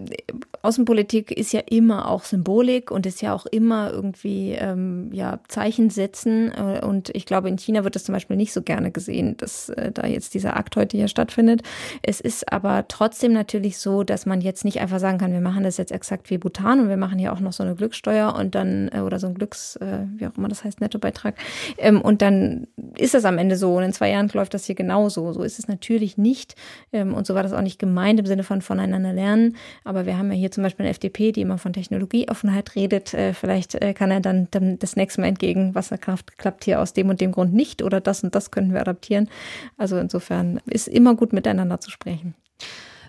Außenpolitik 0.66 1.32
ist 1.32 1.54
ja 1.54 1.62
immer 1.70 2.10
auch 2.10 2.24
Symbolik 2.24 2.90
und 2.90 3.06
ist 3.06 3.22
ja 3.22 3.34
auch 3.34 3.46
immer 3.46 3.92
irgendwie 3.92 4.54
ähm, 4.54 5.10
ja, 5.14 5.40
Zeichen 5.48 5.92
setzen. 5.92 6.52
Äh, 6.52 6.84
und 6.84 7.10
ich 7.16 7.26
glaube, 7.26 7.50
in 7.50 7.58
China 7.58 7.84
wird 7.84 7.96
das 7.96 8.06
zum 8.06 8.14
Beispiel 8.14 8.36
nicht 8.36 8.52
so 8.52 8.64
gerne 8.64 8.90
gesehen, 8.92 9.38
dass 9.38 9.70
äh, 9.70 9.92
da 9.92 10.08
jetzt 10.08 10.34
dieser 10.34 10.58
Akt 10.58 10.76
heute 10.76 10.98
hier 10.98 11.08
stattfindet. 11.08 11.62
Es 12.02 12.20
ist 12.20 12.52
aber 12.52 12.88
trotzdem 12.88 13.34
natürlich 13.34 13.78
so, 13.78 14.04
dass 14.04 14.26
man 14.26 14.42
jetzt 14.42 14.66
nicht 14.66 14.80
einfach 14.80 15.00
sagen 15.00 15.20
kann, 15.20 15.34
wir 15.34 15.42
machen 15.42 15.64
das 15.64 15.78
jetzt 15.78 15.92
exakt 15.92 16.30
wie 16.32 16.40
Bhutan 16.40 16.80
und 16.80 16.90
wir 16.90 16.98
machen 16.98 17.20
hier 17.20 17.32
auch 17.32 17.40
noch 17.40 17.54
so 17.54 17.62
eine 17.62 17.76
Glückssteuer 17.76 18.34
und 18.36 18.56
dann, 18.56 18.90
äh, 18.92 19.02
oder 19.02 19.20
so 19.20 19.28
ein 19.28 19.36
Glücks, 19.36 19.76
äh, 19.76 20.06
wie 20.16 20.26
auch 20.26 20.36
immer 20.36 20.48
das 20.48 20.64
heißt, 20.64 20.82
Nettobeitrag. 20.82 21.36
Ähm, 21.78 22.02
und 22.02 22.24
dann 22.24 22.68
ist 22.98 23.14
das 23.14 23.26
am 23.26 23.38
Ende 23.38 23.56
so 23.56 23.76
und 23.76 23.84
in 23.84 23.94
zwei 23.94 24.10
Jahren 24.10 24.30
läuft 24.34 24.56
das 24.56 24.66
hier 24.66 24.76
genauso. 24.76 25.32
So 25.34 25.44
ist 25.44 25.60
es 25.60 25.68
natürlich 25.68 26.18
nicht. 26.18 26.56
Ähm, 26.92 27.14
und 27.14 27.28
so 27.28 27.36
war 27.36 27.44
das 27.44 27.54
auch 27.54 27.62
nicht 27.62 27.78
gemeint 27.78 28.20
im 28.20 28.26
Sinne 28.26 28.44
von 28.44 28.62
voneinander 28.86 29.14
lernen. 29.14 29.56
Aber 29.84 30.06
wir 30.06 30.18
haben 30.18 30.32
ja 30.32 30.38
hier 30.38 30.52
zum 30.52 30.64
Beispiel 30.64 30.84
eine 30.84 30.92
FDP, 30.92 31.32
die 31.32 31.42
immer 31.42 31.58
von 31.58 31.74
Technologieoffenheit 31.74 32.76
redet. 32.76 33.14
Äh, 33.14 33.34
vielleicht 33.34 33.76
äh, 33.76 33.94
kann 33.94 34.12
er 34.12 34.20
dann, 34.20 34.48
dann 34.52 34.80
das 34.80 34.96
nächste 34.96 35.22
Mal 35.22 35.28
entgegen, 35.28 35.76
Wasserkraft 35.76 36.38
klappt 36.38 36.66
hier 36.66 36.82
aus 36.82 36.94
dem 36.94 37.10
und 37.10 37.22
dem 37.22 37.32
Grund 37.32 37.54
nicht 37.54 37.82
oder 37.82 38.00
das 38.00 38.24
und 38.24 38.36
das 38.36 38.52
könnten 38.52 38.74
wir 38.74 38.82
adaptieren. 38.82 39.30
Also 39.78 39.98
insofern 39.98 40.62
ist 40.66 40.88
immer 40.88 41.16
gut 41.16 41.34
miteinander 41.34 41.80
zu 41.80 41.92
sprechen. 41.92 42.36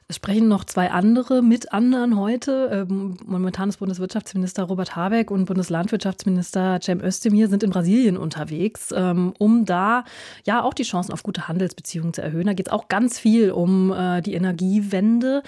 Es 0.09 0.17
sprechen 0.17 0.47
noch 0.47 0.63
zwei 0.63 0.93
andere 0.93 1.43
mit 1.43 1.73
anderen 1.73 2.17
heute. 2.17 2.87
Ähm, 2.89 3.17
momentan 3.27 3.69
ist 3.69 3.79
Bundeswirtschaftsminister 3.79 4.63
Robert 4.63 4.95
Habeck 4.95 5.33
und 5.33 5.47
Bundeslandwirtschaftsminister 5.47 6.79
Cem 6.81 7.03
Özdemir 7.03 7.49
sind 7.49 7.65
in 7.65 7.71
Brasilien 7.71 8.17
unterwegs, 8.17 8.95
ähm, 8.95 9.35
um 9.41 9.65
da 9.65 10.05
ja 10.45 10.63
auch 10.63 10.75
die 10.75 10.85
Chancen 10.85 11.13
auf 11.13 11.25
gute 11.25 11.49
Handelsbeziehungen 11.49 12.15
zu 12.15 12.23
erhöhen. 12.23 12.47
Da 12.47 12.53
geht 12.53 12.69
es 12.69 12.73
auch 12.73 12.87
ganz 12.87 13.19
viel 13.19 13.51
um 13.51 13.93
äh, 13.93 14.23
die 14.23 14.35
Energiewende. 14.35 15.43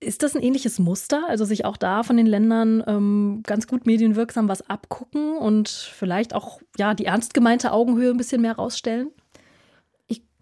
Ist 0.00 0.24
das 0.24 0.34
ein 0.34 0.42
ähnliches 0.42 0.80
Muster? 0.80 1.22
Also 1.28 1.44
sich 1.44 1.64
auch 1.64 1.76
da 1.76 2.02
von 2.02 2.16
den 2.16 2.26
Ländern 2.26 2.82
ähm, 2.88 3.42
ganz 3.46 3.68
gut 3.68 3.86
medienwirksam 3.86 4.48
was 4.48 4.68
abgucken 4.68 5.36
und 5.36 5.68
vielleicht 5.68 6.34
auch 6.34 6.60
ja 6.76 6.94
die 6.94 7.04
ernst 7.04 7.34
gemeinte 7.34 7.70
Augenhöhe 7.70 8.10
ein 8.10 8.16
bisschen 8.16 8.42
mehr 8.42 8.56
rausstellen? 8.56 9.12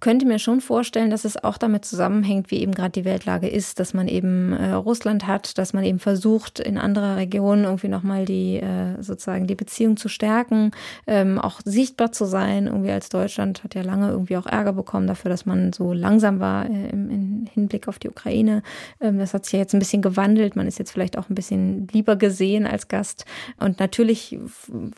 Könnte 0.04 0.26
mir 0.26 0.38
schon 0.38 0.60
vorstellen, 0.60 1.08
dass 1.08 1.24
es 1.24 1.42
auch 1.42 1.56
damit 1.56 1.86
zusammenhängt, 1.86 2.50
wie 2.50 2.60
eben 2.60 2.72
gerade 2.72 2.90
die 2.90 3.06
Weltlage 3.06 3.48
ist, 3.48 3.80
dass 3.80 3.94
man 3.94 4.06
eben 4.06 4.52
äh, 4.52 4.72
Russland 4.72 5.26
hat, 5.26 5.56
dass 5.56 5.72
man 5.72 5.82
eben 5.82 5.98
versucht, 5.98 6.60
in 6.60 6.76
anderer 6.76 7.16
Regionen 7.16 7.64
irgendwie 7.64 7.88
nochmal 7.88 8.26
die 8.26 8.56
äh, 8.56 9.00
sozusagen 9.00 9.46
die 9.46 9.54
Beziehung 9.54 9.96
zu 9.96 10.10
stärken, 10.10 10.72
ähm, 11.06 11.38
auch 11.38 11.62
sichtbar 11.64 12.12
zu 12.12 12.26
sein. 12.26 12.66
Irgendwie 12.66 12.90
als 12.90 13.08
Deutschland 13.08 13.64
hat 13.64 13.74
ja 13.74 13.80
lange 13.80 14.10
irgendwie 14.10 14.36
auch 14.36 14.44
Ärger 14.44 14.74
bekommen 14.74 15.06
dafür, 15.06 15.30
dass 15.30 15.46
man 15.46 15.72
so 15.72 15.94
langsam 15.94 16.38
war 16.38 16.66
äh, 16.66 16.90
im, 16.90 17.08
im, 17.08 17.46
Hinblick 17.54 17.88
auf 17.88 17.98
die 17.98 18.10
Ukraine. 18.10 18.62
Ähm, 19.00 19.18
das 19.18 19.32
hat 19.32 19.46
sich 19.46 19.54
ja 19.54 19.60
jetzt 19.60 19.72
ein 19.72 19.78
bisschen 19.78 20.02
gewandelt. 20.02 20.54
Man 20.54 20.66
ist 20.66 20.78
jetzt 20.78 20.90
vielleicht 20.90 21.16
auch 21.16 21.30
ein 21.30 21.34
bisschen 21.34 21.88
lieber 21.92 22.16
gesehen 22.16 22.66
als 22.66 22.88
Gast. 22.88 23.24
Und 23.58 23.80
natürlich 23.80 24.38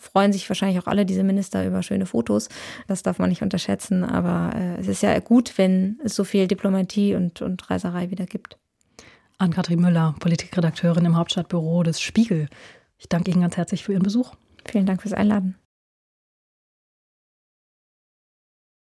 freuen 0.01 0.33
sich 0.33 0.51
wahrscheinlich 0.51 0.81
auch 0.81 0.88
alle 0.88 1.07
diese 1.07 1.23
Minister 1.23 1.64
über 1.64 1.85
schöne 1.85 2.07
Fotos. 2.07 2.49
Das 2.88 3.05
darf 3.05 3.21
man 3.21 3.29
nicht 3.29 3.42
unterschätzen, 3.42 4.03
aber 4.03 4.51
äh, 4.59 4.81
es 4.81 4.95
ist 4.95 4.95
ist 4.96 5.02
ja 5.02 5.18
gut, 5.20 5.59
wenn 5.59 5.98
es 6.04 6.14
so 6.14 6.24
viel 6.24 6.46
Diplomatie 6.46 7.14
und, 7.14 7.42
und 7.42 7.70
Reiserei 7.70 8.11
wieder 8.11 8.26
gibt. 8.26 8.59
Ann-Kathrin 9.38 9.80
Müller, 9.80 10.14
Politikredakteurin 10.18 11.04
im 11.04 11.16
Hauptstadtbüro 11.16 11.82
des 11.82 12.00
Spiegel. 12.00 12.48
Ich 12.98 13.09
danke 13.09 13.30
Ihnen 13.30 13.42
ganz 13.42 13.56
herzlich 13.56 13.85
für 13.85 13.92
Ihren 13.92 14.02
Besuch. 14.02 14.35
Vielen 14.64 14.87
Dank 14.87 15.02
fürs 15.02 15.12
Einladen. 15.12 15.56